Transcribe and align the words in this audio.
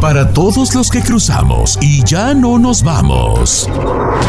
Para 0.00 0.30
todos 0.32 0.74
los 0.74 0.90
que 0.90 1.00
cruzamos 1.00 1.78
y 1.80 2.04
ya 2.04 2.34
no 2.34 2.58
nos 2.58 2.82
vamos. 2.82 3.68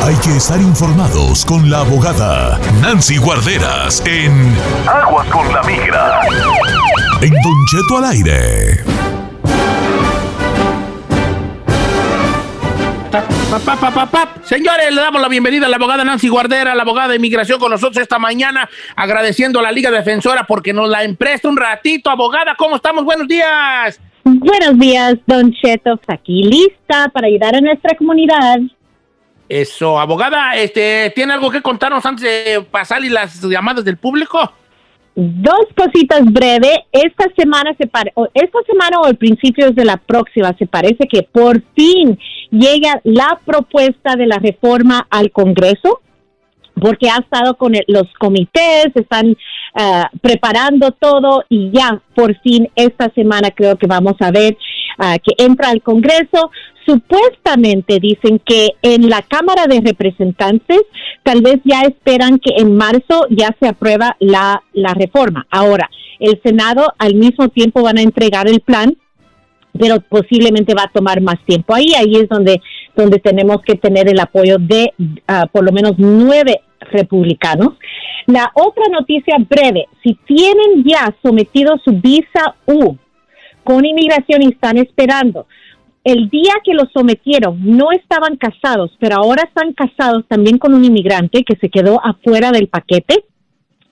Hay 0.04 0.16
que 0.16 0.38
estar 0.38 0.59
informados 0.62 1.46
con 1.46 1.70
la 1.70 1.79
abogada 1.82 2.60
Nancy 2.82 3.18
Guarderas 3.18 4.02
en 4.06 4.56
Aguas 4.88 5.28
con 5.28 5.52
la 5.54 5.62
Migra. 5.64 6.22
En 7.22 7.32
Don 7.32 7.66
Cheto 7.70 7.98
al 7.98 8.06
aire. 8.06 8.84
Señores, 14.44 14.94
le 14.94 15.02
damos 15.02 15.22
la 15.22 15.28
bienvenida 15.28 15.65
a 15.65 15.70
la 15.70 15.76
abogada 15.76 16.04
Nancy 16.04 16.30
Guardera, 16.30 16.76
la 16.76 16.84
abogada 16.84 17.09
de 17.09 17.16
inmigración 17.18 17.59
con 17.59 17.72
nosotros 17.72 18.02
esta 18.02 18.20
mañana, 18.20 18.70
agradeciendo 18.95 19.59
a 19.59 19.63
la 19.63 19.72
Liga 19.72 19.91
Defensora 19.91 20.45
porque 20.45 20.73
nos 20.73 20.90
la 20.90 21.04
empresta 21.04 21.49
un 21.49 21.58
ratito. 21.58 22.09
Abogada, 22.09 22.55
¿cómo 22.55 22.77
estamos? 22.77 23.04
Buenos 23.04 23.27
días. 23.27 23.99
Buenos 24.30 24.77
días, 24.77 25.16
Don 25.25 25.53
Cheto. 25.53 25.98
Aquí 26.07 26.44
lista 26.44 27.09
para 27.13 27.27
ayudar 27.27 27.55
a 27.55 27.62
nuestra 27.62 27.95
comunidad. 27.95 28.59
Eso, 29.48 29.98
abogada, 29.98 30.54
este, 30.58 31.13
¿tiene 31.16 31.31
algo 31.31 31.49
que 31.49 31.62
contarnos 31.62 32.05
antes 32.05 32.23
de 32.23 32.62
pasar 32.70 33.05
y 33.05 33.09
las 33.09 33.41
llamadas 33.41 33.85
del 33.85 33.95
público? 33.95 34.52
Dos 35.16 35.68
cositas 35.77 36.26
breves. 36.26 36.77
Esta 36.91 37.26
semana 37.38 37.73
se 37.77 37.88
pare 37.88 38.12
o 38.16 38.27
esta 38.34 38.59
semana 38.68 38.99
o 38.99 39.05
al 39.05 39.16
principios 39.16 39.73
de 39.73 39.85
la 39.85 39.95
próxima 39.95 40.54
se 40.59 40.68
parece 40.68 41.07
que 41.09 41.23
por 41.23 41.63
fin 41.73 42.20
llega 42.52 42.99
la 43.05 43.40
propuesta 43.46 44.18
de 44.18 44.27
la 44.27 44.40
reforma 44.40 45.07
al 45.09 45.32
Congreso 45.32 46.02
porque 46.80 47.09
ha 47.09 47.17
estado 47.17 47.55
con 47.55 47.76
el- 47.76 47.84
los 47.88 48.08
comités, 48.20 48.88
están 48.95 49.35
ah, 49.76 50.09
preparando 50.22 50.91
todo 50.91 51.44
y 51.49 51.72
ya 51.72 52.02
por 52.16 52.35
fin 52.41 52.70
esta 52.76 53.09
semana 53.13 53.52
creo 53.52 53.76
que 53.77 53.88
vamos 53.88 54.16
a 54.20 54.31
ver 54.31 54.58
ah, 54.98 55.18
que 55.23 55.34
entra 55.44 55.70
al 55.70 55.82
Congreso. 55.82 56.52
Supuestamente 56.85 57.99
dicen 57.99 58.40
que 58.46 58.70
en 58.82 59.10
la 59.10 59.21
Cámara 59.21 59.65
de 59.68 59.82
Representantes 59.82 60.82
tal 61.24 61.41
vez 61.41 61.60
ya 61.65 61.82
esperan 61.82 62.40
que 62.40 62.54
en 62.57 62.76
marzo 62.76 63.26
ya 63.30 63.55
se 63.59 63.68
aprueba 63.68 64.15
la, 64.19 64.63
la 64.73 64.93
reforma. 64.93 65.45
Ahora, 65.49 65.89
el 66.19 66.39
Senado 66.43 66.93
al 66.97 67.15
mismo 67.15 67.49
tiempo 67.49 67.83
van 67.83 67.97
a 67.97 68.02
entregar 68.03 68.47
el 68.47 68.61
plan 68.61 68.95
pero 69.80 69.99
posiblemente 69.99 70.73
va 70.73 70.83
a 70.85 70.91
tomar 70.91 71.21
más 71.21 71.35
tiempo 71.45 71.75
ahí. 71.75 71.93
Ahí 71.93 72.15
es 72.15 72.27
donde, 72.30 72.61
donde 72.95 73.19
tenemos 73.19 73.61
que 73.61 73.75
tener 73.75 74.09
el 74.09 74.19
apoyo 74.19 74.57
de 74.59 74.91
ah, 75.27 75.45
por 75.52 75.63
lo 75.63 75.71
menos 75.71 75.93
nueve 75.97 76.61
republicanos. 76.91 77.73
La 78.25 78.52
otra 78.53 78.83
noticia 78.91 79.38
breve, 79.38 79.88
si 80.03 80.13
tienen 80.25 80.83
ya 80.83 81.16
sometido 81.21 81.77
su 81.83 81.91
visa 81.93 82.55
U 82.66 82.97
con 83.63 83.85
inmigración 83.85 84.43
y 84.43 84.47
están 84.47 84.77
esperando, 84.77 85.47
el 86.03 86.30
día 86.30 86.53
que 86.63 86.73
lo 86.73 86.83
sometieron 86.93 87.59
no 87.65 87.91
estaban 87.91 88.38
casados, 88.38 88.95
pero 88.99 89.17
ahora 89.17 89.43
están 89.43 89.73
casados 89.73 90.25
también 90.27 90.58
con 90.58 90.73
un 90.73 90.85
inmigrante 90.85 91.43
que 91.43 91.58
se 91.58 91.69
quedó 91.69 91.99
afuera 92.03 92.52
del 92.52 92.69
paquete. 92.69 93.25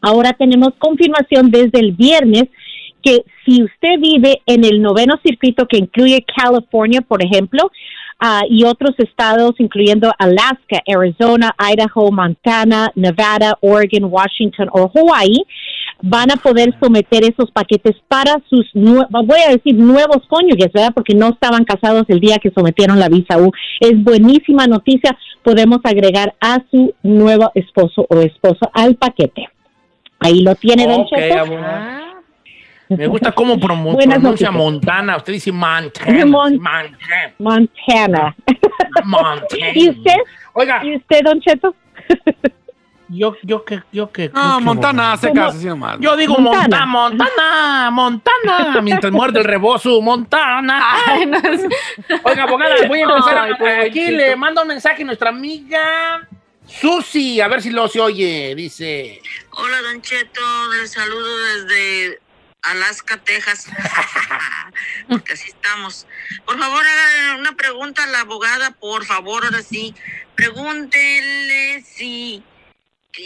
Ahora 0.02 0.32
tenemos 0.32 0.70
confirmación 0.78 1.52
desde 1.52 1.80
el 1.80 1.92
viernes 1.92 2.46
que 3.02 3.24
si 3.46 3.64
usted 3.64 4.00
vive 4.00 4.42
en 4.46 4.64
el 4.64 4.82
noveno 4.82 5.16
circuito 5.24 5.68
que 5.68 5.78
incluye 5.78 6.26
California, 6.36 7.02
por 7.02 7.24
ejemplo, 7.24 7.70
ah, 8.20 8.44
y 8.50 8.64
otros 8.64 8.92
estados, 8.98 9.54
incluyendo 9.60 10.12
Alaska, 10.18 10.82
Arizona, 10.88 11.56
Idaho, 11.60 12.12
Montana, 12.12 12.92
Nevada, 12.96 13.58
Oregon, 13.62 14.06
Washington 14.06 14.70
o 14.72 14.92
Hawaii, 14.94 15.46
van 16.02 16.32
a 16.32 16.36
poder 16.36 16.74
someter 16.82 17.24
esos 17.24 17.52
paquetes 17.52 17.96
para 18.08 18.42
sus, 18.50 18.70
voy 18.74 19.40
a 19.48 19.52
decir, 19.52 19.76
nuevos 19.76 20.24
cónyuges, 20.28 20.72
¿verdad? 20.74 20.94
Porque 20.94 21.16
no 21.16 21.30
estaban 21.30 21.64
casados 21.64 22.04
el 22.10 22.20
día 22.20 22.38
que 22.38 22.52
sometieron 22.52 23.00
la 23.00 23.10
visa 23.10 23.38
U. 23.38 23.52
Es 23.80 24.04
buenísima 24.04 24.68
noticia. 24.68 25.18
Podemos 25.44 25.80
agregar 25.84 26.36
a 26.42 26.60
su 26.70 26.94
nuevo 27.04 27.52
esposo 27.56 28.06
o 28.10 28.20
esposa 28.20 28.70
al 28.74 28.96
paquete. 28.96 29.48
Ahí 30.20 30.42
lo 30.42 30.56
tiene, 30.56 30.88
Don 30.88 31.02
Ok, 31.02 31.10
Cheto. 31.10 32.05
Me 32.90 33.08
gusta 33.08 33.32
cómo 33.32 33.60
pronuncia. 33.60 34.52
Montana. 34.52 35.18
Usted 35.18 35.34
dice 35.34 35.52
Montana. 35.52 36.26
Mon- 36.26 36.54
Montana. 36.60 37.34
Montana. 37.40 38.36
Montana. 39.04 39.72
¿Y 39.74 39.90
usted? 39.90 40.16
Oiga, 40.54 40.82
¿Y 40.86 40.96
usted, 40.98 41.22
Don 41.24 41.40
Cheto? 41.42 41.76
yo, 43.10 43.36
yo 43.44 43.64
que, 43.66 43.82
yo 43.92 44.12
que. 44.12 44.30
No, 44.30 44.60
Montana, 44.62 45.18
¿Cómo? 45.20 45.34
secas, 45.34 45.56
así 45.56 45.66
nomás. 45.66 45.98
Yo 46.00 46.16
digo 46.16 46.38
Montana. 46.38 46.86
Montana, 46.86 47.90
Montana, 47.92 47.92
Montana, 47.92 48.82
mientras 48.82 49.12
muerde 49.12 49.40
el 49.40 49.46
rebozo, 49.46 50.02
Montana. 50.02 50.82
Ay, 51.08 51.26
no 51.26 51.38
es- 51.38 51.66
Oiga, 52.24 52.44
abogada, 52.44 52.76
voy 52.88 53.00
a 53.00 53.04
empezar 53.04 53.38
Ay, 53.38 53.52
a- 53.52 53.82
aquí, 53.88 54.12
le 54.12 54.36
mando 54.36 54.62
un 54.62 54.68
mensaje 54.68 55.04
a 55.04 55.06
nuestra 55.06 55.30
amiga 55.30 56.28
Susi, 56.68 57.40
a 57.42 57.48
ver 57.48 57.62
si 57.62 57.70
lo 57.70 57.88
se 57.88 58.00
oye, 58.02 58.54
dice. 58.56 59.22
Hola, 59.52 59.82
Don 59.84 60.02
Cheto, 60.02 60.42
les 60.82 60.92
saludo 60.92 61.38
desde 61.38 62.20
Alaska, 62.72 63.18
Texas. 63.18 63.68
Porque 65.10 65.34
así 65.34 65.50
estamos. 65.50 66.08
Por 66.46 66.58
favor, 66.60 66.84
haga 66.86 67.38
una 67.38 67.54
pregunta 67.56 68.04
a 68.04 68.08
la 68.08 68.22
abogada, 68.22 68.72
por 68.72 69.06
favor, 69.06 69.46
ahora 69.46 69.62
sí. 69.62 69.94
Pregúntele 70.36 71.82
si 71.84 72.44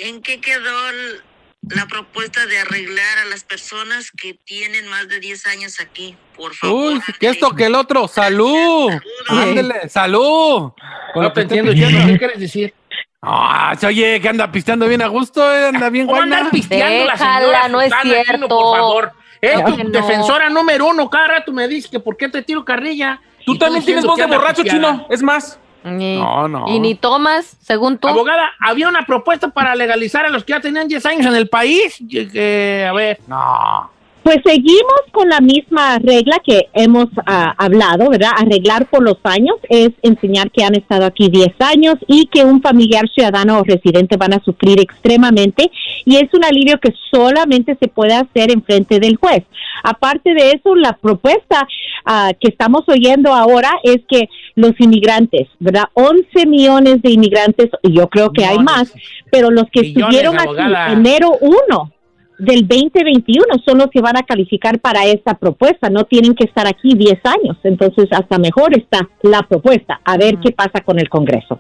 en 0.04 0.22
qué 0.22 0.40
quedó 0.42 0.90
el- 0.90 1.22
la 1.70 1.86
propuesta 1.88 2.46
de 2.46 2.58
arreglar 2.60 3.18
a 3.20 3.26
las 3.26 3.44
personas 3.44 4.12
que 4.12 4.34
tienen 4.46 4.88
más 4.88 5.08
de 5.10 5.20
10 5.20 5.46
años 5.46 5.80
aquí, 5.82 6.16
por 6.36 6.56
favor. 6.56 6.94
Uy, 6.94 7.02
que 7.20 7.28
esto 7.30 7.54
que 7.54 7.66
el 7.66 7.76
otro. 7.76 8.08
¡Salud! 8.08 8.92
Ándele, 9.28 9.90
salud. 9.90 10.72
Con 11.14 11.24
No 11.24 11.24
lo 11.24 11.34
te 11.34 11.42
que 11.42 11.42
entiendo, 11.42 11.72
pidiendo. 11.74 12.08
¿qué 12.14 12.18
quieres 12.18 12.40
decir? 12.40 12.74
Ah, 13.22 13.76
se 13.78 13.86
oye, 13.88 14.22
que 14.22 14.30
anda 14.30 14.50
pisteando 14.50 14.88
bien 14.88 15.02
a 15.02 15.08
gusto, 15.08 15.44
eh, 15.54 15.68
anda 15.68 15.90
bien 15.90 16.06
¿Cómo 16.08 16.18
buena. 16.20 16.38
andar 16.38 16.52
pisteando 16.52 17.06
la 17.06 17.18
señora 17.18 17.68
no 17.68 17.82
es 17.82 17.92
Susana 17.92 18.24
cierto. 18.24 18.48
por 18.48 18.78
favor? 18.78 19.12
Es 19.42 19.54
Claro 19.54 19.76
tu 19.76 19.84
no. 19.84 19.90
defensora 19.90 20.50
número 20.50 20.88
uno, 20.88 21.10
cada 21.10 21.28
rato 21.28 21.52
me 21.54 21.68
dices 21.68 21.90
que 21.90 22.00
por 22.00 22.18
qué 22.18 22.28
te 22.30 22.42
tiro 22.42 22.66
carrilla. 22.66 23.22
Tú 23.46 23.58
también 23.58 23.84
tienes 23.86 24.06
voz 24.06 24.18
de 24.18 24.26
borracho, 24.26 24.64
chino. 24.64 25.06
Es 25.10 25.22
más. 25.24 25.60
Ni- 25.84 26.18
No, 26.18 26.48
no. 26.50 26.66
Y 26.68 26.80
ni 26.80 26.94
tomas, 26.96 27.56
según 27.62 27.98
tú. 27.98 28.10
Abogada, 28.10 28.52
había 28.60 28.90
una 28.90 29.06
propuesta 29.06 29.48
para 29.48 29.76
legalizar 29.76 30.26
a 30.26 30.30
los 30.30 30.44
que 30.44 30.52
ya 30.52 30.60
tenían 30.60 30.90
10 30.90 31.06
años 31.06 31.26
en 31.26 31.36
el 31.36 31.48
país. 31.48 32.00
A 32.02 32.94
ver. 32.94 33.20
No. 33.28 33.90
Pues 34.24 34.38
seguimos 34.46 35.02
con 35.12 35.30
la 35.30 35.40
misma 35.40 35.98
regla 35.98 36.40
que 36.46 36.68
hemos 36.74 37.08
ah, 37.26 37.54
hablado, 37.58 38.10
¿verdad? 38.10 38.32
Arreglar 38.38 38.88
por 38.88 39.02
los 39.02 39.18
años 39.24 39.56
es 39.70 39.92
enseñar 40.02 40.52
que 40.52 40.64
han 40.64 40.76
estado 40.76 41.06
aquí 41.06 41.30
10 41.30 41.50
años 41.60 41.96
y 42.08 42.28
que 42.28 42.44
un 42.44 42.62
familiar 42.62 43.08
ciudadano 43.10 43.60
o 43.60 43.64
residente 43.64 44.18
van 44.18 44.34
a 44.34 44.44
sufrir 44.44 44.80
extremadamente 44.80 45.72
y 46.06 46.18
es 46.18 46.34
un 46.34 46.44
alivio 46.44 46.80
que 46.80 46.94
solamente 47.12 47.78
se 47.80 47.88
puede 47.88 48.14
hacer 48.14 48.52
en 48.52 48.62
frente 48.62 49.00
del 49.00 49.16
juez. 49.16 49.44
Aparte 49.84 50.34
de 50.34 50.52
eso, 50.52 50.76
la 50.76 50.94
propuesta 50.94 51.68
ah, 52.06 52.32
que 52.40 52.50
estamos 52.50 52.84
oyendo 52.88 53.34
ahora 53.34 53.72
es 53.84 54.02
que 54.08 54.28
los 54.56 54.74
inmigrantes, 54.80 55.48
¿verdad? 55.60 55.86
11 55.94 56.46
millones 56.46 57.02
de 57.02 57.12
inmigrantes, 57.12 57.70
y 57.82 57.94
yo 57.94 58.10
creo 58.10 58.32
que 58.32 58.46
hay 58.46 58.60
más, 58.60 58.94
pero 59.32 59.50
los 59.50 59.66
que 59.72 59.82
Millones, 59.82 59.98
estuvieron 59.98 60.40
aquí 60.40 60.92
enero 60.94 61.32
1 61.40 61.94
del 62.40 62.68
2021 62.68 63.46
son 63.66 63.78
los 63.80 63.88
que 63.92 64.02
van 64.02 64.18
a 64.18 64.24
calificar 64.24 64.80
para 64.80 65.06
esta 65.06 65.36
propuesta, 65.36 65.90
no 65.90 66.06
tienen 66.06 66.34
que 66.34 66.46
estar 66.46 66.66
aquí 66.68 66.96
10 66.96 67.20
años, 67.26 67.58
entonces 67.64 68.08
hasta 68.12 68.38
mejor 68.40 68.76
está 68.78 69.08
la 69.22 69.44
propuesta, 69.44 70.00
a 70.04 70.18
ver 70.18 70.38
qué 70.44 70.52
pasa 70.52 70.82
con 70.82 70.98
el 71.00 71.10
Congreso. 71.10 71.60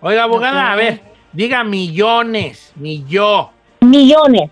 Oiga, 0.00 0.24
abogada, 0.24 0.72
a 0.72 0.76
ver, 0.76 1.00
diga 1.32 1.64
millones, 1.64 2.72
millón. 2.76 3.46
Millones, 3.80 4.50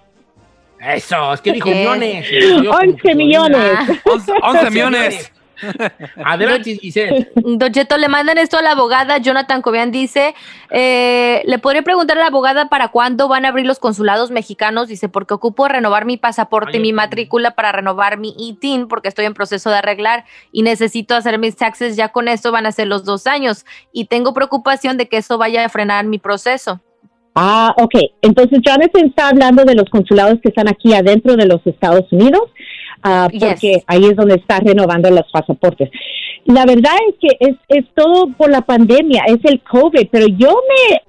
Eso, 0.80 1.32
es 1.34 1.40
que 1.40 1.52
dijo 1.52 1.68
millones. 1.70 2.26
Yo 2.30 2.56
como 2.70 2.78
11 2.78 2.96
que- 3.02 3.14
millones. 3.14 3.72
Ah. 3.74 3.86
11, 4.04 4.32
11 4.42 4.70
millones. 4.70 5.32
Adelante, 6.24 6.76
Giselle. 6.76 7.30
Don 7.34 7.72
Cheto, 7.72 7.96
le 7.96 8.08
mandan 8.08 8.38
esto 8.38 8.58
a 8.58 8.62
la 8.62 8.72
abogada. 8.72 9.18
Jonathan 9.18 9.62
Cobian 9.62 9.90
dice, 9.90 10.34
eh, 10.70 11.42
le 11.46 11.58
podría 11.58 11.82
preguntar 11.82 12.16
a 12.18 12.20
la 12.20 12.26
abogada 12.26 12.68
para 12.68 12.88
cuándo 12.88 13.28
van 13.28 13.44
a 13.44 13.48
abrir 13.48 13.66
los 13.66 13.78
consulados 13.78 14.30
mexicanos. 14.30 14.88
Dice, 14.88 15.08
porque 15.08 15.34
ocupo 15.34 15.68
renovar 15.68 16.04
mi 16.04 16.16
pasaporte 16.16 16.78
y 16.78 16.80
mi 16.80 16.92
matrícula 16.92 17.52
para 17.52 17.72
renovar 17.72 18.18
mi 18.18 18.34
ITIN 18.38 18.88
porque 18.88 19.08
estoy 19.08 19.24
en 19.24 19.34
proceso 19.34 19.70
de 19.70 19.76
arreglar 19.76 20.24
y 20.52 20.62
necesito 20.62 21.14
hacer 21.14 21.38
mis 21.38 21.56
taxes. 21.56 21.96
Ya 21.96 22.08
con 22.10 22.28
esto 22.28 22.52
van 22.52 22.66
a 22.66 22.72
ser 22.72 22.88
los 22.88 23.04
dos 23.04 23.26
años 23.26 23.64
y 23.92 24.06
tengo 24.06 24.34
preocupación 24.34 24.96
de 24.96 25.08
que 25.08 25.18
eso 25.18 25.38
vaya 25.38 25.64
a 25.64 25.68
frenar 25.68 26.04
mi 26.04 26.18
proceso. 26.18 26.80
Ah, 27.34 27.74
ok. 27.76 27.94
Entonces 28.22 28.60
Jonathan 28.64 29.06
está 29.06 29.28
hablando 29.28 29.64
de 29.64 29.74
los 29.74 29.88
consulados 29.90 30.38
que 30.40 30.50
están 30.50 30.68
aquí 30.68 30.94
adentro 30.94 31.36
de 31.36 31.46
los 31.46 31.60
Estados 31.66 32.10
Unidos, 32.12 32.42
Yes. 33.30 33.42
porque 33.42 33.82
ahí 33.86 34.04
es 34.04 34.16
donde 34.16 34.36
está 34.36 34.60
renovando 34.60 35.10
los 35.10 35.30
pasaportes. 35.30 35.90
La 36.46 36.64
verdad 36.64 36.94
es 37.08 37.14
que 37.20 37.36
es, 37.38 37.56
es 37.68 37.84
todo 37.94 38.28
por 38.36 38.50
la 38.50 38.62
pandemia, 38.62 39.24
es 39.26 39.38
el 39.44 39.60
COVID, 39.60 40.08
pero 40.10 40.26
yo 40.26 40.54
me... 40.68 41.00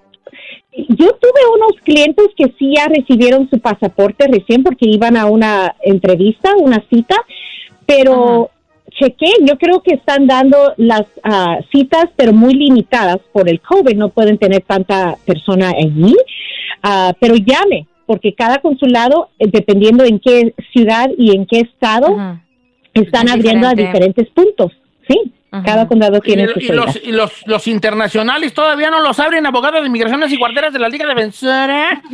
Yo 0.89 1.07
tuve 1.13 1.39
unos 1.55 1.81
clientes 1.85 2.27
que 2.35 2.53
sí 2.59 2.73
ya 2.75 2.89
recibieron 2.89 3.49
su 3.49 3.59
pasaporte 3.59 4.27
recién 4.27 4.61
porque 4.61 4.89
iban 4.89 5.15
a 5.15 5.25
una 5.25 5.73
entrevista, 5.81 6.51
una 6.57 6.83
cita, 6.89 7.15
pero 7.85 8.51
chequé, 8.91 9.31
yo 9.39 9.57
creo 9.57 9.81
que 9.81 9.95
están 9.95 10.27
dando 10.27 10.73
las 10.75 11.05
ah, 11.23 11.59
citas, 11.71 12.07
pero 12.17 12.33
muy 12.33 12.55
limitadas 12.55 13.19
por 13.31 13.47
el 13.47 13.61
COVID, 13.61 13.95
no 13.95 14.09
pueden 14.09 14.37
tener 14.37 14.63
tanta 14.63 15.15
persona 15.25 15.69
allí, 15.69 16.13
Ah, 16.87 17.13
pero 17.19 17.33
llame, 17.35 17.87
porque 18.05 18.33
cada 18.33 18.59
consulado, 18.59 19.29
eh, 19.39 19.47
dependiendo 19.51 20.03
en 20.03 20.19
qué 20.19 20.53
ciudad 20.71 21.09
y 21.17 21.35
en 21.35 21.45
qué 21.45 21.61
estado, 21.61 22.39
están 22.93 23.27
Es 23.27 23.33
abriendo 23.33 23.67
a 23.67 23.71
diferente. 23.71 23.83
diferentes 23.99 24.27
puntos. 24.33 24.71
Sí, 25.07 25.31
Ajá. 25.51 25.63
cada 25.63 25.87
condado 25.87 26.17
Y, 26.17 26.21
tiene 26.21 26.47
su 26.47 26.59
y 26.59 26.67
los, 26.69 26.99
y 27.03 27.11
los, 27.11 27.31
los 27.47 27.67
internacionales 27.67 28.53
todavía 28.53 28.89
no 28.89 29.01
los 29.01 29.19
abren 29.19 29.45
abogados 29.45 29.81
de 29.81 29.87
inmigraciones 29.87 30.31
y 30.31 30.37
guarderas 30.37 30.73
de 30.73 30.79
la 30.79 30.89
Liga 30.89 31.05
Defensora. 31.07 32.01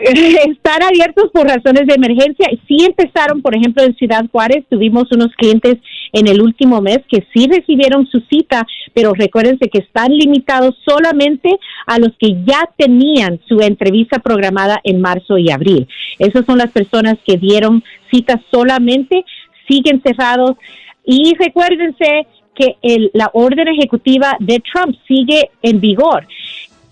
Están 0.00 0.82
abiertos 0.82 1.30
por 1.32 1.46
razones 1.46 1.86
de 1.86 1.94
emergencia. 1.94 2.48
Sí 2.68 2.84
empezaron, 2.84 3.42
por 3.42 3.56
ejemplo, 3.56 3.82
en 3.82 3.94
Ciudad 3.96 4.24
Juárez, 4.30 4.64
tuvimos 4.68 5.10
unos 5.10 5.28
clientes 5.36 5.76
en 6.12 6.26
el 6.28 6.40
último 6.40 6.80
mes 6.80 7.00
que 7.08 7.26
sí 7.32 7.46
recibieron 7.46 8.06
su 8.06 8.20
cita, 8.30 8.66
pero 8.94 9.12
recuérdense 9.12 9.68
que 9.68 9.78
están 9.78 10.12
limitados 10.12 10.76
solamente 10.84 11.58
a 11.86 11.98
los 11.98 12.10
que 12.18 12.36
ya 12.44 12.68
tenían 12.76 13.40
su 13.46 13.60
entrevista 13.60 14.18
programada 14.18 14.80
en 14.84 15.00
marzo 15.00 15.38
y 15.38 15.50
abril. 15.50 15.86
Esas 16.18 16.44
son 16.46 16.58
las 16.58 16.70
personas 16.70 17.18
que 17.26 17.36
dieron 17.36 17.82
citas 18.10 18.40
solamente, 18.50 19.24
siguen 19.68 20.02
cerrados 20.02 20.56
y 21.04 21.34
recuérdense 21.38 22.26
que 22.54 22.76
el- 22.82 23.10
la 23.14 23.30
orden 23.32 23.68
ejecutiva 23.68 24.36
de 24.40 24.60
Trump 24.60 24.96
sigue 25.06 25.50
en 25.62 25.80
vigor 25.80 26.26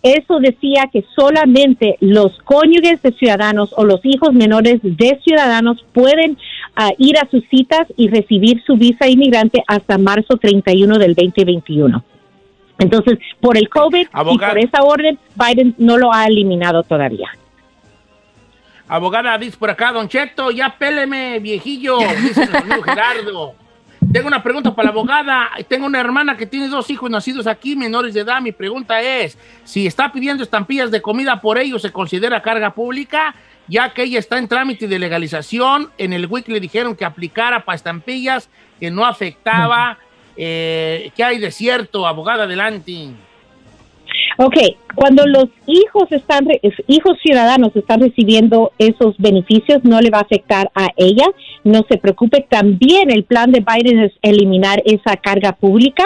eso 0.07 0.39
decía 0.39 0.89
que 0.93 1.05
solamente 1.17 1.97
los 2.01 2.39
cónyuges 2.45 3.03
de 3.03 3.11
ciudadanos 3.11 3.75
o 3.77 3.85
los 3.85 4.01
hijos 4.05 4.33
menores 4.33 4.79
de 4.83 5.19
ciudadanos 5.25 5.85
pueden 5.93 6.39
ah, 6.77 6.93
ir 6.99 7.19
a 7.19 7.29
sus 7.31 7.43
citas 7.49 7.87
y 7.97 8.09
recibir 8.09 8.63
su 8.65 8.77
visa 8.77 9.09
inmigrante 9.09 9.63
hasta 9.67 9.99
marzo 9.99 10.37
31 10.37 10.99
del 10.99 11.15
2021. 11.15 12.05
Entonces, 12.79 13.19
por 13.41 13.57
el 13.57 13.69
COVID 13.69 14.07
Abogado. 14.13 14.53
y 14.53 14.55
por 14.55 14.59
esa 14.59 14.83
orden, 14.85 15.19
Biden 15.35 15.75
no 15.79 15.97
lo 15.97 16.13
ha 16.13 16.27
eliminado 16.27 16.83
todavía. 16.83 17.31
Abogada, 18.89 19.37
dice 19.39 19.57
por 19.57 19.71
acá, 19.71 19.93
Don 19.93 20.09
Cheto, 20.09 20.51
ya 20.51 20.77
péleme, 20.79 21.41
viejillo, 21.41 21.99
dice 22.23 22.47
Gerardo. 22.85 23.55
Tengo 24.13 24.29
una 24.29 24.43
pregunta 24.43 24.75
para 24.75 24.87
la 24.87 24.91
abogada. 24.93 25.51
Tengo 25.69 25.87
una 25.87 26.01
hermana 26.01 26.37
que 26.37 26.47
tiene 26.47 26.69
dos 26.69 26.89
hijos 26.91 27.11
nacidos 27.11 27.47
aquí, 27.47 27.75
menores 27.75 28.15
de 28.15 28.21
edad. 28.21 28.41
Mi 28.41 28.53
pregunta 28.53 29.01
es, 29.01 29.37
si 29.65 29.87
está 29.87 30.13
pidiendo 30.13 30.43
estampillas 30.43 30.91
de 30.91 31.03
comida 31.03 31.41
por 31.41 31.59
ellos, 31.59 31.83
¿se 31.83 31.91
considera 31.91 32.41
carga 32.41 32.73
pública? 32.73 33.35
Ya 33.69 33.93
que 33.93 34.05
ella 34.05 34.19
está 34.19 34.39
en 34.39 34.49
trámite 34.49 34.87
de 34.87 34.99
legalización, 34.99 35.91
en 35.99 36.13
el 36.13 36.27
WIC 36.27 36.49
le 36.49 36.61
dijeron 36.61 36.95
que 36.95 37.05
aplicara 37.05 37.65
para 37.65 37.77
estampillas, 37.77 38.49
que 38.79 38.91
no 38.91 39.05
afectaba. 39.05 39.99
Eh, 40.37 41.11
¿Qué 41.17 41.25
hay 41.25 41.39
de 41.39 41.51
cierto, 41.51 42.07
abogada? 42.07 42.45
Adelante. 42.45 43.11
Ok, 44.39 44.55
cuando 44.95 45.27
los 45.27 45.47
hijos 45.67 46.11
están, 46.11 46.47
hijos 46.87 47.19
ciudadanos 47.23 47.75
están 47.75 48.01
recibiendo 48.01 48.71
esos 48.79 49.17
beneficios, 49.17 49.83
no 49.83 50.01
le 50.01 50.11
va 50.11 50.19
a 50.19 50.23
afectar 50.23 50.71
a 50.75 50.89
ella. 50.97 51.25
No 51.65 51.85
se 51.89 51.97
preocupe. 51.97 52.47
También 52.49 53.11
el 53.11 53.25
plan 53.25 53.51
de 53.51 53.61
Biden 53.61 53.99
es 54.01 54.13
eliminar 54.23 54.83
esa 54.85 55.17
carga 55.17 55.53
pública. 55.53 56.05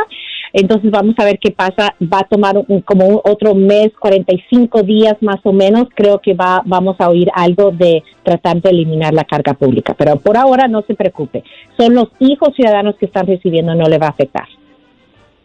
Entonces 0.52 0.91
vamos 0.91 1.14
a 1.19 1.25
ver 1.25 1.38
qué 1.38 1.50
pasa. 1.50 1.94
Va 2.02 2.20
a 2.20 2.29
tomar 2.29 2.56
un- 2.56 2.81
como 2.82 3.06
un 3.06 3.20
otro 3.25 3.55
mes, 3.55 3.91
45 3.99 4.82
días 4.82 5.17
más 5.20 5.38
o 5.44 5.52
menos. 5.52 5.88
Creo 5.94 6.19
que 6.20 6.35
va, 6.35 6.62
vamos 6.64 6.97
a 6.99 7.08
oír 7.08 7.29
algo 7.35 7.70
de 7.70 8.02
tratar 8.23 8.61
de 8.61 8.70
eliminar 8.70 9.14
la 9.14 9.25
carga 9.25 9.55
pública. 9.55 9.94
Pero 9.97 10.17
por 10.17 10.37
ahora 10.37 10.69
no 10.69 10.82
se 10.82 10.94
preocupe. 10.94 11.43
Son 11.79 11.94
los 11.94 12.08
hijos 12.19 12.50
ciudadanos 12.55 12.97
que 12.97 13.06
están 13.06 13.26
recibiendo, 13.26 13.75
no 13.75 13.85
le 13.85 13.99
va 13.99 14.06
a 14.06 14.11
afectar. 14.11 14.47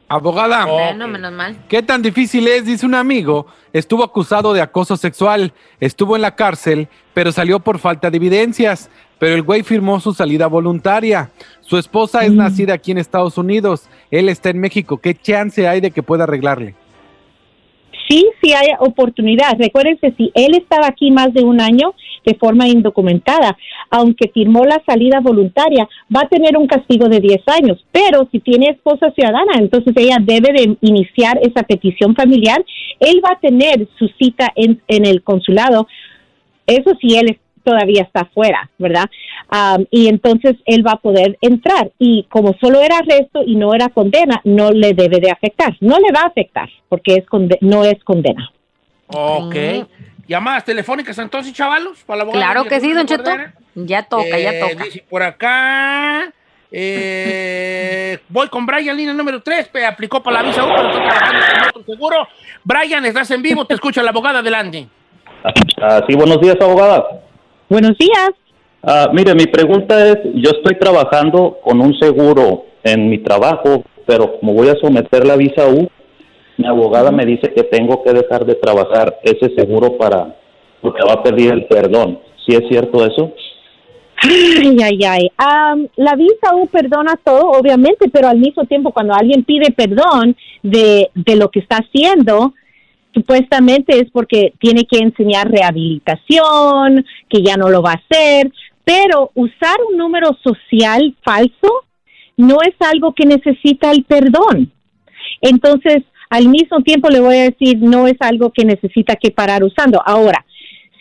Abogada, 0.08 0.66
Bueno, 0.66 1.08
menos 1.08 1.32
mal. 1.34 1.58
¿qué 1.68 1.82
tan 1.82 2.02
difícil 2.04 2.48
es? 2.48 2.66
Dice 2.66 2.86
un 2.86 2.94
amigo, 2.94 3.48
estuvo 3.74 4.04
acusado 4.04 4.54
de 4.54 4.62
acoso 4.62 4.98
sexual, 4.98 5.52
estuvo 5.80 6.16
en 6.16 6.22
la 6.22 6.36
cárcel, 6.36 6.88
pero 7.16 7.32
salió 7.32 7.60
por 7.60 7.80
falta 7.80 8.12
de 8.12 8.18
evidencias, 8.18 8.90
pero 9.18 9.34
el 9.34 9.42
güey 9.42 9.64
firmó 9.64 10.00
su 10.00 10.14
salida 10.14 10.46
voluntaria. 10.46 11.32
Su 11.62 11.78
esposa 11.78 12.24
es 12.24 12.34
nacida 12.34 12.76
aquí 12.76 12.92
en 12.92 13.00
Estados 13.00 13.38
Unidos, 13.40 13.90
él 14.12 14.30
está 14.30 14.50
en 14.50 14.60
México, 14.60 14.98
¿qué 14.98 15.16
chance 15.16 15.68
hay 15.68 15.82
de 15.82 15.90
que 15.90 16.04
pueda 16.04 16.26
arreglarle? 16.26 16.76
Sí, 18.08 18.26
sí 18.42 18.54
hay 18.54 18.70
oportunidad. 18.80 19.58
Recuérdense, 19.58 20.14
si 20.18 20.32
él 20.34 20.56
estaba 20.56 20.88
aquí 20.88 21.12
más 21.12 21.34
de 21.34 21.44
un 21.44 21.62
año 21.62 21.94
de 22.26 22.36
forma 22.36 22.68
indocumentada, 22.68 23.58
aunque 23.90 24.30
firmó 24.34 24.66
la 24.66 24.82
salida 24.86 25.20
voluntaria, 25.20 25.88
va 26.14 26.22
a 26.22 26.30
tener 26.30 26.58
un 26.58 26.68
castigo 26.68 27.08
de 27.08 27.20
10 27.20 27.42
años. 27.48 27.86
Pero 27.92 28.28
si 28.32 28.40
tiene 28.40 28.70
esposa 28.70 29.12
ciudadana, 29.12 29.54
entonces 29.60 29.94
ella 29.96 30.18
debe 30.22 30.52
de 30.54 30.78
iniciar 30.82 31.40
esa 31.42 31.64
petición 31.64 32.16
familiar. 32.16 32.64
Él 33.00 33.22
va 33.24 33.34
a 33.34 33.40
tener 33.40 33.88
su 33.98 34.08
cita 34.20 34.52
en, 34.56 34.82
en 34.88 35.06
el 35.06 35.22
consulado. 35.22 35.88
Eso 36.66 36.92
sí, 37.00 37.16
él 37.16 37.38
todavía 37.66 38.04
está 38.04 38.24
fuera, 38.34 38.70
¿verdad? 38.78 39.10
Y 39.92 40.08
entonces 40.08 40.56
él 40.66 40.86
va 40.88 40.92
a 40.92 40.98
poder 41.02 41.38
entrar. 41.42 41.92
Y 42.00 42.26
como 42.30 42.56
solo 42.62 42.80
era 42.82 43.00
arresto 43.00 43.42
y 43.46 43.56
no 43.56 43.74
era 43.74 43.90
condena, 43.90 44.40
no 44.46 44.72
le 44.72 44.94
debe 44.94 45.20
de 45.20 45.32
afectar. 45.32 45.76
No 45.82 45.98
le 46.00 46.12
va 46.14 46.22
a 46.22 46.28
afectar 46.28 46.70
porque 46.88 47.16
es 47.16 47.26
conde- 47.26 47.58
no 47.62 47.84
es 47.84 48.02
condena. 48.04 48.52
Ok. 49.08 49.54
Sí. 49.54 49.86
¿Llamadas 50.28 50.66
telefónicas 50.66 51.18
entonces, 51.20 51.54
chavalos? 51.54 52.04
Para 52.04 52.18
la 52.18 52.24
abogada 52.24 52.46
Claro 52.46 52.64
que 52.70 52.80
sí, 52.80 52.94
Don? 52.94 53.06
Cheto. 53.06 53.30
Ya 53.76 54.04
toca, 54.04 54.40
ya 54.40 54.54
Eh, 54.54 54.60
toca. 54.60 54.84
Dice 54.86 55.04
por 55.10 55.22
acá. 55.22 56.32
eh, 56.72 58.18
voy 58.30 58.48
con 58.50 58.66
Brian, 58.66 58.98
línea 58.98 59.14
número 59.14 59.42
3. 59.44 59.70
Aplicó 59.88 60.24
para 60.24 60.42
la 60.42 60.48
visa 60.48 60.64
U, 60.66 60.70
pero 60.76 60.90
está 60.90 61.02
trabajando 61.04 61.40
con 61.46 61.68
otro 61.82 61.94
seguro. 61.94 62.28
Brian, 62.64 63.06
estás 63.06 63.30
en 63.32 63.42
vivo, 63.44 63.66
te 63.66 63.76
escucha 63.76 64.02
la 64.02 64.10
abogada 64.10 64.40
adelante. 64.40 64.88
Ah, 65.82 66.02
sí, 66.08 66.16
buenos 66.16 66.42
días, 66.42 66.58
abogada. 66.60 67.06
Buenos 67.68 67.98
días. 67.98 68.30
Ah, 68.84 69.10
mire, 69.12 69.34
mi 69.34 69.48
pregunta 69.48 70.08
es, 70.08 70.18
yo 70.36 70.52
estoy 70.52 70.78
trabajando 70.78 71.58
con 71.64 71.82
un 71.82 71.98
seguro 71.98 72.66
en 72.84 73.10
mi 73.10 73.18
trabajo, 73.18 73.84
pero 74.06 74.40
como 74.40 74.54
voy 74.54 74.70
a 74.70 74.76
someter 74.76 75.26
la 75.26 75.36
visa 75.36 75.68
U, 75.68 75.90
mi 76.58 76.68
abogada 76.68 77.12
me 77.12 77.26
dice 77.26 77.52
que 77.54 77.64
tengo 77.64 78.04
que 78.04 78.14
dejar 78.14 78.46
de 78.46 78.56
trabajar 78.56 79.18
ese 79.24 79.54
seguro 79.56 79.98
para, 79.98 80.36
porque 80.82 81.04
va 81.04 81.14
a 81.14 81.24
pedir 81.24 81.52
el 81.52 81.66
perdón. 81.66 82.20
¿Sí 82.46 82.56
es 82.56 82.68
cierto 82.70 83.04
eso? 83.04 83.34
Ay, 84.22 84.78
ay, 84.84 85.00
ay. 85.04 85.32
Am, 85.36 85.88
la 85.96 86.16
visa 86.16 86.56
U 86.56 86.68
perdona 86.68 87.20
todo, 87.24 87.50
obviamente, 87.50 88.08
pero 88.10 88.28
al 88.28 88.38
mismo 88.38 88.66
tiempo 88.66 88.92
cuando 88.92 89.16
alguien 89.16 89.44
pide 89.44 89.72
perdón 89.72 90.36
de, 90.62 91.10
de 91.16 91.36
lo 91.36 91.50
que 91.50 91.60
está 91.60 91.78
haciendo, 91.78 92.54
supuestamente 93.16 93.98
es 93.98 94.12
porque 94.12 94.54
tiene 94.60 94.86
que 94.86 95.00
enseñar 95.00 95.50
rehabilitación, 95.50 97.06
que 97.30 97.42
ya 97.42 97.56
no 97.56 97.70
lo 97.70 97.82
va 97.82 97.94
a 97.94 98.02
hacer, 98.06 98.52
pero 98.84 99.32
usar 99.34 99.78
un 99.90 99.98
número 99.98 100.38
social 100.44 101.16
falso 101.24 101.86
no 102.38 102.58
es 102.62 102.76
algo 102.80 103.14
que 103.14 103.26
necesita 103.26 103.90
el 103.92 104.04
perdón. 104.04 104.72
Entonces, 105.42 106.04
al 106.30 106.50
mismo 106.50 106.82
tiempo 106.82 107.10
le 107.10 107.22
voy 107.22 107.38
a 107.38 107.50
decir, 107.50 107.78
no 107.80 108.08
es 108.08 108.18
algo 108.20 108.52
que 108.52 108.66
necesita 108.66 109.16
que 109.16 109.32
parar 109.32 109.64
usando. 109.64 110.02
Ahora, 110.06 110.46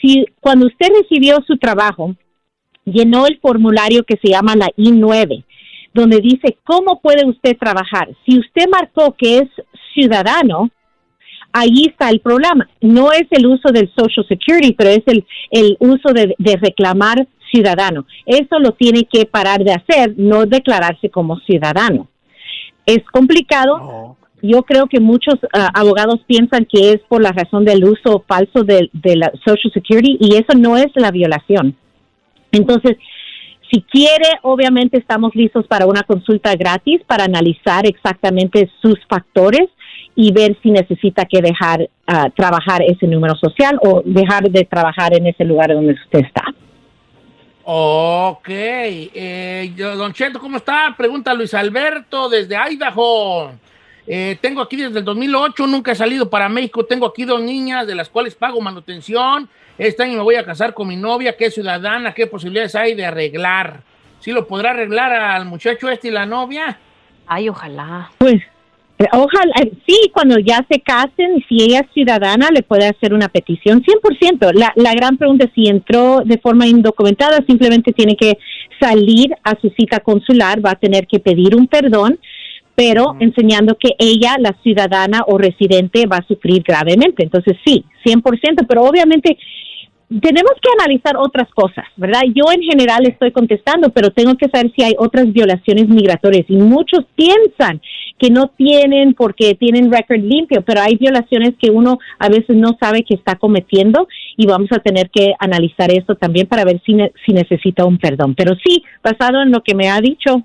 si 0.01 0.25
cuando 0.41 0.67
usted 0.67 0.89
recibió 1.03 1.43
su 1.47 1.57
trabajo, 1.57 2.15
llenó 2.85 3.27
el 3.27 3.39
formulario 3.41 4.05
que 4.05 4.19
se 4.23 4.31
llama 4.31 4.55
la 4.55 4.69
I-9, 4.77 5.45
donde 5.93 6.21
dice 6.21 6.57
cómo 6.65 7.01
puede 7.01 7.27
usted 7.27 7.57
trabajar. 7.59 8.09
Si 8.25 8.39
usted 8.39 8.69
marcó 8.71 9.15
que 9.19 9.39
es 9.39 9.49
ciudadano, 9.95 10.71
ahí 11.55 11.87
está 11.89 12.11
el 12.11 12.21
problema. 12.21 12.69
No 12.83 13.13
es 13.13 13.27
el 13.31 13.47
uso 13.47 13.71
del 13.73 13.91
Social 13.97 14.27
Security, 14.29 14.75
pero 14.75 14.91
es 14.91 15.03
el, 15.07 15.25
el 15.51 15.77
uso 15.79 16.13
de, 16.13 16.35
de 16.37 16.57
reclamar 16.57 17.27
ciudadano. 17.51 18.05
Eso 18.27 18.59
lo 18.59 18.73
tiene 18.73 19.05
que 19.05 19.25
parar 19.25 19.63
de 19.63 19.73
hacer, 19.73 20.15
no 20.17 20.45
declararse 20.45 21.09
como 21.09 21.39
ciudadano. 21.41 22.09
Es 22.85 23.03
complicado. 23.11 24.17
Yo 24.43 24.63
creo 24.65 24.89
que 24.89 25.01
muchos 25.01 25.37
ah, 25.55 25.71
abogados 25.73 26.21
piensan 26.27 26.67
que 26.67 26.93
es 26.93 27.01
por 27.09 27.23
la 27.23 27.33
razón 27.33 27.65
del 27.65 27.83
uso 27.85 28.25
falso 28.29 28.63
de, 28.63 28.91
de 28.93 29.17
la 29.17 29.33
Social 29.45 29.73
Security 29.73 30.19
y 30.21 30.35
eso 30.35 30.59
no 30.59 30.77
es 30.77 30.89
la 30.97 31.11
violación. 31.11 31.75
Entonces, 32.53 32.99
si 33.73 33.81
quiere, 33.83 34.27
obviamente 34.43 34.99
estamos 34.99 35.35
listos 35.35 35.67
para 35.67 35.87
una 35.87 36.03
consulta 36.03 36.55
gratis 36.57 37.01
para 37.07 37.25
analizar 37.25 37.87
exactamente 37.87 38.71
sus 38.83 38.99
factores 39.09 39.69
y 40.17 40.33
ver 40.33 40.57
si 40.63 40.71
necesita 40.71 41.25
que 41.25 41.41
dejar 41.43 41.89
ah, 42.07 42.29
trabajar 42.35 42.83
ese 42.83 43.07
número 43.07 43.35
social 43.37 43.79
o 43.83 44.03
dejar 44.05 44.51
de 44.51 44.65
trabajar 44.65 45.15
en 45.15 45.27
ese 45.27 45.45
lugar 45.45 45.73
donde 45.73 45.95
usted 45.95 46.21
está. 46.21 46.45
Ok. 47.65 48.49
Eh, 48.49 49.73
yo, 49.75 49.97
don 49.97 50.13
Cheto, 50.13 50.39
¿cómo 50.39 50.59
está? 50.59 50.95
Pregunta 50.97 51.33
Luis 51.33 51.55
Alberto 51.55 52.29
desde 52.29 52.57
Idaho. 52.57 53.53
Eh, 54.07 54.37
tengo 54.41 54.61
aquí 54.61 54.77
desde 54.77 54.99
el 54.99 55.05
2008, 55.05 55.67
nunca 55.67 55.93
he 55.93 55.95
salido 55.95 56.29
para 56.29 56.49
México. 56.49 56.85
Tengo 56.85 57.07
aquí 57.07 57.25
dos 57.25 57.43
niñas 57.43 57.87
de 57.87 57.95
las 57.95 58.11
cuales 58.11 58.35
pago 58.35 58.61
manutención. 58.61 59.49
Este 59.79 60.03
año 60.03 60.19
me 60.19 60.23
voy 60.23 60.35
a 60.37 60.45
casar 60.45 60.75
con 60.75 60.89
mi 60.89 60.97
novia, 60.97 61.37
que 61.37 61.47
es 61.47 61.55
ciudadana. 61.55 62.13
¿Qué 62.13 62.27
posibilidades 62.27 62.75
hay 62.75 62.95
de 62.95 63.07
arreglar? 63.07 63.83
¿Sí 64.21 64.31
lo 64.31 64.47
podrá 64.47 64.71
arreglar 64.71 65.13
al 65.13 65.47
muchacho 65.47 65.89
este 65.89 66.09
y 66.09 66.11
la 66.11 66.27
novia? 66.27 66.79
Ay, 67.27 67.49
ojalá. 67.49 68.11
Pues 68.19 68.43
ojalá, 69.13 69.53
sí, 69.87 70.11
cuando 70.13 70.39
ya 70.39 70.65
se 70.71 70.81
casen, 70.81 71.45
si 71.49 71.63
ella 71.63 71.81
es 71.81 71.93
ciudadana, 71.93 72.49
le 72.53 72.63
puede 72.63 72.87
hacer 72.87 73.13
una 73.13 73.29
petición, 73.29 73.83
100%. 73.83 74.53
La, 74.55 74.73
la 74.77 74.95
gran 74.95 75.17
pregunta 75.17 75.47
es 75.47 75.51
si 75.55 75.69
entró 75.69 76.23
de 76.25 76.39
forma 76.39 76.67
indocumentada, 76.67 77.45
simplemente 77.47 77.93
tiene 77.93 78.17
que 78.17 78.39
salir 78.81 79.35
a 79.43 79.59
su 79.61 79.71
cita 79.71 80.01
consular, 80.01 80.65
va 80.65 80.73
a 80.73 80.79
tener 80.79 81.07
que 81.07 81.19
pedir 81.19 81.57
un 81.57 81.67
perdón, 81.67 82.19
pero 82.75 83.17
enseñando 83.21 83.77
que 83.77 83.95
ella, 83.99 84.37
la 84.39 84.55
ciudadana 84.63 85.23
o 85.27 85.39
residente, 85.39 86.07
va 86.07 86.19
a 86.19 86.27
sufrir 86.27 86.63
gravemente. 86.63 87.23
Entonces, 87.23 87.57
sí, 87.65 87.85
100%, 88.05 88.67
pero 88.69 88.83
obviamente 88.83 89.39
tenemos 90.21 90.53
que 90.61 90.69
analizar 90.81 91.17
otras 91.17 91.49
cosas, 91.55 91.85
¿verdad? 91.97 92.23
Yo 92.35 92.45
en 92.53 92.63
general 92.63 93.07
estoy 93.07 93.33
contestando, 93.33 93.91
pero 93.91 94.11
tengo 94.11 94.37
que 94.37 94.49
saber 94.49 94.71
si 94.77 94.83
hay 94.85 94.95
otras 94.99 95.33
violaciones 95.33 95.89
migratorias 95.89 96.45
y 96.49 96.57
muchos 96.57 97.05
piensan 97.17 97.81
que 98.19 98.31
no 98.31 98.49
tienen 98.49 99.15
porque 99.15 99.55
tienen 99.55 99.91
récord 99.91 100.21
limpio, 100.21 100.63
pero 100.63 100.81
hay 100.81 100.97
violaciones 100.97 101.55
que 101.61 101.71
uno 101.71 101.99
a 102.19 102.29
veces 102.29 102.57
no 102.57 102.77
sabe 102.81 103.03
que 103.03 103.15
está 103.15 103.35
cometiendo 103.37 104.07
y 104.37 104.47
vamos 104.47 104.69
a 104.73 104.79
tener 104.79 105.11
que 105.11 105.35
analizar 105.39 105.91
esto 105.91 106.15
también 106.15 106.47
para 106.47 106.65
ver 106.65 106.81
si, 106.87 106.95
ne- 106.95 107.13
si 107.27 107.33
necesita 107.33 107.85
un 107.85 107.99
perdón. 107.99 108.35
Pero 108.35 108.55
sí, 108.65 108.85
basado 109.03 109.43
en 109.43 109.51
lo 109.51 109.63
que 109.63 109.75
me 109.75 109.89
ha 109.89 110.01
dicho, 110.01 110.43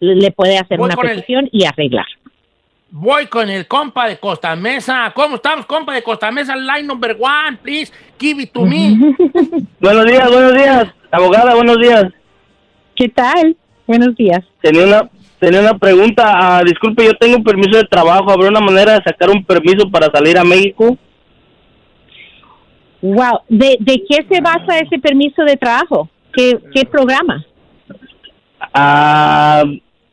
le 0.00 0.30
puede 0.32 0.58
hacer 0.58 0.78
Voy 0.78 0.90
una 0.90 0.94
el- 1.02 1.08
petición 1.16 1.48
y 1.52 1.64
arreglar. 1.64 2.06
Voy 2.90 3.26
con 3.26 3.50
el 3.50 3.66
compa 3.66 4.06
de 4.06 4.18
Costa 4.18 4.54
Mesa. 4.54 5.12
¿Cómo 5.14 5.36
estamos, 5.36 5.66
compa 5.66 5.94
de 5.94 6.02
Costa 6.02 6.30
Mesa? 6.30 6.54
Line 6.54 6.84
number 6.84 7.16
one, 7.18 7.58
please. 7.62 7.92
Give 8.18 8.40
it 8.42 8.52
to 8.52 8.64
me. 8.64 8.96
Buenos 9.80 10.06
días, 10.06 10.30
buenos 10.30 10.54
días. 10.54 10.86
Abogada, 11.10 11.54
buenos 11.54 11.78
días. 11.78 12.04
¿Qué 12.94 13.08
tal? 13.08 13.56
Buenos 13.86 14.14
días. 14.14 14.40
Tenía 14.62 14.84
una, 14.84 15.10
tenía 15.38 15.60
una 15.60 15.78
pregunta. 15.78 16.24
Ah, 16.26 16.62
disculpe, 16.64 17.04
yo 17.04 17.14
tengo 17.14 17.36
un 17.36 17.44
permiso 17.44 17.76
de 17.76 17.84
trabajo. 17.84 18.30
¿Habrá 18.30 18.48
una 18.48 18.60
manera 18.60 18.92
de 18.92 19.02
sacar 19.02 19.30
un 19.30 19.44
permiso 19.44 19.90
para 19.90 20.10
salir 20.10 20.38
a 20.38 20.44
México? 20.44 20.96
Wow, 23.02 23.40
¿de, 23.48 23.76
de 23.80 24.02
qué 24.08 24.24
se 24.30 24.40
basa 24.40 24.78
ese 24.78 24.98
permiso 24.98 25.42
de 25.44 25.56
trabajo? 25.56 26.08
¿Qué, 26.32 26.58
qué 26.72 26.84
programa? 26.84 27.44
Ah, 28.72 29.64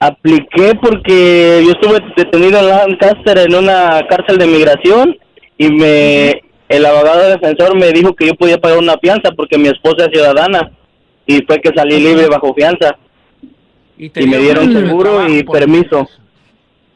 apliqué 0.02 0.74
porque 0.82 1.62
yo 1.64 1.72
estuve 1.74 2.00
detenido 2.18 2.60
en 2.60 2.68
Lancaster 2.68 3.38
en 3.38 3.54
una 3.54 4.02
cárcel 4.10 4.40
de 4.40 4.48
migración 4.48 5.16
y 5.60 5.70
me 5.70 6.42
el 6.70 6.86
abogado 6.86 7.30
defensor 7.30 7.78
me 7.78 7.92
dijo 7.92 8.16
que 8.16 8.26
yo 8.26 8.34
podía 8.34 8.58
pagar 8.58 8.80
una 8.80 8.98
fianza 8.98 9.32
porque 9.36 9.60
mi 9.60 9.68
esposa 9.68 10.06
es 10.06 10.12
ciudadana 10.12 10.72
y 11.28 11.44
fue 11.44 11.62
que 11.62 11.72
salí 11.76 12.00
libre 12.00 12.28
bajo 12.28 12.54
fianza. 12.56 12.98
Y 13.98 14.10
me 14.26 14.38
dieron 14.40 14.74
seguro 14.74 15.12
trabajo. 15.12 15.30
y 15.30 15.44
permiso. 15.44 16.10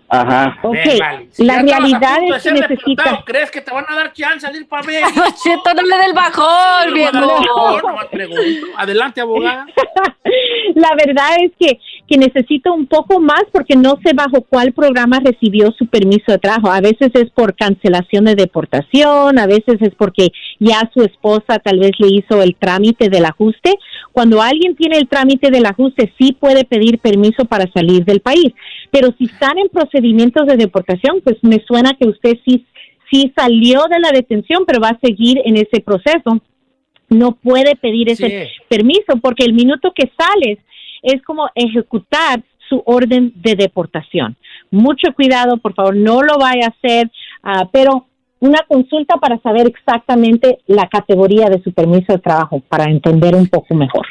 Ajá. 0.08 0.58
Ok, 0.62 0.74
Ven, 0.74 1.00
vale. 1.00 1.28
Si 1.32 1.44
la 1.44 1.62
realidad 1.62 2.18
es 2.36 2.44
que 2.44 2.52
necesita... 2.52 3.24
¿Crees 3.26 3.52
que 3.52 3.62
te 3.62 3.72
van 3.72 3.86
a 3.88 3.96
dar 3.96 4.14
chance 4.14 4.50
de 4.52 4.60
ir 4.60 4.68
para 4.68 4.86
ver? 4.86 5.04
Cheto, 5.04 5.74
no 5.76 5.82
le 5.82 5.98
del 5.98 6.14
bajón, 6.14 6.94
viejo. 6.94 7.82
nomás 7.82 8.06
pregunto. 8.08 8.68
Adelante, 8.78 9.22
abogada. 9.22 9.66
La 10.76 10.90
verdad 10.96 11.30
es 11.42 11.52
que, 11.60 11.80
que 12.08 12.18
necesita 12.18 12.72
un 12.72 12.88
poco 12.88 13.20
más 13.20 13.44
porque 13.52 13.76
no 13.76 13.98
sé 14.04 14.14
bajo 14.14 14.42
cuál 14.42 14.74
programa 14.74 15.20
recibió 15.24 15.72
su 15.72 15.88
permiso 15.88 16.32
de 16.32 16.40
trabajo. 16.40 16.70
A 16.70 16.82
veces 16.82 17.12
es 17.14 17.30
por 17.32 17.56
cancelación 17.56 18.26
de 18.26 18.36
deportación, 18.36 19.40
a 19.40 19.48
veces 19.48 19.82
es 19.82 19.94
porque 19.96 20.32
ya 20.60 20.90
su 20.94 21.02
esposa 21.04 21.60
tal 21.60 21.80
vez 21.80 21.92
le 22.00 22.08
hizo 22.08 22.42
el 22.42 22.56
trámite 22.56 23.10
del 23.10 23.26
ajuste. 23.26 23.76
Cuando 24.12 24.42
alguien 24.42 24.76
tiene 24.76 24.98
el 24.98 25.08
trámite 25.08 25.52
del 25.52 25.66
ajuste, 25.66 26.14
sí 26.18 26.34
puede 26.34 26.64
pedir 26.66 27.00
permiso 27.00 27.46
para 27.46 27.70
salir 27.74 28.06
del 28.06 28.22
país. 28.22 28.54
Pero 28.92 29.14
si 29.18 29.26
están 29.26 29.58
en 29.58 29.70
procedimientos 29.70 30.48
de 30.48 30.58
deportación, 30.58 31.22
pues 31.24 31.38
me 31.42 31.64
suena 31.68 31.94
que 32.00 32.08
usted 32.08 32.38
sí, 32.46 32.66
sí 33.12 33.34
salió 33.36 33.84
de 33.90 34.00
la 34.00 34.12
detención, 34.12 34.64
pero 34.66 34.80
va 34.80 34.90
a 34.90 35.00
seguir 35.02 35.42
en 35.46 35.58
ese 35.58 35.82
proceso 35.82 36.42
no 37.10 37.34
puede 37.34 37.76
pedir 37.76 38.10
ese 38.10 38.28
Sí. 38.28 38.62
permiso 38.68 39.18
porque 39.22 39.46
el 39.46 39.54
minuto 39.54 39.94
que 39.94 40.12
sales 40.18 40.58
es 41.04 41.22
como 41.24 41.50
ejecutar 41.54 42.44
su 42.68 42.82
orden 42.86 43.32
de 43.36 43.56
deportación. 43.56 44.36
Mucho 44.72 45.14
cuidado, 45.14 45.58
por 45.58 45.76
favor, 45.76 45.96
no 45.96 46.24
lo 46.24 46.38
vaya 46.40 46.66
a 46.66 46.70
hacer, 46.70 47.12
ah, 47.44 47.70
pero 47.72 48.08
una 48.46 48.64
consulta 48.68 49.18
para 49.18 49.38
saber 49.40 49.68
exactamente 49.68 50.60
la 50.68 50.88
categoría 50.88 51.50
de 51.50 51.62
su 51.64 51.72
permiso 51.74 52.14
de 52.14 52.20
trabajo 52.20 52.62
para 52.70 52.86
entender 52.86 53.36
un 53.36 53.48
poco 53.48 53.74
mejor. 53.76 54.06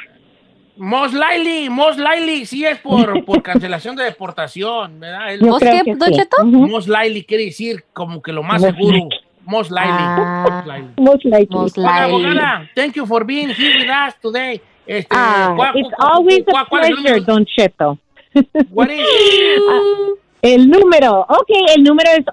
Most 0.76 1.14
likely, 1.14 1.68
most 1.70 1.98
likely, 2.00 2.44
sí 2.46 2.64
es 2.64 2.78
por, 2.78 3.24
por 3.26 3.42
cancelación 3.42 3.94
de 3.94 4.04
deportación, 4.04 4.98
¿verdad? 4.98 5.32
El- 5.34 5.40
Yo 5.40 5.46
¿Vos 5.46 5.60
creo 5.60 5.72
qué, 5.84 5.92
que 5.92 5.96
Don 5.96 6.08
sí. 6.08 6.14
Cheto? 6.16 6.36
Ujú. 6.42 6.66
most 6.68 6.88
likely 6.88 7.22
quiere 7.24 7.44
decir 7.44 7.84
como 7.92 8.20
que 8.20 8.32
lo 8.32 8.42
más 8.42 8.60
Most 8.60 8.74
seguro. 8.74 8.92
likely. 8.98 9.18
Most 9.46 9.70
likely. 9.70 9.92
Ah. 9.92 10.62
Most 10.96 11.24
likely. 11.24 11.46
Most 11.56 11.76
likely. 11.76 12.00
Abogada, 12.00 12.70
thank 12.74 12.94
you 12.96 13.06
for 13.06 13.24
being 13.24 13.50
here 13.50 13.78
with 13.78 13.88
us 13.90 14.14
today. 14.20 14.60
Este, 14.86 15.06
Ah, 15.16 15.52
¿cuál- 15.56 15.76
it's 15.76 15.94
always 15.98 16.44
a 16.54 16.64
pleasure, 16.64 16.96
número? 16.96 17.20
Don 17.24 17.44
Cheto. 17.46 17.98
What 18.70 18.88
is- 18.90 19.04
El 20.44 20.68
número, 20.68 21.20
ok, 21.20 21.50
el 21.74 21.84
número 21.84 22.10
es 22.10 22.26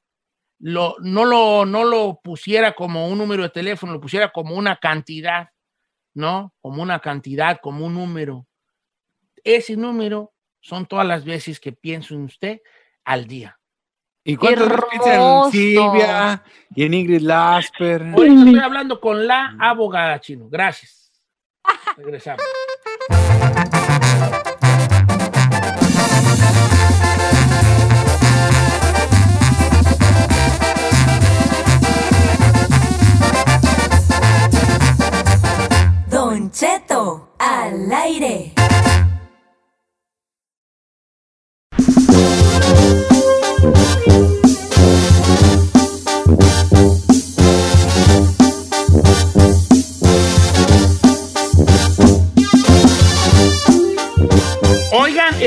lo, 0.60 0.96
no, 1.00 1.26
lo, 1.26 1.66
no 1.66 1.84
lo 1.84 2.20
pusiera 2.24 2.74
como 2.74 3.08
un 3.08 3.18
número 3.18 3.44
de 3.44 3.50
teléfono, 3.50 3.94
lo 3.94 4.02
pusiera 4.02 4.32
como 4.32 4.56
una 4.56 4.78
cantidad, 4.78 5.50
¿no? 6.14 6.54
Como 6.62 6.82
una 6.82 7.00
cantidad, 7.00 7.60
como 7.62 7.86
un 7.86 7.94
número. 7.94 8.48
Ese 9.46 9.78
número 9.78 10.34
son 10.60 10.88
todas 10.88 11.06
las 11.06 11.24
veces 11.24 11.60
que 11.60 11.72
pienso 11.72 12.16
en 12.16 12.24
usted 12.24 12.62
al 13.06 13.28
día. 13.28 13.60
¿Y 14.24 14.36
cuántas 14.38 14.68
veces 14.68 14.82
piensan 14.90 15.22
en. 15.22 15.52
Silvia 15.52 16.44
y 16.74 16.84
en 16.84 16.94
Ingrid 16.96 17.22
Lasper? 17.22 18.02
Ahorita 18.02 18.40
estoy 18.40 18.60
hablando 18.60 19.00
con 19.00 19.28
la 19.28 19.56
abogada 19.60 20.20
chino. 20.20 20.50
Gracias. 20.50 21.12
Regresamos. 21.96 22.44
Don 36.10 36.50
Cheto, 36.50 37.36
al 37.38 37.94
aire. 37.94 38.55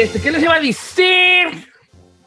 Este, 0.03 0.21
¿qué 0.21 0.31
les 0.31 0.43
iba 0.43 0.55
a 0.55 0.61
decir? 0.61 1.69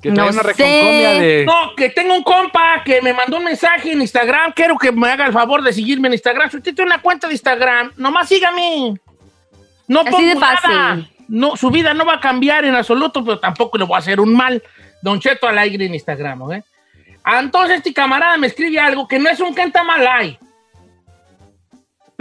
Que 0.02 0.10
No 0.10 0.28
una 0.28 0.42
de... 0.42 1.44
No, 1.46 1.76
que 1.76 1.90
tengo 1.90 2.16
un 2.16 2.24
compa 2.24 2.82
que 2.84 3.02
me 3.02 3.14
mandó 3.14 3.38
un 3.38 3.44
mensaje 3.44 3.92
en 3.92 4.02
Instagram. 4.02 4.52
Quiero 4.54 4.78
que 4.78 4.92
me 4.92 5.10
haga 5.10 5.28
el 5.28 5.34
favor 5.34 5.62
de 5.62 5.72
seguirme 5.72 6.08
en 6.08 6.14
Instagram. 6.14 6.50
Si 6.50 6.58
usted 6.58 6.74
tiene 6.74 6.92
una 6.92 7.02
cuenta 7.02 7.28
de 7.28 7.34
Instagram, 7.34 7.92
nomás 7.98 8.28
sígame. 8.28 8.96
No 9.88 10.02
Así 10.02 10.10
pongo 10.10 10.28
de 10.28 10.36
fácil. 10.38 10.70
nada. 10.72 11.10
No, 11.28 11.56
su 11.56 11.70
vida 11.70 11.94
no 11.94 12.06
va 12.06 12.16
a 12.16 12.20
cambiar 12.20 12.66
en 12.66 12.76
absoluto, 12.76 13.24
pero 13.24 13.40
tampoco 13.40 13.78
le 13.78 13.86
voy 13.86 13.96
a 13.96 14.00
hacer 14.00 14.20
un 14.20 14.34
mal. 14.34 14.62
Don 15.02 15.20
Cheto 15.20 15.48
al 15.48 15.58
aire 15.58 15.86
en 15.86 15.94
Instagram, 15.94 16.42
¿ok? 16.42 16.54
Entonces 17.40 17.78
este 17.78 17.94
camarada 17.94 18.38
me 18.38 18.48
escribe 18.48 18.80
algo 18.80 19.08
que 19.08 19.20
no 19.20 19.30
es 19.30 19.40
un 19.40 19.54
cantamalay. 19.54 20.38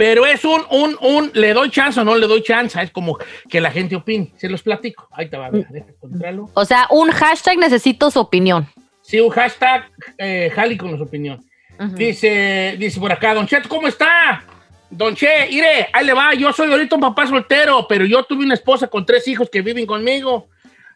Pero 0.01 0.25
es 0.25 0.43
un, 0.43 0.63
un, 0.71 0.97
un, 0.99 1.29
le 1.35 1.53
doy 1.53 1.69
chance 1.69 1.99
o 1.99 2.03
no 2.03 2.15
le 2.15 2.25
doy 2.25 2.41
chance. 2.41 2.81
Es 2.81 2.89
como 2.89 3.19
que 3.47 3.61
la 3.61 3.69
gente 3.69 3.95
opine. 3.95 4.33
Se 4.35 4.49
los 4.49 4.63
platico. 4.63 5.07
Ahí 5.11 5.29
te 5.29 5.37
va, 5.37 5.51
mira, 5.51 5.67
deja 5.69 5.91
encontrarlo. 5.91 6.49
O 6.55 6.65
sea, 6.65 6.87
un 6.89 7.11
hashtag 7.11 7.59
necesito 7.59 8.09
su 8.09 8.19
opinión. 8.19 8.67
Sí, 9.03 9.19
un 9.19 9.29
hashtag 9.29 9.91
eh, 10.17 10.51
Jali 10.55 10.75
con 10.75 10.97
su 10.97 11.03
opinión. 11.03 11.45
Dice, 11.93 12.77
dice 12.79 12.99
por 12.99 13.11
acá, 13.11 13.35
Don 13.35 13.45
Chet, 13.45 13.67
¿cómo 13.67 13.87
está? 13.87 14.43
Don 14.89 15.13
Che, 15.13 15.45
mire, 15.51 15.89
ahí 15.93 16.03
le 16.03 16.13
va. 16.13 16.33
Yo 16.33 16.51
soy 16.51 16.71
ahorita 16.71 16.95
un 16.95 17.01
papá 17.01 17.27
soltero, 17.27 17.85
pero 17.87 18.03
yo 18.03 18.23
tuve 18.23 18.43
una 18.43 18.55
esposa 18.55 18.87
con 18.87 19.05
tres 19.05 19.27
hijos 19.27 19.51
que 19.51 19.61
viven 19.61 19.85
conmigo. 19.85 20.47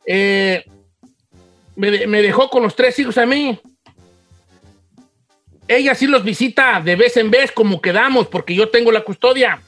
Eh, 0.07 0.65
me, 1.75 2.07
me 2.07 2.24
dejó 2.24 2.50
con 2.50 2.63
los 2.63 2.75
tres 2.75 2.97
hijos 2.97 3.19
a 3.19 3.27
mí. 3.27 3.59
Ella 5.67 5.95
sí 5.95 6.07
los 6.07 6.24
visita 6.24 6.79
de 6.81 6.95
vez 6.95 7.17
en 7.17 7.31
vez, 7.31 7.51
como 7.51 7.81
quedamos, 7.81 8.27
porque 8.27 8.53
yo 8.53 8.69
tengo 8.69 8.91
la 8.91 9.01
custodia. 9.01 9.62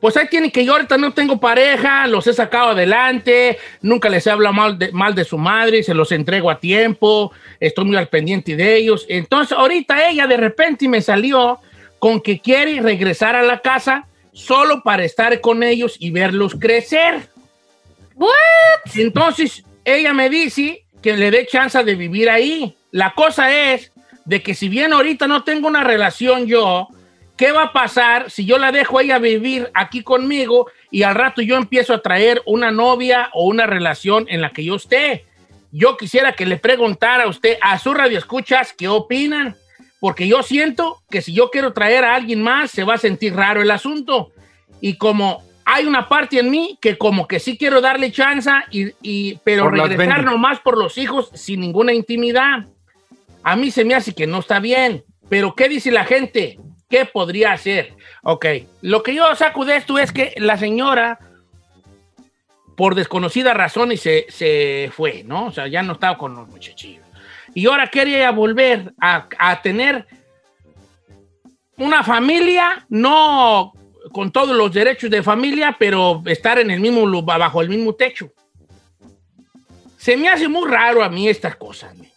Pues 0.00 0.16
ahí 0.16 0.26
tienen 0.28 0.50
que 0.50 0.64
yo 0.64 0.72
ahorita 0.72 0.98
no 0.98 1.12
tengo 1.12 1.38
pareja, 1.38 2.08
los 2.08 2.26
he 2.26 2.32
sacado 2.32 2.70
adelante, 2.70 3.56
nunca 3.82 4.08
les 4.08 4.26
he 4.26 4.32
hablado 4.32 4.52
mal 4.52 4.76
de, 4.76 4.90
mal 4.90 5.14
de 5.14 5.24
su 5.24 5.38
madre, 5.38 5.84
se 5.84 5.94
los 5.94 6.10
entrego 6.10 6.50
a 6.50 6.58
tiempo, 6.58 7.30
estoy 7.60 7.84
muy 7.84 7.96
al 7.96 8.08
pendiente 8.08 8.56
de 8.56 8.74
ellos. 8.74 9.06
Entonces 9.08 9.56
ahorita 9.56 10.08
ella 10.08 10.26
de 10.26 10.38
repente 10.38 10.88
me 10.88 11.02
salió 11.02 11.60
con 12.00 12.20
que 12.20 12.40
quiere 12.40 12.80
regresar 12.82 13.36
a 13.36 13.44
la 13.44 13.60
casa 13.60 14.08
solo 14.32 14.82
para 14.82 15.04
estar 15.04 15.40
con 15.40 15.62
ellos 15.62 15.94
y 16.00 16.10
verlos 16.10 16.56
crecer. 16.58 17.28
What? 18.16 18.96
Entonces 18.96 19.62
ella 19.84 20.12
me 20.12 20.28
dice 20.28 20.84
que 21.00 21.16
le 21.16 21.30
dé 21.30 21.46
chance 21.46 21.80
de 21.84 21.94
vivir 21.94 22.28
ahí. 22.28 22.74
La 22.90 23.14
cosa 23.14 23.52
es 23.72 23.92
de 24.24 24.42
que 24.42 24.54
si 24.54 24.68
bien 24.68 24.92
ahorita 24.92 25.26
no 25.26 25.44
tengo 25.44 25.68
una 25.68 25.82
relación 25.84 26.46
yo, 26.46 26.88
¿qué 27.36 27.52
va 27.52 27.64
a 27.64 27.72
pasar 27.72 28.30
si 28.30 28.44
yo 28.44 28.58
la 28.58 28.72
dejo 28.72 28.98
a 28.98 29.02
ella 29.02 29.18
vivir 29.18 29.70
aquí 29.74 30.02
conmigo 30.02 30.70
y 30.90 31.02
al 31.02 31.14
rato 31.14 31.42
yo 31.42 31.56
empiezo 31.56 31.94
a 31.94 32.02
traer 32.02 32.42
una 32.46 32.70
novia 32.70 33.30
o 33.32 33.46
una 33.46 33.66
relación 33.66 34.26
en 34.28 34.40
la 34.40 34.50
que 34.50 34.64
yo 34.64 34.76
esté? 34.76 35.24
Yo 35.72 35.96
quisiera 35.96 36.32
que 36.34 36.44
le 36.46 36.58
preguntara 36.58 37.24
a 37.24 37.28
usted, 37.28 37.56
a 37.62 37.78
su 37.78 37.94
radio 37.94 38.18
escuchas, 38.18 38.74
¿qué 38.76 38.88
opinan? 38.88 39.56
Porque 40.00 40.28
yo 40.28 40.42
siento 40.42 41.00
que 41.10 41.22
si 41.22 41.32
yo 41.32 41.50
quiero 41.50 41.72
traer 41.72 42.04
a 42.04 42.14
alguien 42.14 42.42
más, 42.42 42.70
se 42.70 42.84
va 42.84 42.94
a 42.94 42.98
sentir 42.98 43.34
raro 43.34 43.62
el 43.62 43.70
asunto. 43.70 44.32
Y 44.80 44.96
como 44.98 45.42
hay 45.64 45.86
una 45.86 46.08
parte 46.08 46.40
en 46.40 46.50
mí 46.50 46.76
que 46.80 46.98
como 46.98 47.26
que 47.28 47.38
sí 47.40 47.56
quiero 47.56 47.80
darle 47.80 48.10
chance, 48.12 48.50
y, 48.70 48.88
y- 49.00 49.38
pero 49.44 49.62
Por 49.64 49.78
regresar 49.78 50.24
nomás 50.24 50.58
por 50.60 50.76
los 50.76 50.98
hijos 50.98 51.30
sin 51.34 51.60
ninguna 51.60 51.92
intimidad. 51.94 52.66
A 53.42 53.56
mí 53.56 53.70
se 53.70 53.84
me 53.84 53.94
hace 53.94 54.14
que 54.14 54.26
no 54.26 54.40
está 54.40 54.60
bien. 54.60 55.04
Pero 55.28 55.54
¿qué 55.54 55.68
dice 55.68 55.90
la 55.90 56.04
gente? 56.04 56.58
¿Qué 56.88 57.06
podría 57.06 57.52
hacer? 57.52 57.94
Ok, 58.22 58.46
lo 58.82 59.02
que 59.02 59.14
yo 59.14 59.34
saco 59.34 59.64
de 59.64 59.76
esto 59.76 59.98
es 59.98 60.12
que 60.12 60.34
la 60.36 60.58
señora, 60.58 61.18
por 62.76 62.94
desconocida 62.94 63.54
razón, 63.54 63.92
y 63.92 63.96
se, 63.96 64.26
se 64.28 64.90
fue, 64.94 65.24
¿no? 65.24 65.46
O 65.46 65.52
sea, 65.52 65.68
ya 65.68 65.82
no 65.82 65.94
estaba 65.94 66.18
con 66.18 66.34
los 66.34 66.48
muchachillos. 66.48 67.06
Y 67.54 67.66
ahora 67.66 67.86
quería 67.86 68.30
volver 68.30 68.92
a, 69.00 69.26
a 69.38 69.62
tener 69.62 70.06
una 71.78 72.02
familia, 72.02 72.84
no 72.90 73.72
con 74.12 74.30
todos 74.30 74.54
los 74.54 74.72
derechos 74.72 75.10
de 75.10 75.22
familia, 75.22 75.76
pero 75.78 76.22
estar 76.26 76.58
en 76.58 76.70
el 76.70 76.80
mismo, 76.80 77.22
bajo 77.22 77.62
el 77.62 77.68
mismo 77.68 77.94
techo. 77.94 78.30
Se 79.96 80.16
me 80.16 80.28
hace 80.28 80.48
muy 80.48 80.68
raro 80.68 81.02
a 81.02 81.08
mí 81.08 81.28
estas 81.28 81.56
cosas. 81.56 81.96
¿no? 81.96 82.11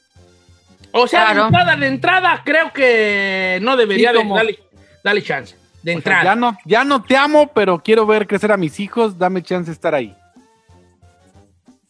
O 0.98 1.08
sea, 1.08 1.22
de 1.22 1.26
Claro. 1.34 1.46
entrada, 1.48 1.76
de 1.76 1.88
entrada, 1.88 2.42
creo 2.46 2.72
que 2.74 3.60
no 3.62 3.76
debería 3.76 4.12
Sí, 4.12 4.18
de 4.18 4.58
darle 5.04 5.22
chance. 5.22 5.56
De 5.84 5.92
O 5.92 5.94
sea, 5.94 5.94
entrada. 5.94 6.24
ya, 6.24 6.36
no, 6.36 6.58
ya 6.66 6.84
no 6.84 7.04
te 7.04 7.18
amo, 7.18 7.48
pero 7.54 7.80
quiero 7.80 8.06
ver 8.06 8.26
crecer 8.28 8.52
a 8.52 8.58
mis 8.58 8.80
hijos, 8.80 9.18
dame 9.18 9.44
chance 9.44 9.70
de 9.70 9.74
estar 9.74 9.94
ahí. 9.94 10.16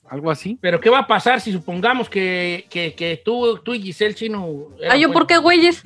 Algo 0.09 0.29
así. 0.29 0.57
Pero 0.62 0.79
¿qué 0.79 0.89
va 0.89 1.00
a 1.00 1.07
pasar 1.07 1.41
si 1.41 1.51
supongamos 1.51 2.09
que, 2.09 2.65
que, 2.69 2.93
que 2.93 3.21
tú, 3.24 3.57
tú 3.63 3.74
y 3.74 3.81
Giselle 3.81 4.13
Chino... 4.15 4.47
Ay, 4.89 5.01
¿yo 5.01 5.12
por 5.12 5.25
qué, 5.27 5.38
güeyes? 5.38 5.83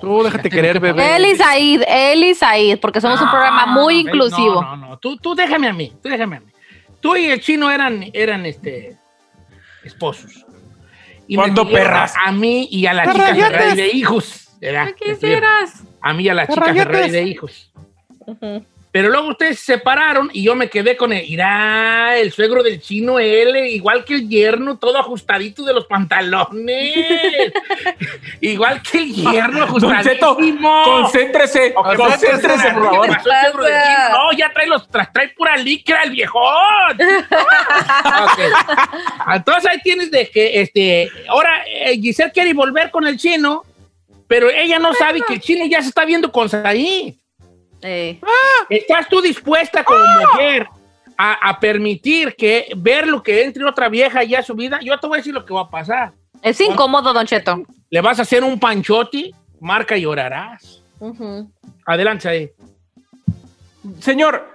Tú 0.00 0.22
déjate 0.22 0.48
querer, 0.50 0.80
bebé. 0.80 1.16
Él 1.16 1.26
y 1.26 1.36
Said, 1.36 1.82
él 1.86 2.24
y 2.24 2.34
Said, 2.34 2.80
porque 2.80 3.00
somos 3.00 3.20
un 3.20 3.28
Ah, 3.28 3.30
programa 3.30 3.66
muy 3.66 4.02
no, 4.02 4.08
inclusivo. 4.10 4.62
No, 4.62 4.76
no, 4.76 4.86
no. 4.88 4.98
Tú, 4.98 5.16
tú 5.18 5.34
déjame 5.34 5.68
a 5.68 5.72
mí. 5.72 5.92
Tú 6.02 6.08
déjame 6.08 6.36
a 6.36 6.40
mí. 6.40 6.46
Tú 7.00 7.16
y 7.16 7.26
el 7.26 7.40
chino 7.40 7.70
eran, 7.70 8.04
eran 8.14 8.46
este, 8.46 8.96
esposos. 9.84 10.44
Y 11.30 11.36
me 11.36 11.44
¿Cuándo, 11.44 11.62
tuvieron 11.62 11.86
perras? 11.86 12.14
A, 12.16 12.30
a 12.30 12.32
mí 12.32 12.66
y 12.72 12.86
a 12.86 12.92
la 12.92 13.04
¡Qué 13.04 13.12
chica! 13.12 13.34
Ferrari 13.36 13.76
de 13.76 13.88
hijos. 13.94 14.48
¿verdad? 14.60 14.88
¿Qué 14.98 15.10
Me 15.10 15.14
quisieras? 15.14 15.84
A 16.02 16.12
mí 16.12 16.24
y 16.24 16.28
a 16.28 16.34
la 16.34 16.46
¡Qué 16.48 16.54
chica! 16.54 16.74
Ferrari 16.74 17.10
de 17.12 17.22
hijos. 17.22 17.72
Pero 18.92 19.08
luego 19.08 19.28
ustedes 19.28 19.60
se 19.60 19.74
separaron 19.74 20.30
y 20.32 20.42
yo 20.42 20.56
me 20.56 20.68
quedé 20.68 20.96
con 20.96 21.12
el, 21.12 21.24
irá, 21.24 22.18
el 22.18 22.32
suegro 22.32 22.64
del 22.64 22.80
chino, 22.80 23.20
él, 23.20 23.54
igual 23.68 24.04
que 24.04 24.14
el 24.14 24.28
yerno, 24.28 24.78
todo 24.78 24.98
ajustadito 24.98 25.62
de 25.64 25.72
los 25.74 25.86
pantalones. 25.86 26.96
igual 28.40 28.82
que 28.82 28.98
el 28.98 29.14
yerno, 29.14 29.66
Don 29.66 30.02
Cheto, 30.02 30.26
ajustadísimo. 30.30 30.82
concéntrese, 30.84 31.72
Ok, 31.76 31.94
concéntrese, 31.96 32.70
por 32.72 32.84
favor. 32.84 33.06
pasó 33.06 33.30
el 33.30 33.40
suegro 33.42 33.64
del 33.64 33.74
chino? 33.80 34.08
No, 34.10 34.32
ya 34.32 34.52
trae 34.52 34.66
los 34.66 34.90
tra- 34.90 35.10
trae 35.12 35.28
pura 35.30 35.56
licra 35.56 36.02
el 36.02 36.10
viejón. 36.10 36.98
Entonces 39.34 39.70
ahí 39.70 39.78
tienes 39.82 40.10
de 40.10 40.28
que 40.28 40.60
este 40.60 41.10
ahora 41.28 41.62
eh, 41.66 41.98
Giselle 42.00 42.32
quiere 42.32 42.52
volver 42.54 42.90
con 42.90 43.06
el 43.06 43.16
chino, 43.16 43.64
pero 44.26 44.48
ella 44.50 44.78
no 44.78 44.92
sabe 44.94 45.20
que 45.26 45.34
el 45.34 45.40
chino 45.40 45.64
ya 45.66 45.82
se 45.82 45.88
está 45.88 46.04
viendo 46.04 46.30
con 46.32 46.48
Saí. 46.48 47.16
Eh, 47.82 48.20
¿Estás 48.68 49.08
tú 49.08 49.20
dispuesta 49.20 49.82
como 49.84 50.04
mujer 50.20 50.66
a, 51.16 51.50
a 51.50 51.60
permitir 51.60 52.34
que 52.36 52.68
ver 52.76 53.06
lo 53.06 53.22
que 53.22 53.42
entre 53.44 53.64
otra 53.64 53.88
vieja 53.88 54.22
ya 54.24 54.40
a 54.40 54.42
su 54.42 54.54
vida? 54.54 54.78
Yo 54.82 54.98
te 54.98 55.06
voy 55.06 55.16
a 55.16 55.18
decir 55.18 55.34
lo 55.34 55.44
que 55.44 55.54
va 55.54 55.62
a 55.62 55.70
pasar. 55.70 56.12
es 56.42 56.60
incómodo, 56.60 57.12
Don 57.12 57.26
Cheto. 57.26 57.62
Le 57.90 58.00
vas 58.00 58.18
a 58.18 58.22
hacer 58.22 58.44
un 58.44 58.58
panchote, 58.58 59.32
marca 59.60 59.96
y 59.96 60.02
llorarás. 60.02 60.82
Adelante 61.86 62.28
ahí. 62.28 62.50
Señor, 64.00 64.46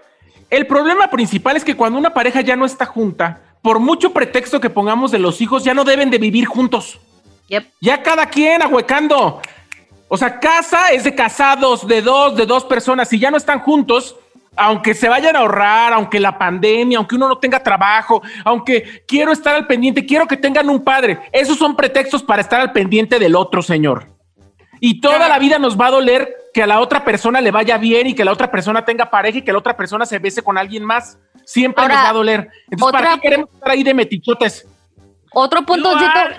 el 0.49 0.67
problema 0.67 1.09
principal 1.09 1.57
es 1.57 1.65
que 1.65 1.75
cuando 1.75 1.97
una 1.97 2.13
pareja 2.13 2.41
ya 2.41 2.55
no 2.55 2.65
está 2.65 2.85
junta, 2.85 3.41
por 3.61 3.79
mucho 3.79 4.13
pretexto 4.13 4.61
que 4.61 4.69
pongamos 4.69 5.11
de 5.11 5.19
los 5.19 5.41
hijos, 5.41 5.63
ya 5.63 5.73
no 5.73 5.83
deben 5.83 6.11
de 6.11 6.19
vivir 6.19 6.45
juntos. 6.45 6.99
Yep. 7.47 7.65
Ya 7.81 8.01
cada 8.03 8.27
quien 8.27 8.61
ahuecando. 8.61 9.41
O 10.07 10.17
sea, 10.17 10.39
casa 10.39 10.89
es 10.89 11.03
de 11.03 11.15
casados, 11.15 11.87
de 11.87 12.01
dos, 12.01 12.35
de 12.35 12.45
dos 12.45 12.63
personas. 12.65 13.09
Si 13.09 13.19
ya 13.19 13.31
no 13.31 13.37
están 13.37 13.59
juntos, 13.59 14.15
aunque 14.55 14.93
se 14.93 15.09
vayan 15.09 15.35
a 15.35 15.39
ahorrar, 15.39 15.93
aunque 15.93 16.19
la 16.19 16.37
pandemia, 16.37 16.97
aunque 16.97 17.15
uno 17.15 17.27
no 17.27 17.37
tenga 17.37 17.59
trabajo, 17.59 18.21
aunque 18.43 19.03
quiero 19.07 19.31
estar 19.31 19.55
al 19.55 19.67
pendiente, 19.67 20.05
quiero 20.05 20.27
que 20.27 20.37
tengan 20.37 20.69
un 20.69 20.83
padre. 20.83 21.19
Esos 21.31 21.57
son 21.57 21.75
pretextos 21.75 22.23
para 22.23 22.41
estar 22.41 22.61
al 22.61 22.71
pendiente 22.71 23.19
del 23.19 23.35
otro, 23.35 23.61
señor. 23.61 24.07
Y 24.79 25.01
toda 25.01 25.27
la 25.27 25.39
vida 25.39 25.57
nos 25.57 25.79
va 25.79 25.87
a 25.87 25.91
doler 25.91 26.35
que 26.53 26.61
a 26.61 26.67
la 26.67 26.79
otra 26.79 27.03
persona 27.03 27.41
le 27.41 27.51
vaya 27.51 27.77
bien 27.77 28.07
y 28.07 28.13
que 28.13 28.23
la 28.23 28.31
otra 28.31 28.51
persona 28.51 28.85
tenga 28.85 29.09
pareja 29.09 29.39
y 29.39 29.41
que 29.41 29.51
la 29.51 29.57
otra 29.57 29.75
persona 29.75 30.05
se 30.05 30.19
bese 30.19 30.41
con 30.41 30.57
alguien 30.57 30.83
más. 30.83 31.17
Siempre 31.45 31.81
Ahora, 31.81 31.95
nos 31.95 32.05
va 32.05 32.09
a 32.09 32.13
doler. 32.13 32.49
Entonces, 32.69 33.01
¿para 33.01 33.15
qué 33.15 33.21
queremos 33.21 33.49
estar 33.53 33.71
ahí 33.71 33.83
de 33.83 33.93
metichotes? 33.93 34.67
Otro 35.33 35.65
punto, 35.65 35.91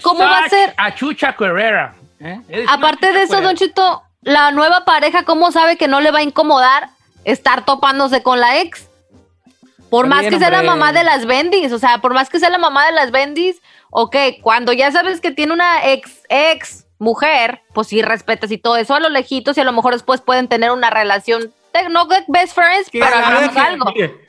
¿cómo 0.02 0.20
va 0.20 0.38
a 0.38 0.48
ser? 0.48 0.72
A 0.76 0.94
Chucha 0.94 1.34
Carrera. 1.34 1.94
¿Eh? 2.20 2.40
Aparte 2.68 3.12
de 3.12 3.22
eso. 3.22 3.40
Don 3.40 3.56
Cheto, 3.56 4.02
la 4.22 4.50
nueva 4.50 4.84
pareja, 4.84 5.24
¿cómo 5.24 5.52
sabe 5.52 5.76
que 5.76 5.88
no 5.88 6.00
le 6.00 6.10
va 6.10 6.18
a 6.18 6.22
incomodar 6.22 6.90
estar 7.24 7.64
topándose 7.64 8.22
con 8.22 8.40
la 8.40 8.60
ex? 8.60 8.88
Por 9.90 10.08
más 10.08 10.26
que 10.26 10.38
sea 10.38 10.50
la 10.50 10.62
mamá 10.62 10.92
de 10.92 11.04
las 11.04 11.26
bendis, 11.26 11.72
o 11.72 11.78
sea, 11.78 11.98
por 11.98 12.12
más 12.12 12.28
que 12.28 12.40
sea 12.40 12.50
la 12.50 12.58
mamá 12.58 12.86
de 12.86 12.92
las 12.92 13.12
bendis, 13.12 13.62
ok, 13.90 14.16
cuando 14.42 14.72
ya 14.72 14.90
sabes 14.90 15.20
que 15.20 15.30
tiene 15.30 15.52
una 15.52 15.86
ex, 15.86 16.22
ex 16.28 16.86
mujer, 16.98 17.62
pues 17.72 17.88
sí 17.88 18.02
respetas 18.02 18.50
y 18.50 18.58
todo 18.58 18.76
eso 18.76 18.94
a 18.94 19.00
lo 19.00 19.08
lejitos 19.08 19.56
y 19.56 19.60
a 19.60 19.64
lo 19.64 19.72
mejor 19.72 19.92
después 19.92 20.20
pueden 20.20 20.48
tener 20.48 20.72
una 20.72 20.90
relación, 20.90 21.52
no 21.90 22.08
best 22.08 22.54
friends, 22.54 22.88
pero 22.90 23.06
hagamos 23.06 23.56
algo. 23.56 23.92
mire. 23.94 24.25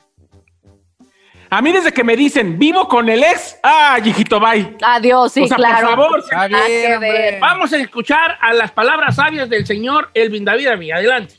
A 1.50 1.62
mí 1.62 1.72
desde 1.72 1.92
que 1.92 2.04
me 2.04 2.14
dicen 2.16 2.58
vivo 2.58 2.86
con 2.88 3.08
el 3.08 3.22
ex, 3.22 3.58
ah, 3.62 3.98
hijito, 4.04 4.38
bye. 4.38 4.76
Adiós, 4.82 5.32
sí, 5.32 5.42
o 5.42 5.48
sea, 5.48 5.56
claro. 5.56 5.88
por 5.88 5.96
favor, 5.96 6.18
Está 6.20 6.46
bien. 6.46 7.40
Vamos 7.40 7.72
a 7.72 7.78
escuchar 7.78 8.36
a 8.40 8.52
las 8.52 8.70
palabras 8.70 9.16
sabias 9.16 9.48
del 9.48 9.66
señor 9.66 10.10
Elvin 10.12 10.44
David 10.44 10.66
Avi. 10.66 10.90
Adelante. 10.90 11.34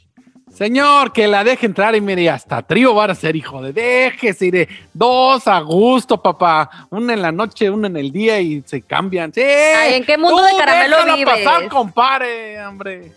Señor, 0.52 1.14
que 1.14 1.28
la 1.28 1.44
deje 1.44 1.68
entrar 1.68 1.96
y 1.96 2.02
mire, 2.02 2.30
hasta 2.30 2.62
trío 2.64 2.94
van 2.96 3.12
a 3.12 3.16
ser, 3.16 3.36
hijo 3.36 3.62
de 3.62 3.72
déjese, 3.72 4.48
iré. 4.48 4.68
Dos 4.94 5.48
a 5.48 5.60
gusto, 5.60 6.22
papá. 6.22 6.70
Una 6.90 7.14
en 7.14 7.22
la 7.22 7.32
noche, 7.32 7.70
una 7.70 7.88
en 7.88 7.98
el 7.98 8.12
día 8.12 8.42
y 8.42 8.62
se 8.66 8.82
cambian. 8.82 9.32
Sí. 9.32 9.42
Ay, 9.42 9.94
¿en 9.94 10.04
qué 10.04 10.18
mundo 10.18 10.42
de 10.42 10.58
caramelo 10.58 11.16
vives? 11.16 11.26
pasar, 11.26 11.70
compadre, 11.70 12.66
hombre. 12.66 13.12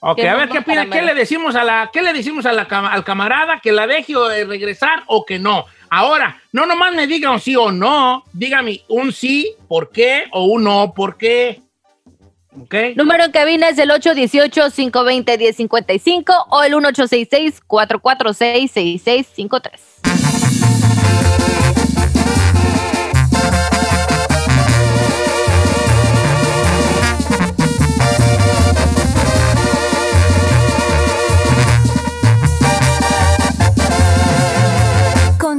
Ok, 0.00 0.20
a 0.20 0.34
ver 0.36 0.48
qué 0.50 0.58
opina, 0.58 0.82
caramelo. 0.82 0.92
qué 0.92 1.02
le 1.02 1.14
decimos 1.14 1.56
a 1.56 1.64
la, 1.64 1.90
qué 1.90 2.02
le 2.02 2.12
decimos 2.12 2.44
a 2.44 2.52
la 2.52 2.62
al 2.62 3.02
camarada 3.02 3.60
que 3.60 3.72
la 3.72 3.86
deje 3.86 4.12
de 4.12 4.44
regresar 4.44 5.04
o 5.06 5.24
que 5.24 5.38
no. 5.38 5.64
Ahora, 5.90 6.40
no 6.52 6.66
nomás 6.66 6.94
me 6.94 7.06
diga 7.06 7.30
un 7.30 7.40
sí 7.40 7.56
o 7.56 7.70
no, 7.70 8.24
dígame 8.32 8.82
un 8.88 9.12
sí, 9.12 9.54
¿por 9.68 9.90
qué? 9.90 10.24
o 10.32 10.44
un 10.44 10.64
no, 10.64 10.92
¿por 10.94 11.16
qué? 11.16 11.62
¿Ok? 12.60 12.74
Número 12.96 13.24
en 13.24 13.32
cabina 13.32 13.68
es 13.68 13.78
el 13.78 13.90
818-520-1055 13.90 16.46
o 16.50 16.62
el 16.62 16.74
1866-446-6653. 16.74 19.70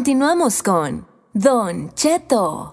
Continuamos 0.06 0.62
con 0.62 1.08
Don 1.34 1.92
Cheto. 1.96 2.70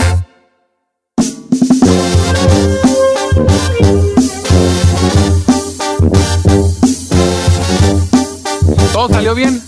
¿Todo 8.92 9.08
salió 9.08 9.34
bien? 9.34 9.62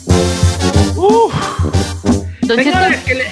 Don 0.94 1.30
Cheto, 2.42 2.54
Señores, 2.54 3.02
que 3.02 3.14
le, 3.14 3.24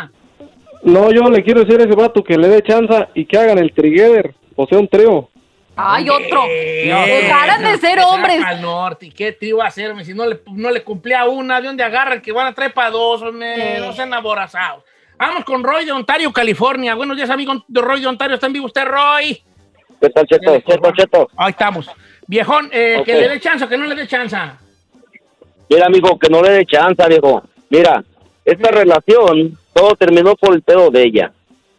No, 0.84 1.12
yo 1.12 1.24
le 1.30 1.44
quiero 1.44 1.64
decir 1.64 1.80
a 1.82 1.84
ese 1.84 1.96
vato 1.96 2.24
que 2.24 2.38
le 2.38 2.48
dé 2.48 2.62
chance 2.62 3.08
y 3.14 3.26
que 3.26 3.38
hagan 3.38 3.58
el 3.58 3.74
trigueder, 3.74 4.36
o 4.56 4.68
sea, 4.68 4.80
un 4.80 4.88
trío. 4.88 5.30
Ay, 5.78 6.10
otro. 6.10 6.46
Dejaran 6.48 7.62
de 7.62 7.78
ser 7.78 8.00
hombres. 8.00 8.44
Al 8.44 8.62
norte. 8.62 9.06
¿Y 9.06 9.12
qué 9.12 9.38
a 9.62 9.68
hacerme? 9.68 10.04
Si 10.04 10.14
no 10.14 10.26
le, 10.26 10.42
no 10.52 10.72
le 10.72 10.84
cumplía 10.84 11.26
una, 11.26 11.62
¿de 11.62 11.68
dónde 11.68 11.84
agarran? 11.84 12.22
Que 12.22 12.32
van 12.32 12.48
a 12.48 12.54
traer 12.54 12.74
para 12.74 12.90
dos, 12.90 13.22
hombre. 13.22 13.80
No 13.80 13.94
sean 13.94 14.14
aborazados. 14.14 14.84
Vamos 15.18 15.46
con 15.46 15.64
Roy 15.64 15.86
de 15.86 15.92
Ontario, 15.92 16.32
California. 16.34 16.96
Buenos 16.96 17.16
días, 17.16 17.30
amigo 17.30 17.64
de 17.68 17.82
Roy 17.82 18.02
de 18.02 18.08
Ontario. 18.08 18.36
¿Está 18.36 18.48
en 18.48 18.54
vivo 18.54 18.66
usted, 18.66 18.86
Roy? 18.86 19.42
¿Qué 20.02 20.10
tal, 20.10 20.26
Cheto? 20.28 20.60
Cheto, 20.60 20.92
Cheto. 20.92 21.30
Ahí 21.38 21.52
estamos. 21.52 21.90
Viejón, 22.28 22.70
eh, 22.72 23.02
que 23.06 23.14
le 23.14 23.30
dé 23.30 23.40
chance 23.40 23.64
o 23.64 23.70
que 23.70 23.78
no 23.78 23.86
le 23.86 23.96
dé 23.96 24.08
chance. 24.08 24.36
Mira, 25.70 25.86
amigo, 25.86 26.18
que 26.18 26.30
no 26.30 26.42
le 26.42 26.52
dé 26.52 26.66
chance, 26.66 27.04
viejo. 27.08 27.44
Mira, 27.70 28.04
esta 28.46 28.72
relación, 28.72 29.58
todo 29.74 29.96
terminó 29.96 30.36
por 30.36 30.54
el 30.54 30.62
pedo 30.62 30.90
de 30.90 31.04
ella. 31.04 31.32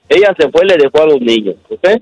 Ella 0.08 0.34
se 0.38 0.48
fue 0.50 0.64
y 0.64 0.68
le 0.68 0.76
dejó 0.76 1.02
a 1.02 1.06
los 1.06 1.20
niños, 1.20 1.56
¿ok? 1.68 2.00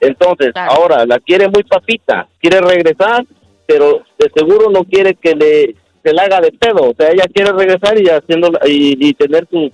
Entonces, 0.00 0.52
Claro. 0.52 0.72
ahora 0.72 1.06
la 1.06 1.18
quiere 1.20 1.48
muy 1.48 1.62
papita, 1.64 2.28
quiere 2.40 2.60
regresar, 2.60 3.24
pero 3.66 4.02
de 4.18 4.30
seguro 4.34 4.70
no 4.70 4.84
quiere 4.84 5.14
que 5.14 5.34
le 5.34 5.74
se 6.04 6.12
la 6.12 6.22
haga 6.24 6.40
de 6.40 6.52
pedo. 6.52 6.90
O 6.90 6.94
sea, 6.94 7.10
ella 7.10 7.24
quiere 7.32 7.52
regresar 7.52 7.98
y 7.98 8.06
haciendo 8.08 8.50
y, 8.66 9.08
y 9.08 9.14
tener 9.14 9.46
sus 9.50 9.70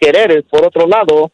quereres 0.00 0.42
por 0.50 0.64
otro 0.66 0.86
lado. 0.86 1.30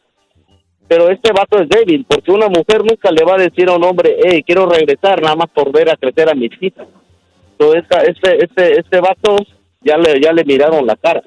Pero 0.87 1.09
este 1.09 1.31
vato 1.31 1.57
es 1.59 1.69
débil, 1.69 2.05
porque 2.07 2.31
una 2.31 2.47
mujer 2.49 2.83
nunca 2.83 3.09
le 3.11 3.23
va 3.23 3.35
a 3.35 3.37
decir 3.41 3.69
a 3.69 3.75
un 3.75 3.83
hombre, 3.83 4.17
hey, 4.23 4.43
quiero 4.45 4.65
regresar, 4.67 5.21
nada 5.21 5.35
más 5.37 5.49
por 5.49 5.71
ver 5.71 5.89
a 5.89 5.95
crecer 5.95 6.29
a 6.29 6.35
mis 6.35 6.51
hijas. 6.61 6.85
Entonces, 7.53 7.83
esta- 7.83 8.03
este, 8.03 8.43
este, 8.43 8.79
este 8.79 8.99
vato 8.99 9.37
ya 9.79 9.97
le, 9.97 10.19
ya 10.21 10.33
le 10.33 10.43
miraron 10.43 10.85
la 10.85 10.97
cara. 10.97 11.23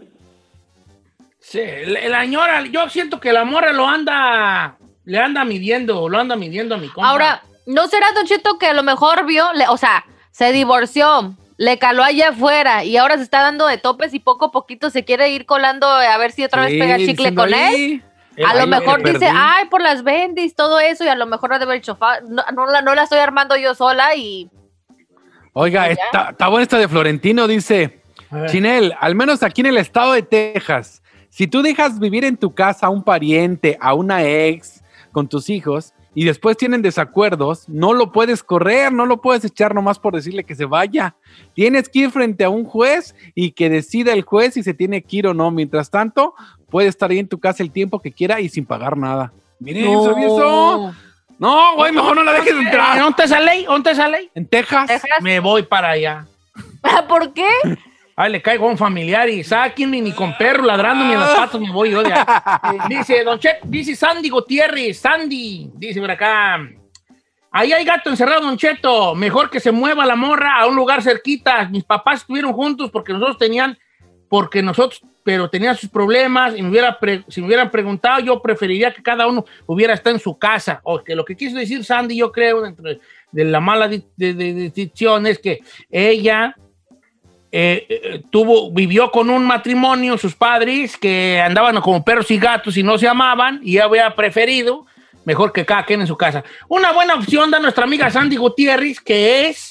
Sí, 1.38 1.60
la, 1.86 2.08
la 2.08 2.20
señora, 2.22 2.64
yo 2.70 2.88
siento 2.90 3.18
que 3.18 3.32
la 3.32 3.44
morra 3.44 3.72
lo 3.72 3.86
anda, 3.86 4.76
le 5.04 5.18
anda 5.18 5.44
midiendo, 5.44 6.08
lo 6.08 6.18
anda 6.18 6.36
midiendo 6.36 6.74
a 6.74 6.78
mi 6.78 6.88
compa. 6.88 7.08
Ahora, 7.08 7.42
¿no 7.66 7.86
será, 7.88 8.06
Don 8.14 8.26
Cheto, 8.26 8.58
que 8.58 8.66
a 8.66 8.72
lo 8.74 8.82
mejor 8.82 9.26
vio, 9.26 9.52
le- 9.52 9.68
o 9.68 9.76
sea, 9.76 10.04
se 10.30 10.52
divorció, 10.52 11.34
le 11.56 11.78
caló 11.78 12.02
allá 12.02 12.30
afuera 12.30 12.84
y 12.84 12.96
ahora 12.96 13.16
se 13.16 13.22
está 13.22 13.42
dando 13.42 13.66
de 13.66 13.78
topes 13.78 14.12
y 14.14 14.18
poco 14.20 14.46
a 14.46 14.50
poquito 14.52 14.90
se 14.90 15.04
quiere 15.04 15.30
ir 15.30 15.46
colando 15.46 15.86
a 15.86 16.16
ver 16.18 16.32
si 16.32 16.42
otra 16.44 16.66
Sí, 16.66 16.72
vez 16.78 16.82
pega 16.82 16.96
chicle 16.98 17.34
con 17.34 17.48
él? 17.48 17.54
ahí, 17.54 18.02
A 18.44 18.54
lo 18.54 18.66
mejor 18.66 19.00
me 19.02 19.10
dice, 19.12 19.26
perdí. 19.26 19.38
ay, 19.40 19.66
por 19.68 19.80
las 19.80 20.02
bendis, 20.02 20.56
todo 20.56 20.80
eso, 20.80 21.04
y 21.04 21.08
a 21.08 21.14
lo 21.14 21.26
mejor 21.26 21.52
ha 21.52 21.58
de 21.58 21.64
haber 21.64 21.82
"Fa- 21.84 22.20
no, 22.28 22.42
no 22.52 22.66
la, 22.66 22.82
no 22.82 22.94
la 22.96 23.04
estoy 23.04 23.20
armando 23.20 23.56
yo 23.56 23.74
sola 23.74 24.14
y 24.16 24.50
Oiga, 25.52 25.88
está, 25.88 26.30
está 26.30 26.48
buena 26.48 26.64
esta 26.64 26.78
de 26.78 26.88
Florentino, 26.88 27.46
dice. 27.46 28.00
Chinel, 28.48 28.92
al 28.98 29.14
menos 29.14 29.44
aquí 29.44 29.60
en 29.60 29.68
el 29.68 29.76
estado 29.76 30.12
de 30.14 30.22
Texas, 30.22 31.00
si 31.30 31.46
tú 31.46 31.62
dejas 31.62 32.00
vivir 32.00 32.24
en 32.24 32.36
tu 32.36 32.52
casa 32.52 32.86
a 32.86 32.90
un 32.90 33.04
pariente, 33.04 33.78
a 33.80 33.94
una 33.94 34.24
ex, 34.24 34.82
con 35.14 35.28
tus 35.28 35.48
hijos, 35.48 35.94
y 36.14 36.24
después 36.24 36.56
tienen 36.56 36.82
desacuerdos, 36.82 37.68
no 37.68 37.94
lo 37.94 38.12
puedes 38.12 38.42
correr, 38.42 38.92
no 38.92 39.06
lo 39.06 39.20
puedes 39.20 39.44
echar 39.44 39.74
nomás 39.74 39.98
por 39.98 40.14
decirle 40.14 40.44
que 40.44 40.54
se 40.54 40.64
vaya. 40.64 41.16
Tienes 41.54 41.88
que 41.88 42.00
ir 42.00 42.10
frente 42.10 42.44
a 42.44 42.50
un 42.50 42.64
juez 42.64 43.14
y 43.34 43.52
que 43.52 43.70
decida 43.70 44.12
el 44.12 44.22
juez 44.22 44.54
si 44.54 44.62
se 44.62 44.74
tiene 44.74 45.02
que 45.02 45.16
ir 45.16 45.26
o 45.26 45.34
no. 45.34 45.50
Mientras 45.50 45.90
tanto, 45.90 46.34
puede 46.68 46.88
estar 46.88 47.10
ahí 47.10 47.18
en 47.18 47.28
tu 47.28 47.40
casa 47.40 47.62
el 47.62 47.70
tiempo 47.70 48.00
que 48.00 48.12
quiera 48.12 48.40
y 48.40 48.48
sin 48.48 48.66
pagar 48.66 48.96
nada. 48.96 49.32
Miren, 49.58 50.02
¿sabía 50.04 50.26
eso? 50.26 50.94
No, 51.38 51.76
güey, 51.76 51.92
mejor 51.92 52.16
no 52.16 52.22
la 52.22 52.32
dejes 52.32 52.54
entrar. 52.54 52.98
¿Dónde 52.98 53.10
está 53.10 53.24
esa 53.24 53.40
ley? 53.40 53.64
¿Dónde 53.64 53.90
está 53.90 54.02
esa 54.02 54.08
ley? 54.08 54.30
En 54.34 54.46
Texas. 54.46 54.86
Texas. 54.86 55.10
Me 55.20 55.40
voy 55.40 55.62
para 55.62 55.90
allá. 55.90 56.26
¿Por 57.08 57.32
qué? 57.32 57.48
Ay, 58.16 58.30
le 58.30 58.40
caigo 58.40 58.66
a 58.68 58.70
un 58.70 58.78
familiar 58.78 59.28
y 59.28 59.42
saquen 59.42 59.90
ni 59.90 60.12
con 60.12 60.36
perro 60.38 60.64
ladrando 60.64 61.04
ni 61.04 61.14
en 61.14 61.20
las 61.20 61.34
patas 61.34 61.60
me 61.60 61.72
voy 61.72 61.90
yo 61.90 62.02
de 62.02 62.12
ahí. 62.12 62.24
Dice, 62.88 63.24
don 63.24 63.38
Chet, 63.40 63.58
dice 63.64 63.96
Sandy 63.96 64.28
Gutiérrez, 64.28 64.98
Sandy, 64.98 65.70
dice 65.74 66.00
por 66.00 66.10
acá. 66.10 66.60
Ahí 67.50 67.72
hay 67.72 67.84
gato 67.84 68.10
encerrado, 68.10 68.42
Don 68.46 68.56
Cheto. 68.56 69.14
Mejor 69.14 69.48
que 69.48 69.60
se 69.60 69.70
mueva 69.70 70.04
la 70.06 70.16
morra 70.16 70.56
a 70.60 70.66
un 70.66 70.74
lugar 70.74 71.02
cerquita. 71.02 71.68
Mis 71.68 71.84
papás 71.84 72.20
estuvieron 72.22 72.52
juntos 72.52 72.90
porque 72.90 73.12
nosotros 73.12 73.38
tenían, 73.38 73.78
porque 74.28 74.60
nosotros, 74.60 75.00
pero 75.22 75.48
tenían 75.48 75.76
sus 75.76 75.88
problemas 75.88 76.56
y 76.56 76.62
me 76.62 76.70
hubiera 76.70 76.98
pre- 76.98 77.24
si 77.28 77.40
me 77.40 77.46
hubieran 77.46 77.70
preguntado, 77.70 78.18
yo 78.20 78.42
preferiría 78.42 78.92
que 78.92 79.04
cada 79.04 79.28
uno 79.28 79.44
hubiera 79.66 79.94
estado 79.94 80.16
en 80.16 80.20
su 80.20 80.36
casa. 80.36 80.80
O 80.82 81.02
que 81.04 81.14
lo 81.14 81.24
que 81.24 81.36
quiso 81.36 81.56
decir 81.56 81.84
Sandy, 81.84 82.16
yo 82.16 82.32
creo, 82.32 82.60
dentro 82.62 82.84
de, 83.30 83.44
la 83.44 83.60
mala 83.60 83.86
de, 83.86 84.02
de- 84.16 84.34
de 84.34 84.72
es 85.30 85.38
que 85.38 85.60
ella 85.90 86.56
eh, 87.56 87.86
eh, 87.88 88.22
tuvo, 88.30 88.72
vivió 88.72 89.12
con 89.12 89.30
un 89.30 89.44
matrimonio, 89.46 90.18
sus 90.18 90.34
padres, 90.34 90.96
que 90.96 91.40
andaban 91.40 91.80
como 91.80 92.04
perros 92.04 92.28
y 92.32 92.36
gatos 92.38 92.76
y 92.76 92.82
no 92.82 92.98
se 92.98 93.06
amaban, 93.06 93.60
y 93.62 93.78
había 93.78 94.12
preferido 94.16 94.86
mejor 95.24 95.52
que 95.52 95.64
cada 95.64 95.84
quien 95.86 96.00
en 96.00 96.08
su 96.08 96.16
casa. 96.16 96.42
Una 96.68 96.90
buena 96.92 97.14
opción 97.14 97.52
da 97.52 97.60
nuestra 97.60 97.84
amiga 97.84 98.10
Sandy 98.10 98.34
Gutiérrez, 98.36 98.98
que 99.00 99.46
es 99.48 99.70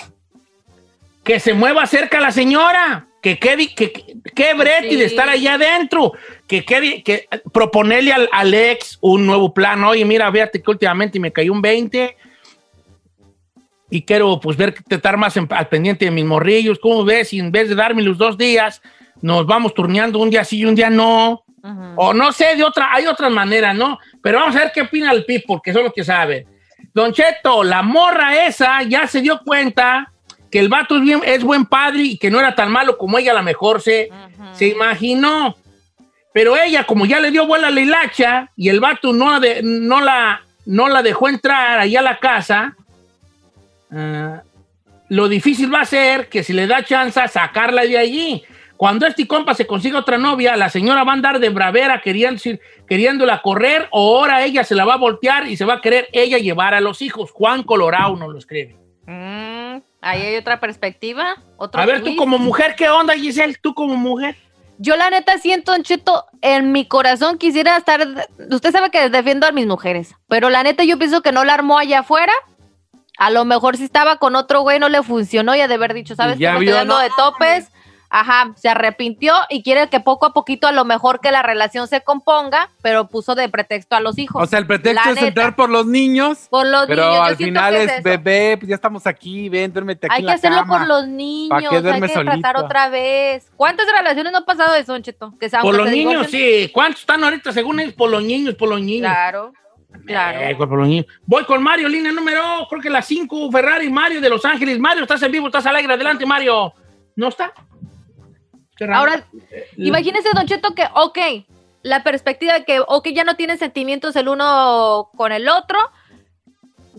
que 1.26 1.40
se 1.42 1.54
mueva 1.54 1.86
cerca 1.86 2.20
la 2.22 2.32
señora. 2.32 3.08
que 3.22 3.40
qué 3.40 3.56
di- 3.56 3.74
que, 3.74 3.92
que, 3.94 4.16
qué 4.36 4.54
brete 4.54 4.90
Sí. 4.90 4.96
de 4.98 5.06
estar 5.06 5.30
allá 5.30 5.54
adentro, 5.54 6.12
que, 6.46 6.66
qué 6.66 6.82
di- 6.82 7.02
que 7.04 7.28
proponerle 7.54 8.12
al, 8.12 8.28
al 8.34 8.54
ex 8.54 8.98
un 9.00 9.26
nuevo 9.26 9.54
plan. 9.54 9.82
Oye, 9.86 10.04
mira, 10.04 10.30
fíjate 10.30 10.62
que 10.62 10.70
últimamente 10.72 11.20
me 11.22 11.32
cayó 11.32 11.54
un 11.54 11.62
20 11.62 12.18
y 13.90 14.02
quiero 14.04 14.40
pues 14.40 14.58
ver 14.58 14.74
que 14.74 14.96
estar 14.96 15.18
más 15.18 15.36
en- 15.38 15.48
al 15.52 15.68
pendiente 15.68 16.06
de 16.06 16.12
mis 16.12 16.26
morrillos. 16.26 16.80
¿Cómo 16.80 17.04
ves? 17.06 17.30
Si 17.30 17.40
en 17.40 17.52
vez 17.52 17.70
de 17.70 17.76
darme 17.76 18.02
los 18.02 18.18
dos 18.18 18.38
días, 18.38 18.82
nos 19.22 19.46
vamos 19.46 19.74
turneando 19.74 20.20
un 20.20 20.30
día 20.30 20.44
sí 20.44 20.60
y 20.60 20.66
un 20.66 20.76
día 20.76 20.90
no. 20.90 21.44
O 21.96 22.14
no 22.14 22.32
sé, 22.34 22.56
de 22.58 22.64
otra, 22.64 22.90
hay 22.92 23.06
otras 23.08 23.32
maneras, 23.32 23.74
¿no? 23.76 23.98
Pero 24.22 24.40
vamos 24.40 24.56
a 24.56 24.60
ver 24.60 24.72
qué 24.74 24.82
opina 24.82 25.12
el 25.12 25.24
PIB, 25.24 25.44
porque 25.48 25.72
son 25.72 25.84
los 25.84 25.94
que 25.94 26.04
saben. 26.04 26.46
Don 26.94 27.14
Cheto, 27.14 27.64
la 27.64 27.82
morra 27.82 28.46
esa 28.46 28.84
ya 28.84 29.08
se 29.08 29.22
dio 29.22 29.40
cuenta 29.46 30.12
que 30.52 30.60
el 30.60 30.68
vato 30.70 30.98
es, 30.98 31.02
bien, 31.04 31.22
es 31.26 31.42
buen 31.44 31.66
padre 31.66 32.04
y 32.04 32.18
que 32.18 32.30
no 32.30 32.40
era 32.40 32.54
tan 32.54 32.70
malo 32.72 32.98
como 32.98 33.18
ella 33.18 33.32
a 33.32 33.36
lo 33.36 33.44
mejor 33.44 33.82
se, 33.82 34.10
se 34.54 34.68
imaginó. 34.68 35.56
Pero 36.34 36.58
ella, 36.58 36.84
como 36.84 37.06
ya 37.06 37.20
le 37.20 37.32
dio 37.32 37.48
vuela 37.48 37.68
a 37.68 37.72
la 37.72 37.80
hilacha 37.80 38.52
y 38.58 38.70
el 38.70 38.80
vato 38.80 39.14
no, 39.14 39.32
la 39.32 39.40
de- 39.40 39.62
no, 39.64 40.02
la, 40.02 40.42
no 40.66 40.90
la 40.90 41.02
dejó 41.02 41.30
entrar 41.30 41.80
allá 41.80 42.00
a 42.02 42.04
la 42.04 42.20
casa, 42.20 42.76
ah, 43.94 44.44
lo 45.10 45.28
difícil 45.28 45.74
va 45.74 45.82
a 45.82 45.86
ser 45.86 46.30
que 46.30 46.44
si 46.44 46.54
le 46.54 46.68
da 46.68 46.84
chance 46.84 47.20
sacarla 47.28 47.84
de 47.84 47.98
allí. 47.98 48.44
Cuando 48.78 49.06
este 49.06 49.28
compa 49.28 49.54
se 49.54 49.68
consiga 49.68 50.00
otra 50.00 50.18
novia, 50.18 50.58
la 50.58 50.70
señora 50.70 51.04
va 51.04 51.12
a 51.12 51.16
andar 51.16 51.40
de 51.40 51.50
bravera 51.50 52.02
queriendo, 52.02 52.42
queriéndola 52.88 53.42
correr 53.42 53.88
o 53.92 54.18
ahora 54.18 54.44
ella 54.44 54.64
se 54.64 54.76
la 54.76 54.84
va 54.84 54.96
a 54.96 54.98
voltear 54.98 55.48
y 55.48 55.56
se 55.56 55.64
va 55.64 55.76
a 55.76 55.82
querer 55.82 56.10
ella 56.12 56.38
llevar 56.38 56.74
a 56.74 56.82
los 56.82 57.02
hijos. 57.02 57.32
Juan 57.32 57.64
Colorado 57.64 58.16
nos 58.18 58.30
lo 58.32 58.38
escribe. 58.38 58.76
Mm, 59.06 59.78
ahí 60.02 60.22
hay 60.22 60.36
otra 60.36 60.60
perspectiva. 60.60 61.36
Otro 61.58 61.82
A 61.82 61.86
ver, 61.86 62.00
tú 62.00 62.06
twist. 62.06 62.18
como 62.18 62.38
mujer, 62.40 62.76
¿qué 62.76 62.90
onda, 62.90 63.14
Giselle? 63.14 63.56
Tú 63.62 63.74
como 63.74 63.96
mujer. 63.96 64.36
Yo 64.80 64.96
la 64.98 65.10
neta 65.10 65.38
siento, 65.38 65.72
Don 65.72 65.84
Cheto, 65.84 66.26
en 66.42 66.72
mi 66.72 66.86
corazón 66.86 67.38
quisiera 67.38 67.78
estar... 67.78 68.28
Usted 68.50 68.72
sabe 68.72 68.90
que 68.90 69.10
defiendo 69.10 69.46
a 69.46 69.52
mis 69.52 69.68
mujeres, 69.68 70.16
pero 70.28 70.50
la 70.50 70.64
neta 70.64 70.84
yo 70.84 70.98
pienso 70.98 71.22
que 71.22 71.32
no 71.32 71.46
la 71.46 71.54
armó 71.54 71.78
allá 71.78 72.00
afuera. 72.00 72.34
A 73.18 73.30
lo 73.30 73.46
mejor 73.46 73.78
si 73.78 73.84
estaba 73.84 74.18
con 74.18 74.36
otro 74.36 74.62
güey 74.62 74.80
no 74.80 74.90
le 74.90 75.04
funcionó 75.04 75.56
y 75.56 75.62
ha 75.62 75.68
de 75.68 75.76
haber 75.76 75.94
dicho, 75.94 76.16
¿sabes 76.16 76.38
ya 76.40 76.54
Me 76.54 76.60
vio, 76.60 76.70
estoy 76.72 76.80
dando 76.88 76.96
¿no? 76.96 77.02
de 77.02 77.10
topes. 77.16 77.70
Ajá, 78.16 78.52
se 78.58 78.70
arrepintió 78.70 79.34
y 79.50 79.64
quiere 79.64 79.90
que 79.90 80.00
poco 80.00 80.28
a 80.28 80.34
poquito 80.34 80.68
a 80.68 80.72
lo 80.72 80.86
mejor 80.86 81.20
que 81.20 81.32
la 81.32 81.42
relación 81.42 81.88
se 81.88 82.02
componga, 82.02 82.70
pero 82.84 83.08
puso 83.08 83.34
de 83.34 83.50
pretexto 83.50 83.96
a 83.96 84.02
los 84.02 84.20
hijos. 84.20 84.40
O 84.44 84.46
sea, 84.46 84.60
el 84.60 84.68
pretexto 84.68 85.02
La 85.04 85.10
es 85.10 85.16
neta. 85.16 85.28
entrar 85.30 85.56
por 85.56 85.72
los 85.72 85.88
niños. 85.88 86.46
Por 86.52 86.68
los 86.68 86.86
pero 86.86 87.06
niños, 87.08 87.18
yo 87.18 87.24
al 87.24 87.36
final 87.38 87.76
es, 87.76 88.04
bebé, 88.04 88.58
pues 88.60 88.70
ya 88.70 88.76
estamos 88.76 89.08
aquí, 89.08 89.50
ven, 89.50 89.74
duérmete 89.74 90.06
aquí 90.06 90.14
Hay 90.16 90.20
en 90.20 90.26
que 90.26 90.28
la 90.28 90.34
hacerlo 90.36 90.58
cama. 90.60 90.78
por 90.78 90.88
los 90.88 91.08
niños, 91.08 91.60
qué 91.60 91.76
hay 91.76 91.82
que 91.82 91.82
tratar 91.82 92.10
solito? 92.12 92.66
otra 92.66 92.90
vez. 92.90 93.52
¿Cuántas 93.56 93.88
relaciones 93.98 94.32
no 94.32 94.38
ha 94.38 94.46
pasado 94.46 94.76
eso, 94.76 94.92
Don 94.92 95.02
Cheto? 95.02 95.34
Que 95.40 95.50
se- 95.50 95.58
Por 95.58 95.74
los 95.76 95.90
niños, 95.90 96.28
sí. 96.30 96.70
¿Cuántos 96.72 97.02
están 97.02 97.24
ahorita 97.24 97.52
según 97.52 97.80
ellos? 97.80 97.96
Por 97.96 98.12
los 98.12 98.22
niños, 98.22 98.54
por 98.54 98.70
los 98.70 98.80
niños. 98.80 99.12
Claro, 99.12 99.54
claro. 100.06 100.40
Eh. 100.40 101.06
Voy 101.26 101.46
con 101.46 101.62
Mario, 101.64 101.90
línea 101.90 102.12
número, 102.12 102.68
creo 102.70 102.82
que 102.82 102.90
la 102.90 103.02
5, 103.02 103.52
Ferrari, 103.52 103.90
Mario 103.90 104.22
de 104.22 104.30
Los 104.30 104.46
Ángeles. 104.46 104.80
Mario, 104.80 105.04
estás 105.04 105.22
en 105.24 105.32
vivo, 105.32 105.48
estás 105.48 105.66
al 105.66 105.76
aire. 105.76 105.94
Adelante, 105.94 106.26
Mario. 106.26 106.74
¿No 107.16 107.28
está? 107.28 107.54
Ahora, 108.92 109.26
imagínese, 109.78 110.30
Don 110.34 110.48
Cheto, 110.48 110.74
que, 110.74 110.86
ok, 110.94 111.20
la 111.84 112.04
perspectiva 112.04 112.54
de 112.54 112.66
que, 112.66 112.80
ok, 112.80 113.10
ya 113.10 113.24
no 113.24 113.36
tienen 113.36 113.58
sentimientos 113.58 114.16
el 114.16 114.28
uno 114.28 115.10
con 115.16 115.32
el 115.32 115.48
otro. 115.48 115.78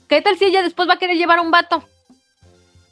¿Qué 0.08 0.22
tal 0.22 0.36
si 0.36 0.46
ella 0.46 0.62
después 0.62 0.88
va 0.88 0.94
a 0.94 0.98
querer 0.98 1.16
llevar 1.16 1.40
un 1.40 1.50
vato? 1.50 1.82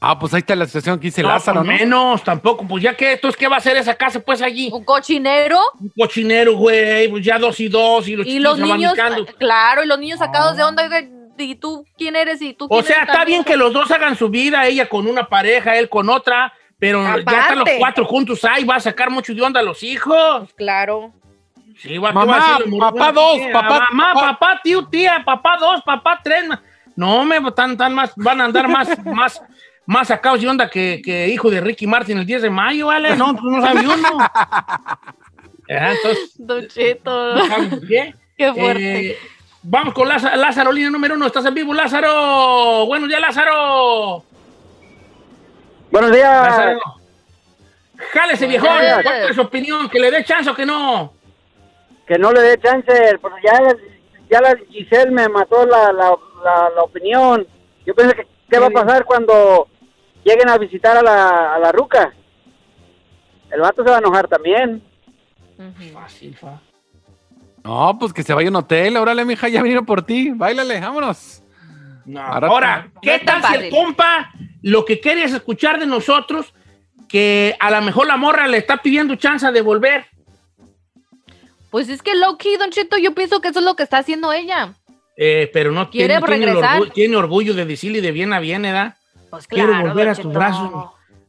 Ah, 0.05 0.19
pues 0.19 0.35
ahí 0.35 0.41
está 0.41 0.57
la 0.57 0.67
situación 0.67 0.99
que 0.99 1.07
dice 1.07 1.23
No, 1.23 1.29
Lázaro, 1.29 1.62
pues 1.62 1.71
¿no? 1.73 1.79
menos, 1.79 2.25
tampoco. 2.25 2.67
Pues 2.67 2.83
ya 2.83 2.95
que, 2.97 3.12
entonces, 3.12 3.38
¿qué 3.38 3.47
va 3.47 3.55
a 3.55 3.59
hacer 3.59 3.77
esa 3.77 3.95
casa, 3.95 4.19
pues, 4.19 4.43
allí? 4.43 4.69
¿Un 4.73 4.85
cochinero? 4.85 5.61
Un 5.79 5.93
cochinero, 5.97 6.57
güey. 6.57 7.07
Pues 7.09 7.25
ya 7.25 7.38
dos 7.38 7.61
y 7.61 7.69
dos 7.69 8.09
y 8.09 8.17
los 8.17 8.27
Y 8.27 8.41
los 8.41 8.59
niños, 8.59 8.99
abanicando. 8.99 9.27
claro, 9.38 9.85
y 9.85 9.87
los 9.87 9.99
niños 10.01 10.19
sacados 10.19 10.57
de 10.57 10.65
onda, 10.65 10.83
oiga, 10.83 11.03
¿y 11.38 11.55
tú 11.55 11.85
quién 11.97 12.17
eres? 12.17 12.43
¿Y 12.43 12.53
tú 12.53 12.65
O 12.65 12.69
quién 12.69 12.85
sea, 12.85 12.97
eres 12.97 13.07
está 13.09 13.19
también? 13.21 13.43
bien 13.43 13.45
que 13.45 13.57
los 13.57 13.73
dos 13.73 13.91
hagan 13.93 14.17
su 14.17 14.29
vida, 14.29 14.67
ella 14.67 14.88
con 14.88 15.07
una 15.07 15.29
pareja, 15.29 15.77
él 15.77 15.88
con 15.88 16.09
otra, 16.11 16.53
pero 16.81 17.01
ya 17.05 17.15
están 17.41 17.59
los 17.61 17.69
cuatro 17.79 18.05
juntos 18.05 18.45
ahí, 18.45 18.65
va 18.65 18.75
a 18.77 18.81
sacar 18.81 19.09
mucho 19.09 19.33
de 19.33 19.41
onda 19.43 19.61
a 19.61 19.62
los 19.62 19.85
hijos. 19.85 20.53
Claro. 20.57 21.12
Sí, 21.79 21.97
va, 21.99 22.09
¿qué 22.09 22.15
Mamá, 22.15 22.37
va 22.38 22.57
a 22.57 22.91
papá 22.93 23.12
dos, 23.12 23.38
papá- 23.53 23.88
Mamá, 23.93 24.15
papá- 24.15 24.27
papá, 24.38 24.61
tío, 24.65 24.85
tía, 24.88 25.23
papá 25.25 25.57
dos, 25.61 25.81
papá 25.83 26.21
tres. 26.23 26.45
No, 26.97 27.25
me 27.25 27.41
tan, 27.53 27.77
tan 27.77 27.95
más, 27.95 28.12
van 28.17 28.41
a 28.41 28.45
andar 28.45 28.69
más, 28.69 28.88
más, 29.07 29.41
más 29.87 30.09
sacados 30.09 30.40
de 30.40 30.49
onda 30.49 30.68
que, 30.68 31.01
que 31.05 31.29
hijo 31.29 31.51
de 31.51 31.61
Ricky 31.61 31.87
Martin 31.87 32.18
el 32.18 32.27
10 32.27 32.42
de 32.42 32.51
mayo, 32.51 32.87
¿vale? 32.88 33.16
No, 33.16 33.33
pues 33.35 33.45
no 33.45 33.62
sabe 33.62 33.81
uno. 33.81 34.18
Ajá, 34.21 35.03
entonces, 35.68 36.35
Don 36.38 36.66
Cheto. 36.68 37.35
no 37.37 37.81
qué. 37.88 38.14
Qué 38.37 38.53
fuerte. 38.53 39.11
Eh, 39.11 39.18
vamos 39.62 39.95
con 39.95 40.09
Lázaro, 40.09 40.37
Lázaro, 40.37 40.73
línea 40.73 40.90
número 40.90 41.14
uno. 41.14 41.27
¿Estás 41.27 41.45
en 41.47 41.55
vivo, 41.55 41.75
Lázaro? 41.75 42.87
Buenos 42.87 43.09
días, 43.09 43.21
Lázaro. 43.21 44.25
Buenos 45.90 46.12
días. 46.12 46.49
Lázaro. 46.49 46.81
Jálese, 48.12 48.47
viejón. 48.47 48.68
¿Cuál 49.03 49.31
es 49.31 49.37
su 49.37 49.42
opinión? 49.42 49.88
¿Que 49.88 50.01
le 50.01 50.11
dé 50.11 50.25
chance 50.25 50.49
o 50.51 50.55
que 50.55 50.66
no? 50.66 51.12
Que 52.07 52.18
no 52.18 52.33
le 52.33 52.40
dé 52.40 52.59
chance, 52.59 53.18
porque 53.21 53.42
ya, 53.45 53.61
ya 54.31 54.40
la 54.40 54.57
Giselle 54.71 55.11
me 55.11 55.29
mató 55.29 55.64
la, 55.66 55.92
la, 55.92 56.14
la, 56.45 56.71
la 56.75 56.83
opinión. 56.83 57.47
Yo 57.87 57.95
pensé 57.95 58.14
que 58.16 58.27
qué 58.53 58.59
va 58.59 58.66
a 58.66 58.71
pasar 58.71 59.05
cuando 59.05 59.68
lleguen 60.24 60.48
a 60.48 60.58
visitar 60.58 60.96
a 60.96 61.02
la, 61.02 61.54
a 61.54 61.58
la 61.58 61.72
ruca. 61.72 62.12
El 63.50 63.61
vato 63.61 63.82
se 63.85 63.90
va 63.90 63.96
a 63.96 64.00
enojar 64.00 64.28
también. 64.28 64.82
Fácil, 65.92 66.37
fa. 66.37 66.61
No, 67.64 67.96
pues 67.98 68.12
que 68.12 68.22
se 68.22 68.35
vaya 68.35 68.48
a 68.48 68.50
un 68.50 68.56
hotel. 68.56 68.96
Órale, 68.96 69.24
mija, 69.24 69.48
ya 69.48 69.62
vinieron 69.62 69.87
por 69.87 70.02
ti. 70.04 70.30
Báilale, 70.35 70.80
vámonos. 70.80 71.42
No. 72.04 72.20
Ahora- 72.20 72.90
¿qué 73.00 73.20
tal 73.20 73.42
si 73.44 73.54
el 73.54 73.70
compa 73.70 74.32
lo 74.62 74.85
que 74.85 74.98
quiere 75.00 75.22
es 75.24 75.32
escuchar 75.32 75.78
de 75.78 75.87
nosotros 75.87 76.52
que 77.08 77.54
a 77.61 77.70
lo 77.70 77.80
mejor 77.82 78.06
la 78.06 78.16
morra 78.16 78.48
le 78.48 78.58
está 78.58 78.78
pidiendo 78.78 79.14
chance 79.16 79.50
de 79.52 79.61
volver? 79.61 80.06
Pues 81.70 81.88
es 81.88 82.02
que 82.02 82.14
Loki, 82.16 82.56
Don 82.56 82.70
Cheto, 82.70 82.98
yo 82.98 83.14
pienso 83.14 83.40
que 83.40 83.48
eso 83.48 83.61
es 83.61 83.64
lo 83.64 83.76
que 83.76 83.82
está 83.85 83.98
haciendo 83.98 84.32
ella. 84.32 84.74
Eh, 85.16 85.48
pero 85.52 85.70
no 85.72 85.90
¿Quiere 85.90 86.18
tiene, 86.18 86.37
tiene, 86.46 86.52
orgullo, 86.56 86.92
tiene 86.92 87.16
orgullo 87.16 87.54
de 87.54 87.64
decirle 87.66 88.00
de 88.00 88.12
bien 88.12 88.32
a 88.32 88.40
bien, 88.40 88.62
¿verdad? 88.62 88.96
Pues 89.33 89.47
Quiero 89.47 89.68
claro, 89.68 89.88
volver 89.88 90.09
a 90.11 90.14
tus 90.14 90.31
brazos. 90.31 90.71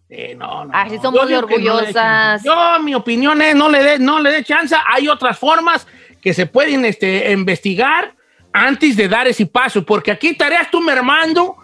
Eh, 0.10 0.36
no, 0.36 0.66
no. 0.66 0.72
Así 0.74 0.98
no. 0.98 1.02
somos 1.04 1.22
Yo 1.22 1.26
de 1.28 1.34
no 1.36 1.40
orgullosas. 1.40 1.94
chance. 1.94 2.46
Yo, 2.46 2.80
mi 2.84 2.94
opinión 2.94 3.42
es, 3.42 3.56
no 3.56 3.70
le 3.70 3.82
dé 3.82 3.98
no 3.98 4.20
le 4.20 4.30
dé 4.30 4.44
chance. 4.44 4.76
Hay 4.88 5.08
otras 5.08 5.40
formas 5.40 5.88
que 6.22 6.34
se 6.34 6.46
pueden 6.46 6.84
este, 6.84 7.32
investigar 7.32 8.14
antes 8.52 8.98
de 8.98 9.08
dar 9.08 9.26
ese 9.30 9.46
paso, 9.46 9.86
porque 9.86 10.12
aquí 10.12 10.28
estarías 10.28 10.70
tú 10.70 10.82
mermando 10.82 11.56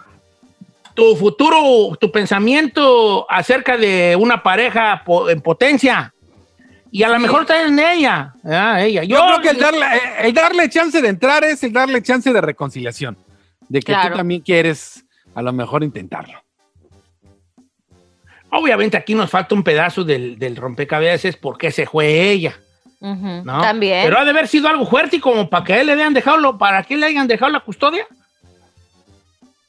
tu 0.94 1.14
futuro, 1.14 1.94
tu 2.00 2.10
pensamiento 2.10 3.30
acerca 3.30 3.76
de 3.76 4.16
una 4.18 4.42
pareja 4.42 5.02
en 5.28 5.42
potencia. 5.42 6.14
Y 6.90 7.02
a 7.02 7.10
lo 7.10 7.18
mejor 7.18 7.42
está 7.42 7.62
en 7.66 7.78
ella. 7.78 8.32
ah, 8.46 8.82
ella. 8.82 9.04
Yo, 9.04 9.20
creo 9.26 9.40
que 9.42 9.50
el 9.50 9.58
darle, 9.58 9.84
eh, 9.84 10.00
el 10.22 10.32
darle 10.32 10.70
chance 10.70 11.02
de 11.02 11.08
entrar 11.08 11.44
es 11.44 11.62
el 11.64 11.72
darle 11.74 12.02
chance 12.02 12.32
de 12.32 12.40
reconciliación. 12.40 13.18
De 13.68 13.80
que 13.80 13.92
Claro. 13.92 14.12
tú 14.12 14.16
también 14.16 14.40
quieres 14.40 15.04
a 15.34 15.42
lo 15.42 15.52
mejor 15.52 15.82
intentarlo. 15.84 16.42
Obviamente 18.52 18.96
aquí 18.96 19.14
nos 19.14 19.30
falta 19.30 19.54
un 19.54 19.62
pedazo 19.62 20.02
del, 20.02 20.38
del 20.38 20.56
rompecabezas 20.56 21.36
porque 21.36 21.70
se 21.70 21.86
fue 21.86 22.30
ella. 22.30 22.58
¿no? 23.00 23.60
También. 23.62 24.04
Pero 24.04 24.18
ha 24.18 24.24
de 24.24 24.30
haber 24.30 24.48
sido 24.48 24.68
algo 24.68 24.84
fuerte 24.86 25.16
y 25.16 25.20
como 25.20 25.48
para 25.48 25.64
que 25.64 25.80
él 25.80 25.86
le 25.86 25.92
hayan 25.92 26.12
dejado, 26.12 26.36
lo- 26.36 26.58
para 26.58 26.82
que 26.82 26.96
le 26.96 27.06
hayan 27.06 27.26
dejado 27.28 27.50
la 27.52 27.60
custodia. 27.60 28.06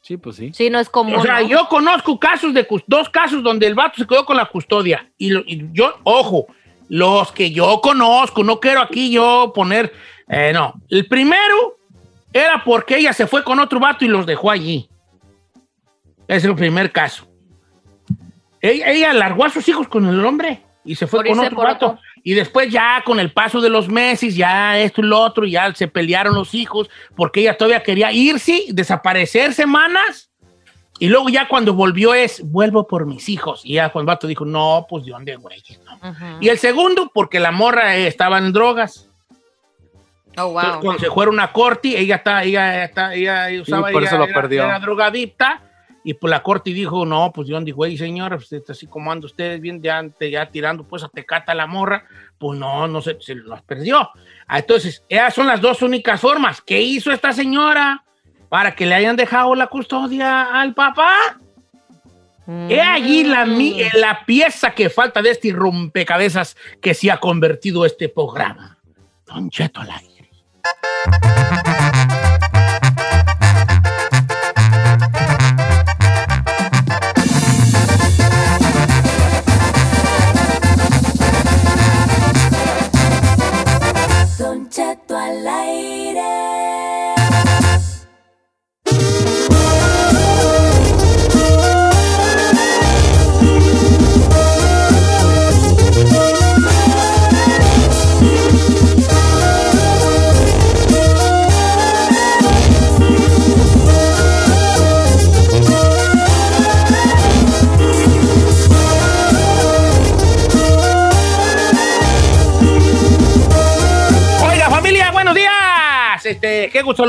Sí, 0.02 0.18
pues 0.18 0.36
sí. 0.36 0.52
Sí, 0.54 0.70
no 0.70 0.80
es 0.80 0.90
común. 0.90 1.16
O 1.16 1.22
sea, 1.22 1.40
¿no? 1.42 1.48
yo 1.48 1.68
conozco 1.70 2.20
casos 2.20 2.54
de 2.54 2.68
dos 2.88 3.08
casos 3.10 3.44
donde 3.44 3.68
el 3.68 3.76
vato 3.76 4.02
se 4.02 4.08
quedó 4.08 4.26
con 4.26 4.36
la 4.36 4.46
custodia. 4.46 5.10
Y, 5.18 5.30
lo- 5.30 5.44
y 5.46 5.70
yo, 5.72 5.94
ojo, 6.04 6.48
los 6.90 7.32
que 7.32 7.52
yo 7.52 7.80
conozco, 7.82 8.44
no 8.44 8.60
quiero 8.60 8.82
aquí 8.82 9.12
yo 9.12 9.54
poner, 9.56 9.94
eh, 10.28 10.52
no. 10.54 10.74
El 10.90 11.08
primero 11.08 11.78
era 12.34 12.64
porque 12.66 12.98
ella 12.98 13.14
se 13.14 13.28
fue 13.28 13.44
con 13.44 13.60
otro 13.60 13.80
vato 13.80 14.04
y 14.04 14.08
los 14.10 14.26
dejó 14.26 14.50
allí. 14.52 14.90
Es 16.32 16.46
el 16.46 16.56
primer 16.56 16.94
caso. 16.94 17.28
Ella, 18.62 18.90
ella 18.90 19.14
largó 19.14 19.44
a 19.44 19.50
sus 19.50 19.68
hijos 19.68 19.90
con 19.90 20.06
el 20.08 20.24
hombre 20.26 20.62
y 20.86 20.96
se 20.96 21.06
fue 21.06 21.20
Por 21.20 21.28
con 21.28 21.40
otro 21.40 21.56
por 21.58 21.70
otro. 21.70 22.00
Y 22.24 22.36
después 22.36 22.72
ya 22.72 23.02
con 23.04 23.20
el 23.20 23.34
paso 23.34 23.60
de 23.60 23.70
los 23.70 23.90
meses, 23.90 24.36
ya 24.36 24.80
esto 24.80 25.02
y 25.02 25.06
lo 25.06 25.20
otro, 25.20 25.46
ya 25.46 25.74
se 25.76 25.90
pelearon 25.90 26.34
los 26.34 26.54
hijos 26.56 26.90
porque 27.18 27.42
ella 27.42 27.58
todavía 27.58 27.84
quería 27.84 28.14
irse, 28.14 28.64
desaparecer 28.70 29.54
semanas. 29.54 30.30
Y 31.00 31.10
luego 31.10 31.28
ya 31.28 31.50
cuando 31.50 31.74
volvió 31.74 32.14
es, 32.14 32.42
vuelvo 32.50 32.88
por 32.88 33.06
mis 33.08 33.28
hijos. 33.28 33.66
Y 33.66 33.74
ya 33.74 33.90
Juan 33.90 34.06
Vato 34.06 34.26
dijo, 34.26 34.46
no, 34.46 34.86
pues 34.88 35.04
de 35.04 35.12
dónde, 35.12 35.36
güey. 35.36 35.62
no". 35.84 36.10
Ujú. 36.10 36.26
Y 36.40 36.48
el 36.48 36.60
segundo, 36.60 37.12
porque 37.14 37.42
la 37.42 37.52
morra 37.52 37.98
eh, 37.98 38.08
estaba 38.08 38.38
en 38.38 38.54
drogas. 38.54 39.10
Oh, 40.38 40.48
Entonces, 40.48 40.72
wow. 40.72 40.82
cuando 40.82 41.00
se 41.02 41.12
fueron 41.12 41.40
a 41.42 41.52
corte, 41.52 42.00
ella 42.00 42.16
está, 42.16 42.44
ella 42.44 42.86
está, 42.86 43.16
ella 43.16 43.48
usaba, 43.62 43.90
por 43.92 44.02
ella 44.02 44.12
eso 44.12 44.18
lo 44.18 44.26
era, 44.26 44.34
perdió. 44.34 44.64
era 44.64 44.80
drogadicta 44.80 45.62
Y 46.04 46.16
pues 46.16 46.32
la 46.32 46.42
corte 46.42 46.72
dijo, 46.72 47.06
no, 47.06 47.32
pues 47.32 47.48
John 47.50 47.64
dijo, 47.64 47.78
güey, 47.78 47.96
señora, 47.98 48.36
pues 48.38 48.52
está 48.54 48.72
así 48.74 48.88
como 48.88 49.12
anda 49.12 49.28
ustedes 49.28 49.62
bien, 49.62 49.82
ya, 49.82 50.00
ante- 50.00 50.32
ya 50.32 50.48
tirando 50.50 50.84
pues 50.84 51.04
a 51.04 51.10
tecata 51.10 51.54
la 51.54 51.68
morra, 51.68 52.06
pues 52.40 52.58
no, 52.58 52.88
no 52.88 53.02
se, 53.02 53.18
se 53.22 53.36
los 53.36 53.62
perdió. 53.62 54.10
Ah, 54.48 54.60
Entonces, 54.60 55.04
esas 55.08 55.34
son 55.36 55.46
las 55.48 55.62
dos 55.62 55.82
únicas 55.84 56.20
formas. 56.20 56.60
¿Qué 56.62 56.82
hizo 56.82 57.12
esta 57.12 57.34
señora 57.34 58.04
para 58.50 58.76
que 58.76 58.86
le 58.88 58.96
hayan 58.96 59.16
dejado 59.16 59.54
la 59.54 59.68
custodia 59.68 60.60
al 60.60 60.74
papá? 60.74 61.14
He 62.68 62.82
allí 62.82 63.24
la, 63.24 63.46
mi- 63.46 63.80
eh, 63.82 63.92
la 63.94 64.26
pieza 64.26 64.72
que 64.72 64.90
falta 64.90 65.22
de 65.22 65.30
este 65.30 65.54
rompecabezas 65.54 66.58
que 66.82 66.96
se 66.96 67.12
ha 67.12 67.18
convertido 67.18 67.86
este 67.86 68.10
programa. 68.10 68.78
Don 69.28 69.50
Cheto 69.52 69.80
al 69.82 69.92
aire. 69.92 70.30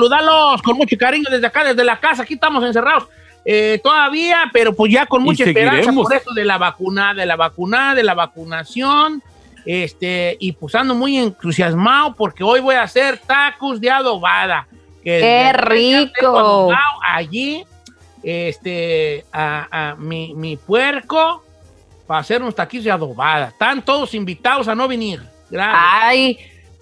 Saludarlos 0.08 0.62
con 0.62 0.76
mucho 0.76 0.96
cariño 0.98 1.28
desde 1.30 1.46
acá, 1.46 1.64
desde 1.64 1.84
la 1.84 1.98
casa. 2.00 2.22
Aquí 2.22 2.34
estamos 2.34 2.64
encerrados 2.64 3.08
eh, 3.44 3.80
todavía, 3.82 4.50
pero 4.52 4.74
pues 4.74 4.92
ya 4.92 5.06
con 5.06 5.22
mucha 5.22 5.44
esperanza 5.44 5.92
por 5.92 6.12
esto 6.12 6.32
de 6.34 6.44
la 6.44 6.58
vacuna, 6.58 7.14
de 7.14 7.26
la 7.26 7.36
vacuna, 7.36 7.94
de 7.94 8.02
la 8.02 8.14
vacunación. 8.14 9.22
Este, 9.64 10.36
y 10.40 10.52
pues 10.52 10.74
ando 10.74 10.94
muy 10.94 11.18
entusiasmado 11.18 12.14
porque 12.16 12.42
hoy 12.42 12.60
voy 12.60 12.74
a 12.74 12.82
hacer 12.82 13.18
tacos 13.18 13.80
de 13.80 13.90
adobada. 13.90 14.66
Que 15.04 15.20
¡Qué 15.20 15.52
rico! 15.52 16.72
Allí, 17.06 17.64
este, 18.22 19.24
a, 19.32 19.90
a 19.90 19.94
mi, 19.96 20.34
mi 20.34 20.56
puerco 20.56 21.44
para 22.06 22.20
hacer 22.20 22.42
unos 22.42 22.54
taquillos 22.54 22.84
de 22.84 22.90
adobada. 22.90 23.48
Están 23.48 23.82
todos 23.82 24.14
invitados 24.14 24.68
a 24.68 24.74
no 24.74 24.88
venir. 24.88 25.22
Gracias. 25.50 25.82
Ay, 25.84 26.38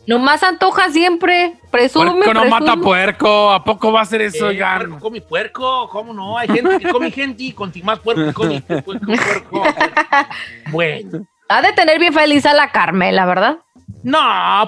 nomás 0.06 0.42
antoja 0.42 0.90
siempre. 0.90 1.54
Presume, 1.70 2.12
Puerco 2.12 2.34
no 2.34 2.40
presume. 2.42 2.60
mata 2.60 2.76
puerco. 2.76 3.52
¿A 3.52 3.62
poco 3.64 3.92
va 3.92 4.00
a 4.00 4.04
ser 4.04 4.22
eso, 4.22 4.50
Eh, 4.50 4.56
ya? 4.56 4.76
puerco 4.78 4.98
come 4.98 5.20
puerco, 5.20 5.88
¿cómo 5.88 6.12
no? 6.12 6.36
Hay 6.36 6.48
gente 6.48 6.78
que 6.78 6.90
come 6.90 7.10
gente 7.10 7.42
y 7.44 7.52
con 7.52 7.72
más 7.84 8.00
puerco 8.00 8.24
que 8.26 8.32
come 8.32 8.60
puerco, 8.62 9.06
puerco. 9.06 9.62
Bueno. 10.70 11.26
Ha 11.48 11.62
de 11.62 11.72
tener 11.72 11.98
bien 11.98 12.12
feliz 12.12 12.46
a 12.46 12.54
la 12.54 12.70
Carmela, 12.70 13.26
¿verdad? 13.26 13.58
No, 14.02 14.18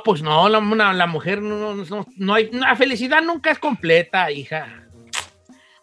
pues 0.05 0.21
no, 0.23 0.49
la, 0.49 0.59
una- 0.59 0.93
la 0.93 1.07
mujer 1.07 1.41
no, 1.41 1.75
no, 1.75 1.85
no- 1.85 2.07
no 2.17 2.35
hay, 2.35 2.51
la 2.53 2.75
felicidad 2.77 3.23
nunca 3.23 3.51
es 3.51 3.59
completa, 3.59 4.31
hija. 4.31 4.67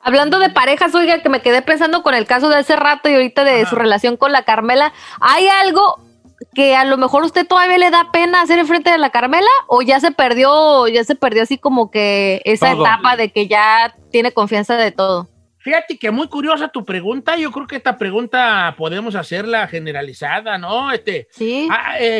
Hablando 0.01 0.39
de 0.39 0.49
parejas, 0.49 0.93
oiga, 0.95 1.21
que 1.21 1.29
me 1.29 1.41
quedé 1.41 1.61
pensando 1.61 2.03
con 2.03 2.13
el 2.13 2.25
caso 2.25 2.47
de 2.49 2.55
hace 2.57 2.75
rato 2.75 3.09
y 3.09 3.13
ahorita 3.13 3.43
de 3.43 3.65
su 3.65 3.75
relación 3.75 4.17
con 4.17 4.31
la 4.31 4.43
Carmela. 4.43 4.93
¿Hay 5.19 5.47
algo 5.47 5.99
que 6.53 6.75
a 6.75 6.85
lo 6.85 6.97
mejor 6.97 7.23
usted 7.23 7.47
todavía 7.47 7.77
le 7.77 7.89
da 7.91 8.11
pena 8.11 8.41
hacer 8.41 8.59
enfrente 8.59 8.91
de 8.91 8.97
la 8.97 9.09
Carmela? 9.09 9.47
¿O 9.67 9.81
ya 9.81 9.99
se 9.99 10.11
perdió, 10.11 10.87
ya 10.87 11.03
se 11.03 11.15
perdió 11.15 11.43
así 11.43 11.57
como 11.57 11.91
que 11.91 12.41
esa 12.45 12.71
Todo. 12.71 12.85
etapa 12.85 13.15
de 13.15 13.31
que 13.31 13.47
ya 13.47 13.95
tiene 14.11 14.31
confianza 14.31 14.75
de 14.77 14.91
todo? 14.91 15.27
Fíjate 15.61 15.97
que 15.99 16.09
muy 16.09 16.29
curiosa 16.29 16.69
tu 16.69 16.85
pregunta. 16.85 17.35
Yo 17.35 17.51
creo 17.51 17.67
que 17.67 17.75
esta 17.75 17.97
pregunta 17.97 18.73
podemos 18.77 19.13
hacerla 19.13 19.67
generalizada, 19.67 20.57
¿no? 20.57 20.89
Este, 20.89 21.27
sí. 21.31 21.67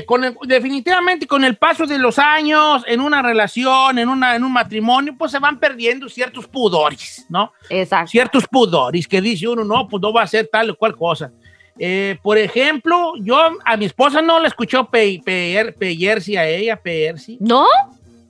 con 0.05 0.25
el- 0.25 0.36
definitivamente 0.45 1.25
con 1.25 1.45
el 1.45 1.55
paso 1.55 1.86
de 1.88 1.97
los 1.97 2.19
años, 2.19 2.84
en 2.86 2.99
una 2.99 3.21
relación, 3.21 3.97
en, 3.97 4.10
una, 4.10 4.36
en 4.36 4.43
un 4.43 4.51
matrimonio, 4.51 5.15
pues 5.17 5.32
se 5.32 5.39
van 5.39 5.58
perdiendo 5.58 6.10
ciertos 6.10 6.47
pudores, 6.47 7.25
¿no? 7.29 7.53
Exacto. 7.69 8.12
Ciertos 8.12 8.45
pudores 8.45 9.08
que 9.08 9.21
dice 9.21 9.47
uno, 9.47 9.63
no, 9.63 9.88
pues 9.88 10.01
no 10.01 10.12
va 10.12 10.23
a 10.23 10.27
ser 10.27 10.49
tal 10.51 10.71
o 10.71 10.75
cual 10.77 10.95
cosa. 10.97 11.32
Eh, 11.80 12.18
por 12.22 12.38
ejemplo, 12.38 13.13
yo 13.22 13.38
a 13.65 13.78
mi 13.78 13.86
esposa 13.86 14.22
no 14.22 14.39
la 14.39 14.48
escuchó 14.48 14.89
pe, 14.89 15.22
pe- 15.24 15.74
peyersi 15.80 16.36
a 16.36 16.46
ella, 16.48 16.76
peyersi. 16.82 17.38
¿No? 17.39 17.65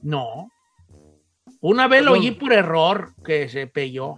No. 0.04 0.50
Una 1.62 1.88
vez 1.88 2.04
lo 2.04 2.14
oí 2.14 2.32
por 2.32 2.54
error 2.54 3.14
que 3.26 3.50
se 3.50 3.68
peyó. 3.68 4.18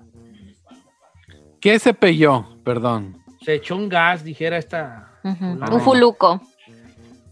¿Qué 1.60 1.80
se 1.80 1.94
pelló? 1.94 2.58
Perdón. 2.64 3.18
Se 3.44 3.56
echó 3.56 3.76
un 3.76 3.88
gas, 3.90 4.24
dijera 4.24 4.58
esta. 4.58 5.14
Un 5.24 5.82
fuluco. 5.82 6.42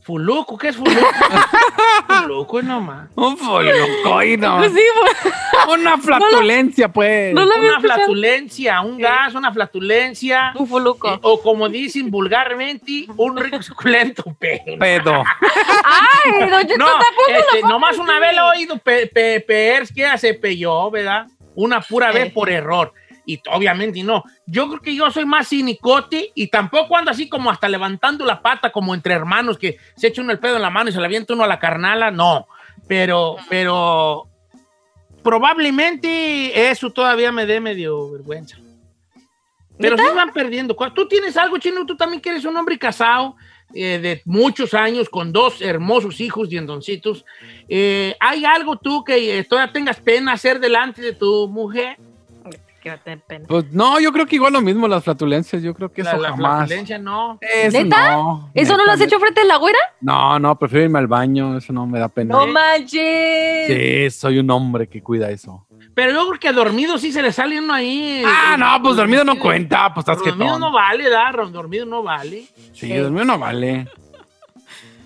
Fuluco, 0.10 0.58
¿qué 0.58 0.69
es 0.69 0.76
fuluco? 0.76 1.06
fuluco 2.08 2.63
nomás. 2.63 3.10
Un 3.13 3.38
fuluco, 3.38 4.24
y 4.24 4.38
no. 4.38 4.58
Pues 4.58 4.74
sí, 4.74 4.82
Una 5.72 6.00
flatulencia, 6.00 6.91
pues. 6.91 7.32
una 7.36 7.80
flatulencia, 7.80 8.82
un 8.82 8.98
gas, 8.98 9.36
una 9.36 9.54
flatulencia. 9.54 10.52
Un 10.56 10.65
fuluco. 10.65 11.19
o 11.22 11.39
como 11.43 11.69
dicen 11.69 12.10
vulgarmente, 12.10 13.06
un 13.17 13.38
rico 13.38 13.62
suculento 13.62 14.36
pedo. 14.39 14.80
Pedo. 14.80 15.24
Ay, 15.84 16.50
don 16.50 16.62
Cheto, 16.63 16.78
No, 16.80 16.86
tampoco 16.88 17.30
este, 17.30 17.62
lo 17.62 17.67
nomás 17.67 18.00
una 18.00 18.19
vez 18.19 18.36
lo 18.36 18.48
he 18.48 18.58
oído 18.58 18.80
pe, 18.80 19.06
pe, 19.06 19.41
peers 19.41 19.93
que 19.93 20.17
se 20.17 20.34
peyó, 20.34 20.89
¿verdad? 20.89 21.28
Una 21.54 21.82
pura 21.82 22.12
vez 22.12 22.34
por 22.34 22.50
error. 22.50 22.93
Y 23.30 23.39
obviamente 23.52 24.02
no. 24.02 24.24
Yo 24.48 24.68
creo 24.68 24.82
que 24.82 24.96
yo 24.96 25.12
soy 25.12 25.24
más 25.24 25.50
cinicote 25.50 26.32
y 26.34 26.48
tampoco 26.48 26.98
ando 26.98 27.12
así 27.12 27.30
como 27.30 27.52
hasta 27.52 27.70
levantando 27.70 28.26
la 28.26 28.42
pata 28.42 28.72
como 28.72 28.96
entre 28.96 29.13
hermanos 29.13 29.60
que 29.60 29.78
se 29.96 30.08
echa 30.08 30.24
uno 30.24 30.32
el 30.32 30.39
pedo 30.39 30.56
en 30.56 30.63
la 30.63 30.72
mano 30.72 30.89
y 30.89 30.94
se 30.94 31.00
le 31.00 31.06
avienta 31.06 31.36
uno 31.36 31.44
a 31.44 31.48
la 31.48 31.60
carnala. 31.60 32.10
No. 32.10 32.48
Pero, 32.88 33.36
pero 33.48 34.28
probablemente 35.22 36.72
eso 36.72 36.89
todavía 36.89 37.32
me 37.32 37.46
dé 37.46 37.60
medio 37.60 38.13
vergüenza. 38.13 38.58
Pero 39.78 39.96
sí 39.96 40.04
van 40.15 40.34
perdiendo. 40.34 40.76
Tú 40.96 41.08
tienes 41.08 41.38
algo, 41.38 41.60
Chino, 41.60 41.86
tú 41.86 41.96
también 41.96 42.24
que 42.24 42.30
eres 42.30 42.46
un 42.46 42.58
hombre 42.58 42.80
casado 42.80 43.36
eh, 43.76 44.00
de 44.00 44.22
muchos 44.26 44.74
años 44.74 45.08
con 45.08 45.32
dos 45.32 45.62
hermosos 45.62 46.20
hijos 46.20 46.50
diendoncitos. 46.50 47.24
Eh, 47.68 48.15
¿Hay 48.20 48.44
algo 48.44 48.78
tú 48.78 49.04
que 49.04 49.38
eh, 49.38 49.44
todavía 49.44 49.72
tengas 49.72 50.02
pena 50.02 50.34
hacer 50.34 50.60
delante 50.60 51.04
de 51.04 51.13
tu 51.13 51.48
mujer? 51.48 51.98
Que 52.89 52.95
va 52.95 53.02
a 53.02 53.04
tener 53.04 53.19
pena. 53.21 53.45
Pues 53.47 53.71
no, 53.71 53.99
yo 53.99 54.12
creo 54.12 54.25
que 54.25 54.36
igual 54.36 54.54
lo 54.54 54.62
mismo 54.62 54.88
las 54.88 55.04
flatulencias. 55.04 55.62
Yo 55.62 55.73
creo 55.73 55.91
que 55.91 56.04
La, 56.04 56.12
eso 56.12 56.21
la 56.21 56.30
jamás. 56.30 56.58
flatulencia 56.67 56.97
no. 56.97 57.38
Eso 57.41 57.84
¿Neta? 57.84 58.12
no. 58.13 58.52
¿Eso 58.54 58.78
no 58.78 58.86
lo 58.86 58.91
has 58.91 58.99
neta. 58.99 59.08
hecho 59.10 59.19
frente 59.19 59.41
de 59.41 59.47
la 59.47 59.58
güera? 59.58 59.80
No, 60.02 60.39
no, 60.39 60.58
prefiero 60.58 60.86
irme 60.86 60.99
al 60.99 61.08
baño. 61.08 61.58
Eso 61.58 61.71
no 61.73 61.86
me 61.86 61.99
da 61.99 62.10
pena. 62.10 62.36
No 62.36 62.47
manches. 62.47 63.67
Sí, 63.67 64.10
soy 64.19 64.39
un 64.39 64.49
hombre 64.52 64.88
que 64.88 65.02
cuida 65.02 65.30
eso. 65.30 65.65
Pero 65.93 66.12
yo 66.12 66.28
creo 66.28 66.39
que 66.39 66.47
a 66.47 66.54
dormido 66.54 66.97
sí 66.97 67.12
se 67.12 67.21
le 67.21 67.32
sale 67.32 67.60
uno 67.60 67.73
ahí. 67.73 68.23
Ah, 68.25 68.56
no, 68.58 68.82
pues 68.84 68.95
dormido 68.95 69.23
no 69.23 69.38
cuenta. 69.39 69.93
Pues 69.93 70.04
estás 70.08 70.17
Dormido 70.17 70.38
quietón. 70.38 70.60
no 70.62 70.71
vale, 70.71 71.10
¿da? 71.10 71.32
Dormido 71.52 71.86
no 71.86 72.04
vale. 72.04 72.45
Sí, 72.73 72.93
dormido 72.95 73.25
no 73.25 73.38
vale. 73.39 73.88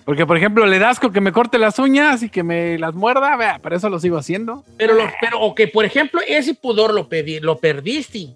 Porque, 0.04 0.26
por 0.26 0.36
ejemplo, 0.36 0.66
le 0.66 0.78
das 0.78 1.00
con 1.00 1.12
que 1.12 1.20
me 1.20 1.32
corte 1.32 1.58
las 1.58 1.78
uñas 1.78 2.22
y 2.22 2.28
que 2.28 2.42
me 2.42 2.78
las 2.78 2.94
muerda, 2.94 3.36
vea, 3.36 3.58
pero 3.62 3.74
eso 3.76 3.88
lo 3.88 3.98
sigo 3.98 4.18
haciendo. 4.18 4.62
Pero, 4.76 4.94
lo, 4.94 5.04
pero 5.20 5.40
o 5.40 5.54
que, 5.54 5.66
por 5.68 5.84
ejemplo, 5.86 6.20
ese 6.26 6.54
pudor 6.54 6.92
lo, 6.92 7.08
pedí, 7.08 7.40
lo 7.40 7.56
perdiste. 7.58 8.28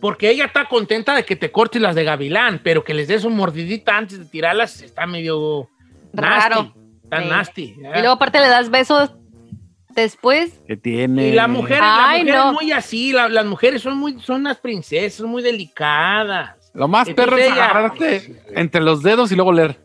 Porque 0.00 0.30
ella 0.30 0.44
está 0.46 0.66
contenta 0.66 1.14
de 1.14 1.24
que 1.24 1.36
te 1.36 1.50
cortes 1.50 1.80
las 1.80 1.94
de 1.94 2.04
gavilán, 2.04 2.60
pero 2.62 2.84
que 2.84 2.94
les 2.94 3.08
des 3.08 3.24
un 3.24 3.34
mordidita 3.36 3.96
antes 3.96 4.18
de 4.18 4.24
tirarlas 4.26 4.82
está 4.82 5.06
medio 5.06 5.68
Raro. 6.12 6.74
nasty. 7.10 7.16
Sí. 7.22 7.28
nasty. 7.28 7.62
Y 7.78 7.98
luego 8.00 8.12
aparte 8.12 8.38
le 8.40 8.48
das 8.48 8.70
besos 8.70 9.10
después. 9.94 10.52
Que 10.66 10.76
tiene. 10.76 11.28
Y 11.28 11.32
la 11.32 11.48
mujer, 11.48 11.80
la 11.80 12.08
Ay, 12.10 12.20
mujer 12.24 12.34
no. 12.38 12.46
es 12.48 12.52
muy 12.62 12.72
así, 12.72 13.12
la- 13.12 13.28
las 13.28 13.44
mujeres 13.46 13.82
son 13.82 13.96
muy, 13.98 14.18
son 14.20 14.42
unas 14.42 14.58
princesas, 14.58 15.14
son 15.14 15.30
muy 15.30 15.42
delicadas. 15.42 16.56
Lo 16.72 16.86
más 16.86 17.08
Entonces 17.08 17.30
perro 17.34 17.42
es 17.42 17.52
ella- 17.52 17.64
agarrarte 17.64 18.42
entre 18.54 18.80
los 18.80 19.02
dedos 19.02 19.32
y 19.32 19.34
luego 19.36 19.52
leer. 19.52 19.76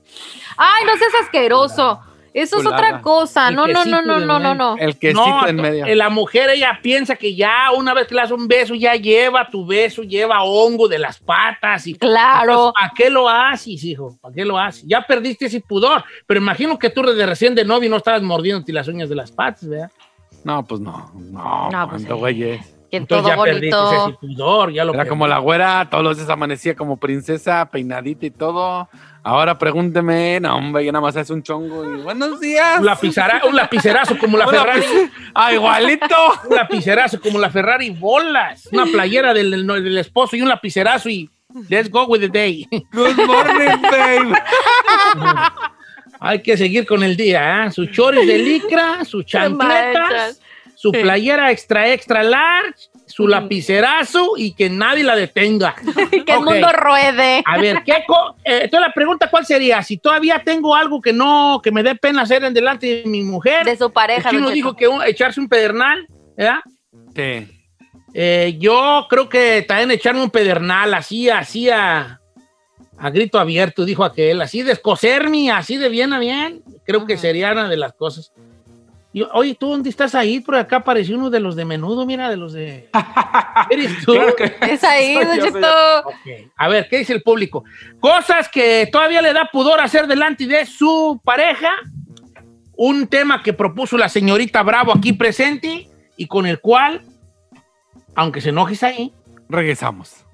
Ay, 0.58 0.86
no 0.86 0.96
seas 0.98 1.14
asqueroso. 1.24 2.02
Eso 2.34 2.60
es 2.60 2.66
otra 2.66 3.00
cosa. 3.02 3.48
El 3.48 3.56
No, 3.56 3.66
no, 3.66 3.86
no, 3.86 4.02
no, 4.02 4.20
no, 4.20 4.40
no, 4.40 4.54
no. 4.56 4.76
El 4.78 4.98
quesito 5.00 5.26
No, 5.26 5.48
en 5.48 5.56
medio. 5.56 5.86
eh, 5.86 5.96
La 5.96 6.10
mujer, 6.10 6.50
ella 6.50 6.78
piensa 6.84 7.16
que 7.16 7.34
ya 7.34 7.72
una 7.74 7.94
vez 7.94 8.08
que 8.08 8.16
le 8.16 8.20
das 8.22 8.32
un 8.32 8.46
beso, 8.46 8.76
ya 8.76 8.94
lleva 8.96 9.50
tu 9.50 9.66
beso, 9.66 10.04
lleva 10.04 10.44
hongo 10.44 10.90
de 10.90 11.00
las 11.00 11.18
patas. 11.18 11.88
Y, 11.88 11.94
Claro. 11.96 12.74
¿Para 12.76 12.92
qué 12.94 13.10
lo 13.10 13.30
haces, 13.30 13.82
hijo? 13.86 14.18
¿Para 14.22 14.36
qué 14.36 14.44
lo 14.44 14.60
haces? 14.60 14.84
Ya 14.86 15.02
perdiste 15.08 15.46
ese 15.46 15.62
pudor. 15.62 16.04
Pero 16.28 16.42
imagino 16.42 16.78
que 16.78 16.90
tú 16.90 17.04
de 17.04 17.26
recién 17.26 17.56
de 17.56 17.64
novio 17.64 17.90
no 17.90 17.96
estabas 17.96 18.22
mordiéndote 18.22 18.74
las 18.74 18.90
uñas 18.90 19.08
de 19.08 19.16
las 19.16 19.32
patas, 19.32 19.70
¿verdad? 19.70 19.92
No, 20.44 20.62
pues 20.66 20.82
no. 20.82 21.12
No, 21.16 21.70
No, 21.72 21.90
pues 21.90 22.06
cuánto 22.06 22.28
sí. 22.28 22.60
Güey 22.86 22.92
es. 22.92 22.92
Que 22.92 22.98
Entonces 22.98 23.36
todo 23.36 23.46
ya 23.46 23.54
bonito. 23.54 24.08
ese 24.08 24.18
pudor, 24.20 24.72
ya 24.74 24.84
lo 24.86 24.92
Era 24.94 25.00
perdí. 25.04 25.10
como 25.10 25.28
la 25.28 25.40
güera, 25.40 25.88
todos 25.90 26.04
los 26.04 26.18
días 26.18 26.30
amanecía 26.30 26.76
como 26.76 26.98
princesa, 26.98 27.70
peinadita 27.72 28.26
y 28.26 28.32
todo. 28.32 28.88
Ahora 29.24 29.58
pregúnteme, 29.58 30.40
no, 30.40 30.56
hombre, 30.56 30.86
ya 30.86 30.92
nada 30.92 31.02
más 31.02 31.18
hace 31.18 31.34
un 31.34 31.42
chongo 31.42 31.84
y 31.84 32.02
buenos 32.04 32.40
días. 32.40 32.80
Un, 32.80 32.86
lapicera- 32.86 33.42
un 33.48 33.56
lapicerazo 33.56 34.18
como 34.20 34.38
la 34.38 34.48
Ferrari. 34.50 34.86
Ah, 35.34 35.52
igualito. 35.52 36.16
Un 36.48 36.56
lapicerazo 36.56 37.20
como 37.20 37.40
la 37.40 37.50
Ferrari, 37.50 37.90
bolas. 37.90 38.70
Una 38.72 38.86
playera 38.86 39.34
del, 39.34 39.50
del- 39.50 39.66
del 39.66 39.98
esposo 39.98 40.36
y 40.36 40.42
un 40.44 40.50
lapicerazo 40.50 41.10
y 41.10 41.28
let's 41.70 41.90
go 41.90 42.06
with 42.06 42.20
the 42.20 42.30
day. 42.30 42.68
Good 42.94 43.16
morning, 43.26 43.82
babe. 43.82 44.36
Hay 46.20 46.42
que 46.42 46.56
seguir 46.56 46.86
con 46.86 47.04
el 47.04 47.18
día, 47.18 47.66
¿eh? 47.66 47.72
Sus 47.72 47.92
chores 47.92 48.26
de 48.26 48.38
licra, 48.38 49.04
sus 49.06 49.26
chancletas. 49.26 50.40
Su 50.76 50.92
playera 50.92 51.52
extra, 51.52 51.92
extra 51.92 52.22
large, 52.24 52.90
su 53.08 53.28
lapicerazo 53.28 54.32
y 54.38 54.54
que 54.54 54.70
nadie 54.70 55.04
la 55.04 55.16
detenga. 55.16 55.76
Que 56.26 56.32
el 56.34 56.40
mundo 56.42 56.72
ruede. 56.74 57.44
A 57.46 57.58
ver, 57.58 57.84
¿qué 57.86 58.04
co- 58.08 58.36
eh, 58.44 58.62
entonces 58.64 58.88
la 58.88 58.94
pregunta 58.94 59.30
cuál 59.30 59.46
sería, 59.46 59.82
si 59.84 59.98
todavía 59.98 60.42
tengo 60.44 60.76
algo 60.76 61.02
que 61.02 61.14
no, 61.14 61.60
que 61.64 61.72
me 61.72 61.84
dé 61.84 61.96
pena 61.96 62.24
hacer 62.24 62.44
en 62.44 62.54
delante 62.54 63.04
de 63.04 63.10
mi 63.10 63.22
mujer. 63.22 63.66
De 63.66 63.78
su 63.78 63.92
pareja. 63.92 64.30
Cheto. 64.32 64.50
dijo 64.50 64.76
que 64.76 64.88
un- 64.88 65.04
echarse 65.04 65.40
un 65.40 65.48
pedernal, 65.48 66.08
¿verdad? 66.36 66.60
Sí. 67.16 67.48
Eh, 68.14 68.56
yo 68.60 69.06
creo 69.10 69.28
que 69.30 69.64
también 69.68 69.92
echarme 69.92 70.22
un 70.24 70.30
pedernal, 70.32 70.94
así, 70.94 71.30
así 71.30 71.70
a, 71.70 72.20
a 72.98 73.10
grito 73.10 73.40
abierto, 73.40 73.84
dijo 73.86 74.04
aquel, 74.06 74.42
así 74.42 74.64
de 74.64 74.72
escocerme, 74.72 75.52
así 75.52 75.78
de 75.78 75.90
bien 75.90 76.14
a 76.14 76.20
bien, 76.20 76.64
creo 76.86 77.06
que 77.06 77.18
sería 77.18 77.52
una 77.52 77.68
de 77.70 77.78
las 77.78 77.94
cosas. 77.94 78.32
Y, 79.16 79.24
oye, 79.32 79.56
¿tú 79.56 79.70
dónde 79.70 79.90
estás 79.90 80.14
ahí? 80.14 80.42
Por 80.42 80.56
acá 80.58 80.76
apareció 80.76 81.16
uno 81.18 81.30
de 81.30 81.40
los 81.40 81.56
de 81.56 81.64
menudo, 81.64 82.06
mira, 82.06 82.30
de 82.30 82.36
los 82.36 82.52
de... 82.52 82.90
¿Eres 83.70 84.04
tú? 84.04 84.12
Claro 84.12 84.36
que- 84.36 84.54
Es 84.74 84.84
ahí, 84.84 85.18
Don. 85.54 85.64
A 86.58 86.68
ver, 86.68 86.90
¿qué 86.90 86.98
dice 86.98 87.14
el 87.14 87.22
público? 87.24 87.64
Cosas 88.02 88.50
que 88.50 88.90
todavía 88.92 89.22
le 89.22 89.32
da 89.32 89.48
pudor 89.50 89.80
hacer 89.80 90.08
delante 90.08 90.46
de 90.46 90.66
su 90.66 91.22
pareja. 91.24 91.70
Un 92.76 93.08
tema 93.08 93.42
que 93.42 93.54
propuso 93.54 93.98
la 93.98 94.10
señorita 94.10 94.62
Bravo 94.64 94.92
aquí 94.94 95.14
presente 95.14 95.88
y 96.18 96.28
con 96.28 96.46
el 96.46 96.60
cual, 96.60 97.02
aunque 98.16 98.42
se 98.42 98.50
enojes 98.50 98.84
ahí, 98.84 99.14
Regresamos. 99.50 100.26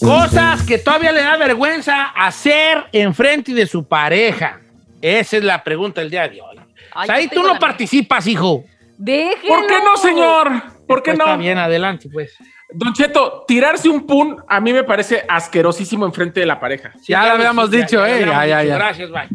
Cosas 0.00 0.62
que 0.64 0.78
todavía 0.78 1.12
le 1.12 1.22
da 1.22 1.36
vergüenza 1.38 2.04
hacer 2.08 2.84
enfrente 2.92 3.54
de 3.54 3.66
su 3.66 3.84
pareja. 3.86 4.60
Esa 5.00 5.38
es 5.38 5.44
la 5.44 5.64
pregunta 5.64 6.00
del 6.00 6.10
día 6.10 6.28
de 6.28 6.40
hoy. 6.40 6.58
Ay, 6.94 7.08
ahí 7.10 7.28
tú 7.28 7.42
no 7.42 7.58
participas, 7.58 8.26
hijo. 8.26 8.64
Déjenlo. 8.98 9.48
¿Por 9.48 9.66
qué 9.66 9.74
no, 9.82 9.96
señor? 9.96 10.62
¿Por 10.86 11.02
qué 11.02 11.12
Pues 11.12 11.18
no? 11.18 11.24
Está 11.24 11.36
bien, 11.36 11.58
adelante, 11.58 12.08
pues. 12.12 12.36
Don 12.74 12.92
Cheto, 12.92 13.44
tirarse 13.48 13.88
un 13.88 14.06
pun 14.06 14.36
a 14.48 14.60
mí 14.60 14.72
me 14.72 14.84
parece 14.84 15.24
asquerosísimo 15.28 16.04
enfrente 16.06 16.40
de 16.40 16.46
la 16.46 16.60
pareja. 16.60 16.92
Ya 17.06 17.26
lo 17.26 17.32
habíamos 17.32 17.70
dicho, 17.70 18.04
eh, 18.04 18.12
habíamos 18.12 18.34
ya, 18.34 18.46
ya, 18.46 18.64
ya. 18.64 18.74
Gracias, 18.74 19.10
bye. 19.10 19.28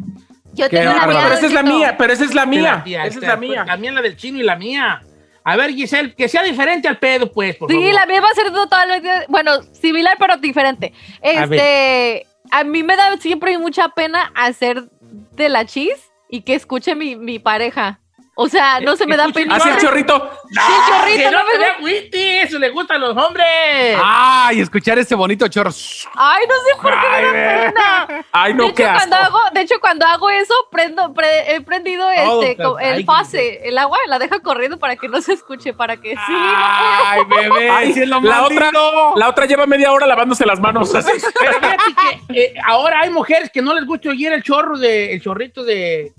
Yo 0.54 0.70
tengo 0.70 0.86
la 0.86 1.06
bárbaro. 1.06 1.20
mía. 1.20 1.26
Pero 1.28 1.34
esa 1.34 1.46
es 1.46 1.54
la 1.54 1.64
mía, 1.64 1.96
pero 1.98 2.14
esa 2.14 2.24
es 2.26 2.34
la 2.36 2.46
mía. 2.46 2.82
Tía, 2.84 3.06
Esa 3.06 3.20
es 3.20 3.28
la 3.28 3.38
pues, 3.38 3.50
mía. 3.50 3.66
También 3.66 3.96
la 3.96 4.02
del 4.02 4.16
chino 4.16 4.40
y 4.40 4.44
la 4.44 4.56
mía. 4.56 5.02
A 5.50 5.56
ver, 5.56 5.74
Giselle, 5.74 6.14
que 6.14 6.28
sea 6.28 6.44
diferente 6.44 6.90
al 6.90 7.00
pedo, 7.00 7.32
pues, 7.32 7.56
por 7.56 7.72
Sí, 7.72 7.78
favor. 7.78 7.94
la 7.94 8.06
mía 8.06 8.20
va 8.20 8.28
a 8.28 8.34
ser 8.34 8.52
totalmente, 8.52 9.10
bueno, 9.30 9.64
similar 9.72 10.18
pero 10.20 10.36
diferente. 10.36 10.92
Este, 11.22 12.28
a, 12.52 12.66
mí 12.66 12.84
me 12.84 12.98
da 12.98 13.16
siempre 13.16 13.58
mucha 13.58 13.88
pena 13.88 14.30
hacer 14.36 14.90
de 15.38 15.48
la 15.48 15.64
chis 15.66 16.12
y 16.30 16.42
que 16.42 16.54
escuche 16.54 16.96
mi, 16.96 17.16
mi 17.16 17.40
pareja. 17.40 18.02
O 18.40 18.48
sea, 18.48 18.80
no 18.82 18.96
se 18.96 19.08
me 19.08 19.18
da 19.18 19.28
pena. 19.30 19.56
Hace 19.56 19.72
el 19.72 19.78
chorrito. 19.80 20.18
No, 20.20 20.62
Sí, 20.62 20.72
chorrito, 20.88 21.18
que 21.18 21.32
no 21.32 21.40
no 21.40 21.46
me 21.46 21.54
da- 21.54 21.60
vea 21.60 21.74
agüiti, 21.78 22.22
eso 22.38 22.60
le 22.60 22.70
gusta 22.70 22.94
a 22.94 22.98
los 23.00 23.18
hombres. 23.18 23.98
Ay, 24.02 24.60
escuchar 24.62 25.00
ese 25.00 25.16
bonito 25.16 25.48
chorro. 25.48 25.72
Ay, 26.16 26.44
no 26.48 26.54
sé 26.56 26.82
por 26.82 26.92
qué 27.02 27.10
me 27.10 27.22
da 27.24 27.66
pena. 28.08 28.26
Ay, 28.32 28.54
de 28.54 28.58
no, 28.60 28.66
hecho, 28.66 28.76
qué 28.76 28.86
asco. 28.86 28.98
cuando 29.00 29.16
hago, 29.16 29.40
de 29.54 29.62
hecho, 29.62 29.76
cuando 29.82 30.06
hago 30.06 30.30
eso, 30.30 30.54
prendo, 30.72 31.14
pre- 31.16 31.56
he 31.56 31.62
prendido 31.62 32.08
Todo, 32.26 32.44
este, 32.44 32.64
el 32.96 33.06
fase, 33.06 33.68
el 33.68 33.76
agua, 33.78 33.98
la 34.08 34.20
dejo 34.20 34.40
corriendo 34.44 34.78
para 34.78 34.96
que 34.98 35.08
no 35.10 35.20
se 35.20 35.34
escuche, 35.34 35.74
para 35.74 35.98
que 35.98 36.12
sí. 36.12 36.18
Ay, 36.28 37.22
bebé, 37.28 37.70
Ay, 37.72 37.94
sí 37.94 38.02
es 38.04 38.08
lo 38.08 38.22
la 38.22 38.44
otra, 38.44 38.70
la 39.16 39.30
otra 39.30 39.46
lleva 39.48 39.66
media 39.66 39.92
hora 39.92 40.06
lavándose 40.06 40.46
las 40.46 40.60
manos. 40.60 40.94
así. 40.94 41.12
Pero 41.40 41.54
fíjate 41.54 41.84
que 42.30 42.40
eh, 42.44 42.54
ahora 42.66 43.00
hay 43.02 43.10
mujeres 43.10 43.50
que 43.52 43.64
no 43.64 43.74
les 43.74 43.86
gusta 43.86 44.10
oír 44.10 44.32
el 44.32 44.44
chorro 44.44 44.78
de, 44.78 45.14
el 45.14 45.22
chorrito 45.24 45.64
de. 45.64 46.14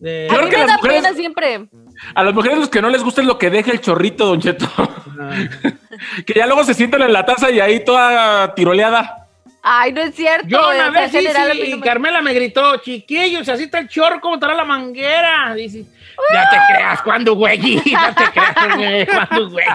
De- 0.00 0.26
A 0.30 0.34
creo 0.34 0.44
mí 0.44 0.50
que 0.50 0.56
me 0.56 0.62
las 0.62 0.68
da 0.68 0.76
mujeres- 0.78 1.02
pena 1.02 1.14
siempre. 1.14 1.68
A 2.14 2.24
las 2.24 2.34
mujeres 2.34 2.58
los 2.58 2.68
que 2.68 2.82
no 2.82 2.88
les 2.90 3.04
gusta 3.04 3.20
es 3.20 3.26
lo 3.26 3.38
que 3.38 3.50
deja 3.50 3.70
el 3.70 3.80
chorrito, 3.80 4.26
Don 4.26 4.40
Cheto. 4.40 4.66
que 6.26 6.34
ya 6.34 6.46
luego 6.46 6.64
se 6.64 6.74
sientan 6.74 7.02
en 7.02 7.12
la 7.12 7.24
taza 7.24 7.50
y 7.50 7.60
ahí 7.60 7.84
toda 7.84 8.54
tiroleada. 8.54 9.19
Ay, 9.62 9.92
no 9.92 10.00
es 10.00 10.14
cierto. 10.14 10.48
Yo 10.48 10.58
una 10.70 10.88
vez 10.90 11.10
sí, 11.12 11.18
sí, 11.20 11.70
y 11.70 11.74
me- 11.76 11.80
Carmela 11.84 12.22
me 12.22 12.32
gritó, 12.32 12.76
chiquillos, 12.78 13.48
así 13.48 13.64
está 13.64 13.78
el 13.78 13.88
chorro, 13.88 14.20
¿cómo 14.20 14.34
estará 14.36 14.54
la 14.54 14.64
manguera? 14.64 15.54
Dice, 15.54 15.84
ya 16.32 16.48
te 16.50 16.56
creas, 16.72 17.02
cuando 17.02 17.34
güey, 17.34 17.58
ya 17.84 18.14
te 18.14 18.24
creas, 18.32 19.06
cuando 19.28 19.50
güey. 19.50 19.66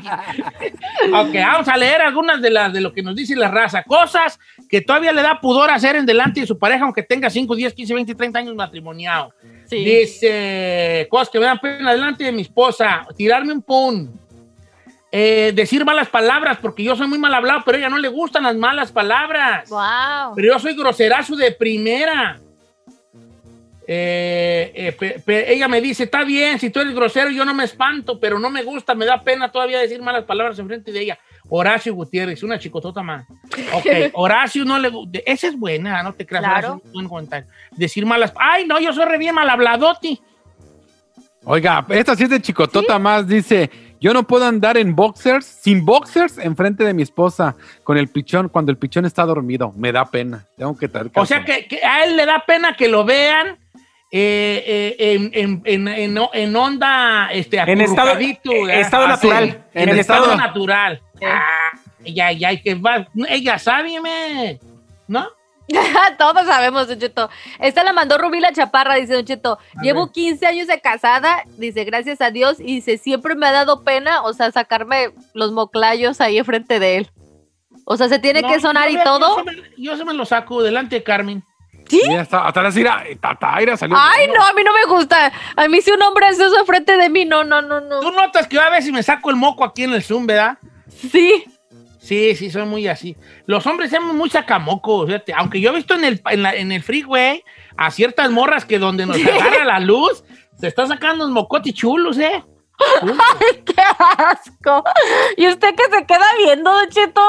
ok, 1.13 1.33
vamos 1.35 1.67
a 1.67 1.77
leer 1.77 2.01
algunas 2.01 2.41
de 2.41 2.49
las 2.49 2.73
de 2.73 2.81
lo 2.81 2.93
que 2.93 3.03
nos 3.03 3.15
dice 3.15 3.35
la 3.35 3.49
raza. 3.49 3.83
Cosas 3.83 4.39
que 4.69 4.81
todavía 4.81 5.11
le 5.11 5.21
da 5.21 5.39
pudor 5.39 5.69
hacer 5.69 5.95
en 5.95 6.05
delante 6.05 6.41
de 6.41 6.47
su 6.47 6.57
pareja, 6.57 6.83
aunque 6.85 7.03
tenga 7.03 7.29
5, 7.29 7.55
10, 7.55 7.73
15, 7.73 7.93
20, 7.93 8.15
30 8.15 8.39
años 8.39 8.55
matrimoniado. 8.55 9.33
Sí. 9.69 9.83
Dice, 9.85 11.07
cosas 11.09 11.29
que 11.29 11.39
me 11.39 11.45
dan 11.45 11.59
pena 11.59 11.91
delante 11.91 12.23
de 12.23 12.31
mi 12.31 12.41
esposa, 12.41 13.05
tirarme 13.15 13.53
un 13.53 13.61
pun. 13.61 14.24
Eh, 15.17 15.53
decir 15.55 15.85
malas 15.85 16.09
palabras, 16.09 16.57
porque 16.61 16.83
yo 16.83 16.93
soy 16.93 17.07
muy 17.07 17.17
mal 17.17 17.33
hablado, 17.33 17.61
pero 17.65 17.77
a 17.77 17.79
ella 17.79 17.89
no 17.89 17.97
le 17.97 18.09
gustan 18.09 18.43
las 18.43 18.55
malas 18.57 18.91
palabras. 18.91 19.69
Wow. 19.69 20.35
Pero 20.35 20.53
yo 20.53 20.59
soy 20.59 20.75
groserazo 20.75 21.37
de 21.37 21.53
primera. 21.53 22.37
Eh, 23.87 24.71
eh, 24.75 24.91
pe- 24.91 25.21
pe- 25.23 25.53
ella 25.53 25.67
me 25.69 25.79
dice, 25.79 26.03
está 26.03 26.23
bien, 26.25 26.59
si 26.59 26.69
tú 26.69 26.79
eres 26.81 26.93
grosero, 26.93 27.29
yo 27.29 27.45
no 27.45 27.53
me 27.53 27.63
espanto, 27.63 28.19
pero 28.19 28.39
no 28.39 28.49
me 28.49 28.63
gusta, 28.63 28.93
me 28.95 29.05
da 29.05 29.21
pena 29.23 29.49
todavía 29.51 29.79
decir 29.79 30.01
malas 30.01 30.25
palabras 30.25 30.59
enfrente 30.59 30.91
de 30.91 30.99
ella. 31.01 31.19
Horacio 31.47 31.93
Gutiérrez, 31.93 32.43
una 32.43 32.59
chicotota 32.59 33.01
más. 33.01 33.25
Ok, 33.73 33.85
Horacio 34.15 34.65
no 34.65 34.77
le 34.79 34.89
gusta. 34.89 35.19
Esa 35.25 35.47
es 35.47 35.57
buena, 35.57 36.03
no 36.03 36.11
te 36.13 36.25
creas. 36.25 36.43
Claro. 36.43 36.73
Horacio, 36.73 36.91
buen 36.91 37.07
comentario. 37.07 37.47
Decir 37.71 38.05
malas. 38.05 38.33
Ay, 38.35 38.65
no, 38.65 38.79
yo 38.81 38.91
soy 38.91 39.05
re 39.05 39.17
bien 39.17 39.33
mal 39.35 39.49
habladoti. 39.49 40.19
Oiga, 41.47 41.85
esta 41.89 42.15
sí 42.15 42.23
es 42.23 42.29
de 42.31 42.41
chicotota 42.41 42.97
más, 42.97 43.27
dice, 43.27 43.69
yo 44.01 44.13
no 44.13 44.23
puedo 44.27 44.45
andar 44.45 44.77
en 44.77 44.95
boxers, 44.95 45.45
sin 45.45 45.85
boxers, 45.85 46.37
enfrente 46.37 46.83
de 46.83 46.93
mi 46.93 47.01
esposa, 47.03 47.55
con 47.83 47.97
el 47.97 48.07
pichón, 48.07 48.49
cuando 48.49 48.71
el 48.71 48.77
pichón 48.77 49.05
está 49.05 49.25
dormido. 49.25 49.73
Me 49.75 49.91
da 49.91 50.05
pena. 50.05 50.45
Tengo 50.57 50.77
que 50.77 50.87
traer 50.87 51.09
O 51.15 51.25
sea 51.25 51.43
que, 51.43 51.67
que 51.67 51.83
a 51.83 52.03
él 52.03 52.15
le 52.17 52.25
da 52.25 52.43
pena 52.45 52.75
que 52.75 52.87
lo 52.87 53.03
vean 53.05 53.57
eh, 54.11 54.95
eh, 54.97 55.13
en, 55.15 55.31
en- 55.33 55.61
en- 55.65 55.87
en- 56.17 56.19
en 56.33 56.55
onda 56.55 57.29
este, 57.33 57.57
En 57.59 57.81
estado- 57.81 58.11
acurrucadito, 58.11 58.51
eh, 58.51 58.65
¿verdad? 58.65 58.81
estado 58.81 59.07
natural. 59.07 59.65
En, 59.73 59.89
En 59.89 59.99
estado, 59.99 60.23
estado- 60.25 60.37
natural. 60.37 61.01
Ah, 61.23 61.71
ella, 62.03 62.31
ya, 62.31 62.55
que 62.61 62.75
va, 62.75 63.07
ella 63.27 63.57
sabe, 63.57 63.99
me, 63.99 64.59
¿no? 65.07 65.27
Todos 66.17 66.45
sabemos, 66.45 66.87
Don 66.87 66.99
Cheto. 66.99 67.29
Esta 67.59 67.83
la 67.83 67.93
mandó 67.93 68.17
Rubí 68.17 68.39
la 68.39 68.53
Chaparra, 68.53 68.95
dice 68.95 69.13
Don 69.13 69.25
Cheto. 69.25 69.59
Llevo 69.81 70.11
15 70.11 70.45
años 70.45 70.67
de 70.67 70.79
casada, 70.79 71.43
dice, 71.57 71.83
gracias 71.83 72.21
a 72.21 72.31
Dios, 72.31 72.59
y 72.59 72.75
dice, 72.75 72.97
siempre 72.97 73.35
me 73.35 73.47
ha 73.47 73.51
dado 73.51 73.83
pena, 73.83 74.21
o 74.23 74.33
sea, 74.33 74.51
sacarme 74.51 75.11
los 75.33 75.51
moclayos 75.51 76.21
ahí 76.21 76.37
enfrente 76.37 76.79
de 76.79 76.97
él. 76.97 77.11
O 77.85 77.97
sea, 77.97 78.09
se 78.09 78.19
tiene 78.19 78.41
No, 78.41 78.47
que 78.47 78.59
sonar 78.59 78.89
yo 78.89 78.99
y 78.99 79.03
todo. 79.03 79.37
Yo 79.37 79.43
se, 79.43 79.61
me, 79.61 79.63
yo 79.77 79.97
se 79.97 80.05
me 80.05 80.13
lo 80.13 80.25
saco 80.25 80.63
delante 80.63 80.95
de 80.95 81.03
Carmen. 81.03 81.43
¿Sí? 81.87 82.01
Ya 82.03 82.21
está, 82.21 82.47
hasta 82.47 82.63
la 82.63 82.71
Cira, 82.71 83.03
Tataira 83.21 83.77
salió. 83.77 83.95
Ay, 83.99 84.27
no, 84.27 84.43
a 84.43 84.53
mí 84.53 84.63
no 84.63 84.73
me 84.73 84.85
gusta. 84.95 85.31
A 85.55 85.67
mí 85.67 85.81
si 85.81 85.91
un 85.91 86.01
hombre 86.01 86.25
hace 86.25 86.43
eso 86.43 86.59
enfrente 86.59 86.97
de 86.97 87.09
mí, 87.09 87.25
no, 87.25 87.43
no, 87.43 87.61
no, 87.61 87.79
no. 87.79 87.99
Tú 87.99 88.11
notas 88.11 88.47
que 88.47 88.55
yo 88.55 88.61
a 88.61 88.71
veces 88.71 88.91
me 88.91 89.03
saco 89.03 89.29
el 89.29 89.35
moco 89.35 89.63
aquí 89.63 89.83
en 89.83 89.93
el 89.93 90.01
Zoom, 90.01 90.25
¿verdad? 90.25 90.57
Sí. 91.11 91.43
Sí, 92.05 92.35
sí, 92.35 92.51
soy 92.51 92.65
muy 92.65 92.87
así. 92.87 93.15
Los 93.47 93.65
hombres 93.65 93.89
somos 93.89 94.13
muy 94.15 94.29
sacamocos, 94.29 95.07
fíjate. 95.07 95.33
Aunque 95.33 95.59
yo 95.59 95.71
he 95.71 95.75
visto 95.75 95.95
en 95.95 96.03
el, 96.05 96.21
en, 96.29 96.43
la- 96.43 96.53
en 96.55 96.71
el 96.71 96.83
freeway 96.83 97.43
a 97.77 97.89
ciertas 97.89 98.29
morras 98.29 98.63
que 98.65 98.77
donde 98.77 99.05
nos 99.07 99.17
agarra 99.25 99.65
la 99.65 99.79
luz, 99.79 100.23
se 100.59 100.67
están 100.67 100.87
sacando 100.87 101.25
unos 101.25 101.33
mocotes 101.33 101.73
chulos, 101.73 102.17
¿eh? 102.19 102.43
¡Ay, 102.79 103.63
qué 103.65 103.81
asco! 104.17 104.83
¿Y 105.37 105.47
usted 105.47 105.75
que 105.75 105.83
se 105.83 106.05
queda 106.05 106.25
viendo, 106.37 106.71
Don 106.71 106.89
Cheto? 106.89 107.21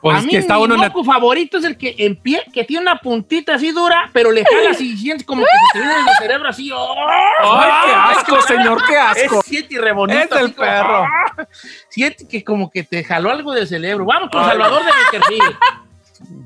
Pues 0.00 0.16
a 0.16 0.18
es 0.18 0.24
mí 0.24 0.30
que 0.30 0.38
está 0.38 0.56
mi 0.56 0.64
uno 0.64 0.76
moco 0.76 1.04
favorito 1.04 1.58
es 1.58 1.64
el 1.64 1.76
que 1.76 1.94
en 1.98 2.16
pie, 2.16 2.42
que 2.52 2.64
tiene 2.64 2.82
una 2.82 2.96
puntita 2.96 3.54
así 3.54 3.70
dura, 3.70 4.10
pero 4.12 4.30
le 4.30 4.44
jalas 4.44 4.80
y 4.80 4.96
sientes 4.96 5.26
como 5.26 5.42
que 5.42 5.50
se 5.50 5.78
te 5.78 5.78
viene 5.78 5.94
del 5.94 6.14
cerebro 6.18 6.48
así. 6.48 6.70
¡oh! 6.72 6.94
¡Ay, 7.08 7.72
qué 7.84 7.92
asco, 7.92 8.40
señor, 8.42 8.82
qué 8.86 8.96
asco! 8.96 9.40
Es 9.40 9.46
siete 9.46 9.74
y 9.74 9.78
rebonito. 9.78 10.34
Es 10.34 10.40
el 10.40 10.46
así 10.46 10.52
como, 10.54 10.66
perro. 10.66 11.04
¡ah! 11.04 11.46
Siente 11.88 12.28
que 12.28 12.44
como 12.44 12.70
que 12.70 12.82
te 12.82 13.04
jaló 13.04 13.30
algo 13.30 13.52
del 13.52 13.68
cerebro. 13.68 14.04
Vamos 14.04 14.30
con 14.30 14.44
Salvador 14.44 14.82
de 14.84 14.90
Beckerfield. 14.90 15.56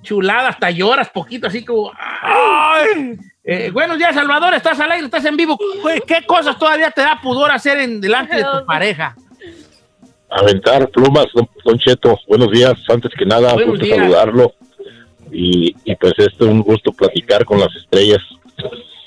Chulada, 0.02 0.48
hasta 0.48 0.70
lloras 0.70 1.08
poquito, 1.10 1.46
así 1.46 1.64
como. 1.64 1.92
¡ay! 1.96 3.18
Eh, 3.50 3.70
buenos 3.72 3.96
días, 3.96 4.14
Salvador. 4.14 4.52
Estás 4.52 4.78
al 4.78 4.92
aire, 4.92 5.06
estás 5.06 5.24
en 5.24 5.34
vivo. 5.34 5.56
¿Qué- 5.58 6.02
¿Qué 6.06 6.26
cosas 6.26 6.58
todavía 6.58 6.90
te 6.90 7.00
da 7.00 7.18
pudor 7.22 7.50
hacer 7.50 7.78
en 7.78 7.98
delante 7.98 8.36
de 8.36 8.42
tu 8.44 8.66
pareja? 8.66 9.16
Aventar 10.28 10.86
plumas, 10.90 11.24
don, 11.64 11.78
Cheto. 11.78 12.18
Buenos 12.28 12.50
días, 12.50 12.74
antes 12.90 13.10
que 13.18 13.24
nada, 13.24 13.54
Buenos 13.54 13.70
gusto 13.70 13.86
días. 13.86 13.96
saludarlo. 13.98 14.52
Y, 15.32 15.74
y 15.82 15.96
pues 15.96 16.12
esto 16.18 16.44
es 16.44 16.50
un 16.50 16.60
gusto 16.60 16.92
platicar 16.92 17.46
con 17.46 17.58
las 17.58 17.74
estrellas. 17.74 18.20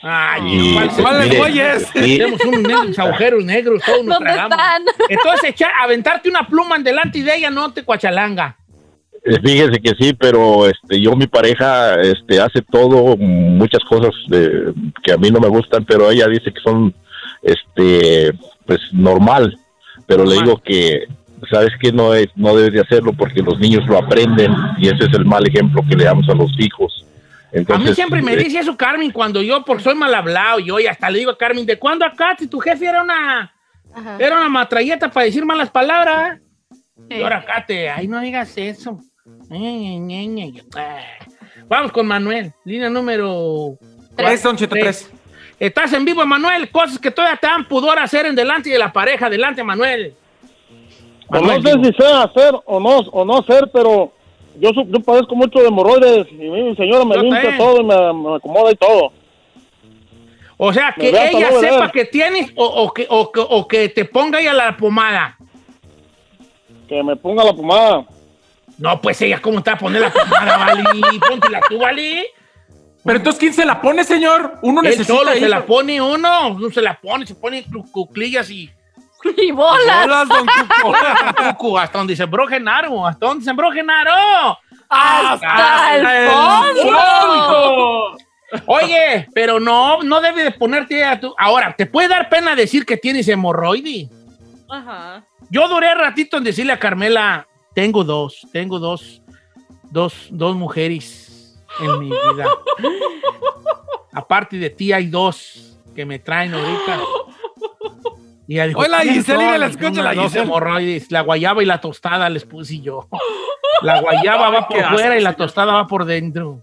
Ay, 0.02 0.42
Y, 0.48 0.74
¿cuál 0.74 0.90
se- 0.90 1.40
mire, 1.40 1.80
sí, 1.80 2.18
Tenemos 2.18 2.44
unos 2.44 2.98
agujeros 2.98 3.46
negros, 3.46 3.84
todos 3.86 4.04
nos 4.04 4.16
¿Dónde 4.18 4.32
tragamos. 4.34 4.58
están? 4.58 4.84
Entonces, 5.08 5.50
echar, 5.52 5.72
aventarte 5.80 6.28
una 6.30 6.48
pluma 6.48 6.78
en 6.78 6.84
delante 6.84 7.22
de 7.22 7.36
ella 7.36 7.52
no 7.52 7.72
te 7.72 7.84
cuachalanga. 7.84 8.58
Eh, 9.24 9.40
fíjese 9.44 9.80
que 9.82 9.94
sí, 10.00 10.14
pero 10.14 10.68
este, 10.68 11.00
yo, 11.00 11.16
mi 11.16 11.28
pareja, 11.28 11.96
este, 12.02 12.40
hace 12.40 12.62
todo, 12.62 13.16
muchas 13.18 13.84
cosas 13.86 14.12
de- 14.28 14.74
que 15.04 15.12
a 15.14 15.18
mí 15.18 15.30
no 15.30 15.40
me 15.40 15.48
gustan, 15.48 15.86
pero 15.86 16.10
ella 16.10 16.28
dice 16.28 16.52
que 16.52 16.62
son, 16.62 16.94
este, 17.42 18.34
pues 18.66 18.80
normal. 18.92 19.58
Pero 20.08 20.26
le 20.26 20.36
digo 20.36 20.58
que, 20.64 21.06
sabes 21.50 21.72
que 21.80 21.92
no 21.92 22.14
es, 22.14 22.28
no 22.36 22.56
debes 22.56 22.74
de 22.74 22.82
hacerlo 22.82 23.14
porque 23.14 23.42
los 23.42 23.60
niños 23.60 23.86
lo 23.88 23.98
aprenden 23.98 24.52
y 24.78 24.88
ese 24.88 25.06
es 25.06 25.14
el 25.14 25.26
mal 25.26 25.48
ejemplo 25.48 25.84
que 25.88 25.96
le 25.96 26.04
damos 26.06 26.28
a 26.30 26.34
los 26.34 26.52
hijos. 26.60 27.06
A 27.54 27.58
Entonces, 27.58 27.90
mí 27.90 27.96
siempre 27.96 28.22
me 28.22 28.34
eh, 28.34 28.38
dice 28.38 28.60
eso 28.60 28.78
Carmen 28.78 29.12
cuando 29.12 29.42
yo, 29.42 29.64
porque 29.66 29.84
soy 29.84 29.96
mal 29.96 30.14
hablado, 30.14 30.60
yo 30.60 30.80
y 30.80 30.88
hasta 30.88 31.10
le 31.10 31.20
digo 31.20 31.32
a 31.32 31.38
Carmen, 31.38 31.66
¿de 31.66 31.78
cuándo 31.78 32.06
acá? 32.06 32.36
Si 32.38 32.48
tu 32.48 32.60
jefe 32.60 32.86
era 32.86 33.04
una, 33.04 33.54
era 34.20 34.38
una 34.38 34.50
matralleta 34.50 35.10
para 35.12 35.26
decir 35.26 35.46
malas 35.46 35.70
palabras. 35.70 36.40
Y 37.10 37.22
ahora 37.22 37.38
acá 37.40 37.66
te, 37.66 37.90
ay, 37.90 38.08
no 38.08 38.22
digas 38.22 38.58
eso. 38.58 39.00
Vamos 41.68 41.92
con 41.92 42.08
Manuel, 42.08 42.54
línea 42.66 42.90
número 42.90 43.78
Tres, 44.16 44.44
Don 44.44 44.56
Cheto, 44.58 44.76
tres. 44.76 45.12
Estás 45.60 45.94
en 45.94 46.06
vivo, 46.06 46.26
Manuel. 46.26 46.70
Cosas 46.72 46.98
que 46.98 47.12
todavía 47.12 47.38
te 47.38 47.48
dan 47.48 47.68
pudor 47.68 48.00
hacer 48.00 48.26
en 48.26 48.36
delante 48.36 48.70
de 48.70 48.80
la 48.80 48.92
pareja. 48.92 49.28
Adelante, 49.28 49.64
Manuel. 49.64 50.16
O 51.28 51.40
no 51.40 51.62
sé 51.62 51.72
si 51.84 51.94
sea 51.94 52.24
hacer 52.24 52.54
o 52.66 52.80
no, 52.80 52.98
o 52.98 53.24
no 53.24 53.44
ser, 53.44 53.70
pero 53.72 54.12
yo, 54.60 54.72
yo 54.72 55.00
padezco 55.00 55.36
mucho 55.36 55.60
de 55.60 55.68
hemorroides 55.68 56.28
y 56.32 56.36
mi 56.36 56.76
señora 56.76 57.06
me 57.06 57.16
Yo 57.16 57.22
limpia 57.22 57.42
también. 57.42 57.58
todo 57.60 57.80
y 57.80 57.84
me, 57.84 58.14
me 58.30 58.36
acomoda 58.36 58.72
y 58.72 58.76
todo. 58.76 59.14
O 60.58 60.74
sea, 60.74 60.94
que 60.98 61.10
ella 61.10 61.52
no 61.52 61.60
sepa 61.60 61.92
que 61.92 62.06
tienes 62.06 62.52
o, 62.56 62.66
o 62.66 62.94
que, 62.94 63.08
o, 63.10 63.32
que, 63.32 63.40
o 63.48 63.68
que 63.68 63.90
te 63.90 64.06
ponga 64.06 64.40
ella 64.40 64.54
la 64.54 64.76
pomada. 64.76 65.38
Que 66.88 67.02
me 67.02 67.16
ponga 67.16 67.44
la 67.44 67.54
pomada. 67.54 68.06
No, 68.78 69.00
pues 69.02 69.22
ella, 69.22 69.42
¿cómo 69.42 69.62
te 69.62 69.72
va 69.72 69.76
a 69.76 69.80
poner 69.80 70.02
la 70.02 70.12
pomada, 70.12 70.58
Vali? 70.58 71.20
Póntela 71.20 71.62
tú, 71.70 71.80
Vali. 71.80 72.26
Pero 73.04 73.18
entonces, 73.18 73.40
¿quién 73.40 73.54
se 73.54 73.66
la 73.66 73.82
pone, 73.82 74.04
señor? 74.04 74.60
Uno 74.62 74.82
Él 74.82 74.90
necesita 74.90 75.16
solo 75.18 75.34
se 75.34 75.50
la 75.50 75.66
pone 75.66 76.02
uno. 76.02 76.50
Uno 76.50 76.70
se 76.70 76.82
la 76.82 77.00
pone, 77.00 77.26
se 77.26 77.36
pone 77.36 77.66
cuclillas 77.92 78.50
y... 78.50 78.70
Y 79.38 79.52
bolas. 79.52 80.08
Bolas, 80.08 80.28
don 80.28 80.48
Cuco. 80.48 80.96
Cucu, 81.58 81.78
hasta 81.78 82.00
donde 82.00 82.16
sembró 82.16 82.48
Genaro. 82.48 83.06
Hasta 83.06 83.28
donde 83.28 83.46
sembró 83.46 83.72
Genaro. 83.72 84.58
Hasta 84.90 85.96
el 85.96 86.30
fondo. 86.30 88.18
Oye, 88.66 89.28
pero 89.34 89.60
no, 89.60 90.02
no 90.04 90.20
debe 90.22 90.44
de 90.44 90.52
ponerte 90.52 91.06
a 91.06 91.20
tu... 91.20 91.34
Ahora, 91.38 91.74
¿te 91.76 91.86
puede 91.86 92.08
dar 92.10 92.30
pena 92.30 92.56
decir 92.56 92.86
que 92.86 92.98
tienes 92.98 93.28
hemorroide? 93.28 94.10
Ajá. 94.70 95.24
Yo 95.50 95.68
duré 95.68 95.94
ratito 95.94 96.38
en 96.38 96.44
decirle 96.44 96.74
a 96.74 96.80
Carmela, 96.80 97.48
tengo 97.74 98.04
dos, 98.04 98.48
tengo 98.52 98.80
dos, 98.80 99.22
dos, 99.90 100.28
dos 100.30 100.56
mujeres 100.56 101.58
en 101.80 102.00
mi 102.00 102.08
vida. 102.10 102.46
Aparte 104.14 104.58
de 104.58 104.70
ti 104.70 104.92
hay 104.92 105.08
dos 105.08 105.78
que 105.96 106.06
me 106.06 106.20
traen 106.20 106.54
ahorita. 106.54 107.00
Y 108.48 108.56
ella 108.56 108.68
dijo, 108.68 108.80
Hola, 108.82 109.02
"¿Quiénes 109.02 109.20
Giselle, 109.26 109.50
son?" 109.52 109.60
la 109.60 109.66
escucha, 109.68 110.04
la 110.04 110.14
Giselle. 110.14 110.44
hemorroides, 110.46 111.12
la 111.12 111.22
guayaba 111.22 111.64
y 111.64 111.66
la 111.66 111.80
tostada 111.80 112.30
les 112.30 112.44
puse 112.46 112.80
yo. 112.82 113.08
La 113.84 114.00
guayaba 114.00 114.50
va 114.52 114.68
por 114.68 114.84
fuera 114.90 115.18
y 115.18 115.22
la 115.24 115.34
tostada 115.34 115.74
va 115.74 115.88
por 115.88 116.06
dentro. 116.06 116.62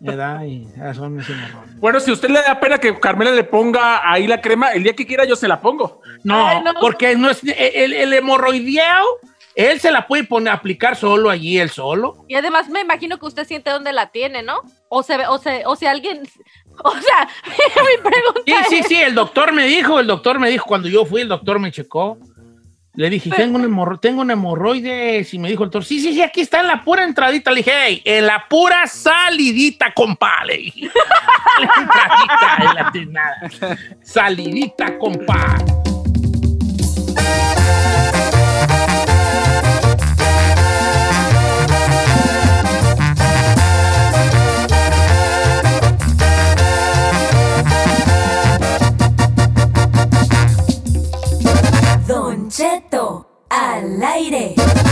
¿Verdad? 0.00 0.42
Y 0.42 0.66
son 0.94 1.14
mis 1.14 1.28
hemorroides. 1.30 1.78
Bueno, 1.78 2.00
si 2.00 2.10
a 2.10 2.14
usted 2.14 2.28
le 2.28 2.42
da 2.42 2.58
pena 2.58 2.78
que 2.78 2.98
Carmela 2.98 3.30
le 3.30 3.44
ponga 3.44 4.10
ahí 4.10 4.26
la 4.26 4.40
crema, 4.40 4.72
el 4.72 4.82
día 4.82 4.94
que 4.96 5.06
quiera 5.06 5.24
yo 5.24 5.36
se 5.36 5.46
la 5.46 5.60
pongo. 5.60 6.00
No, 6.24 6.44
Ay, 6.48 6.60
no. 6.64 6.72
porque 6.80 7.14
no 7.14 7.30
es 7.30 7.44
el, 7.44 7.92
el 7.92 8.12
hemorroideo, 8.14 9.04
él 9.54 9.80
se 9.80 9.90
la 9.90 10.06
puede 10.06 10.24
poner, 10.24 10.52
aplicar 10.52 10.96
solo 10.96 11.28
allí, 11.30 11.58
él 11.58 11.70
solo. 11.70 12.24
Y 12.28 12.34
además 12.34 12.68
me 12.68 12.80
imagino 12.80 13.18
que 13.18 13.26
usted 13.26 13.46
siente 13.46 13.70
dónde 13.70 13.92
la 13.92 14.10
tiene, 14.10 14.42
¿no? 14.42 14.60
O 14.88 15.02
se 15.02 15.16
ve, 15.16 15.26
o 15.26 15.38
se, 15.38 15.64
o 15.66 15.76
si 15.76 15.86
alguien, 15.86 16.22
o 16.84 16.92
sea, 16.92 17.28
mi 17.46 18.02
pregunta 18.02 18.42
Sí, 18.46 18.54
sí, 18.68 18.76
es- 18.78 18.86
sí, 18.88 18.96
el 18.96 19.14
doctor 19.14 19.52
me 19.52 19.66
dijo, 19.66 20.00
el 20.00 20.06
doctor 20.06 20.38
me 20.38 20.48
dijo, 20.50 20.64
cuando 20.66 20.88
yo 20.88 21.04
fui, 21.04 21.20
el 21.22 21.28
doctor 21.28 21.58
me 21.58 21.70
checó. 21.72 22.18
Le 22.94 23.08
dije, 23.08 23.30
tengo 23.30 23.56
un, 23.58 23.98
tengo 24.02 24.20
un 24.20 24.30
hemorroides. 24.30 25.32
Y 25.32 25.38
me 25.38 25.48
dijo 25.48 25.62
el 25.62 25.68
doctor, 25.70 25.82
sí, 25.82 25.98
sí, 25.98 26.12
sí, 26.12 26.20
aquí 26.20 26.42
está 26.42 26.60
en 26.60 26.66
la 26.66 26.84
pura 26.84 27.04
entradita. 27.04 27.50
Le 27.50 27.58
dije, 27.58 27.72
hey, 27.74 28.02
en 28.04 28.26
la 28.26 28.44
pura 28.50 28.86
salidita, 28.86 29.94
compa. 29.94 30.44
Le 30.44 30.58
dije, 30.58 30.90
la 31.58 31.70
entradita, 31.82 32.56
en 32.58 32.74
la 32.74 32.92
tenada. 32.92 33.78
Salidita, 34.02 34.98
compa. 34.98 35.56
Al 53.72 54.02
aire. 54.02 54.91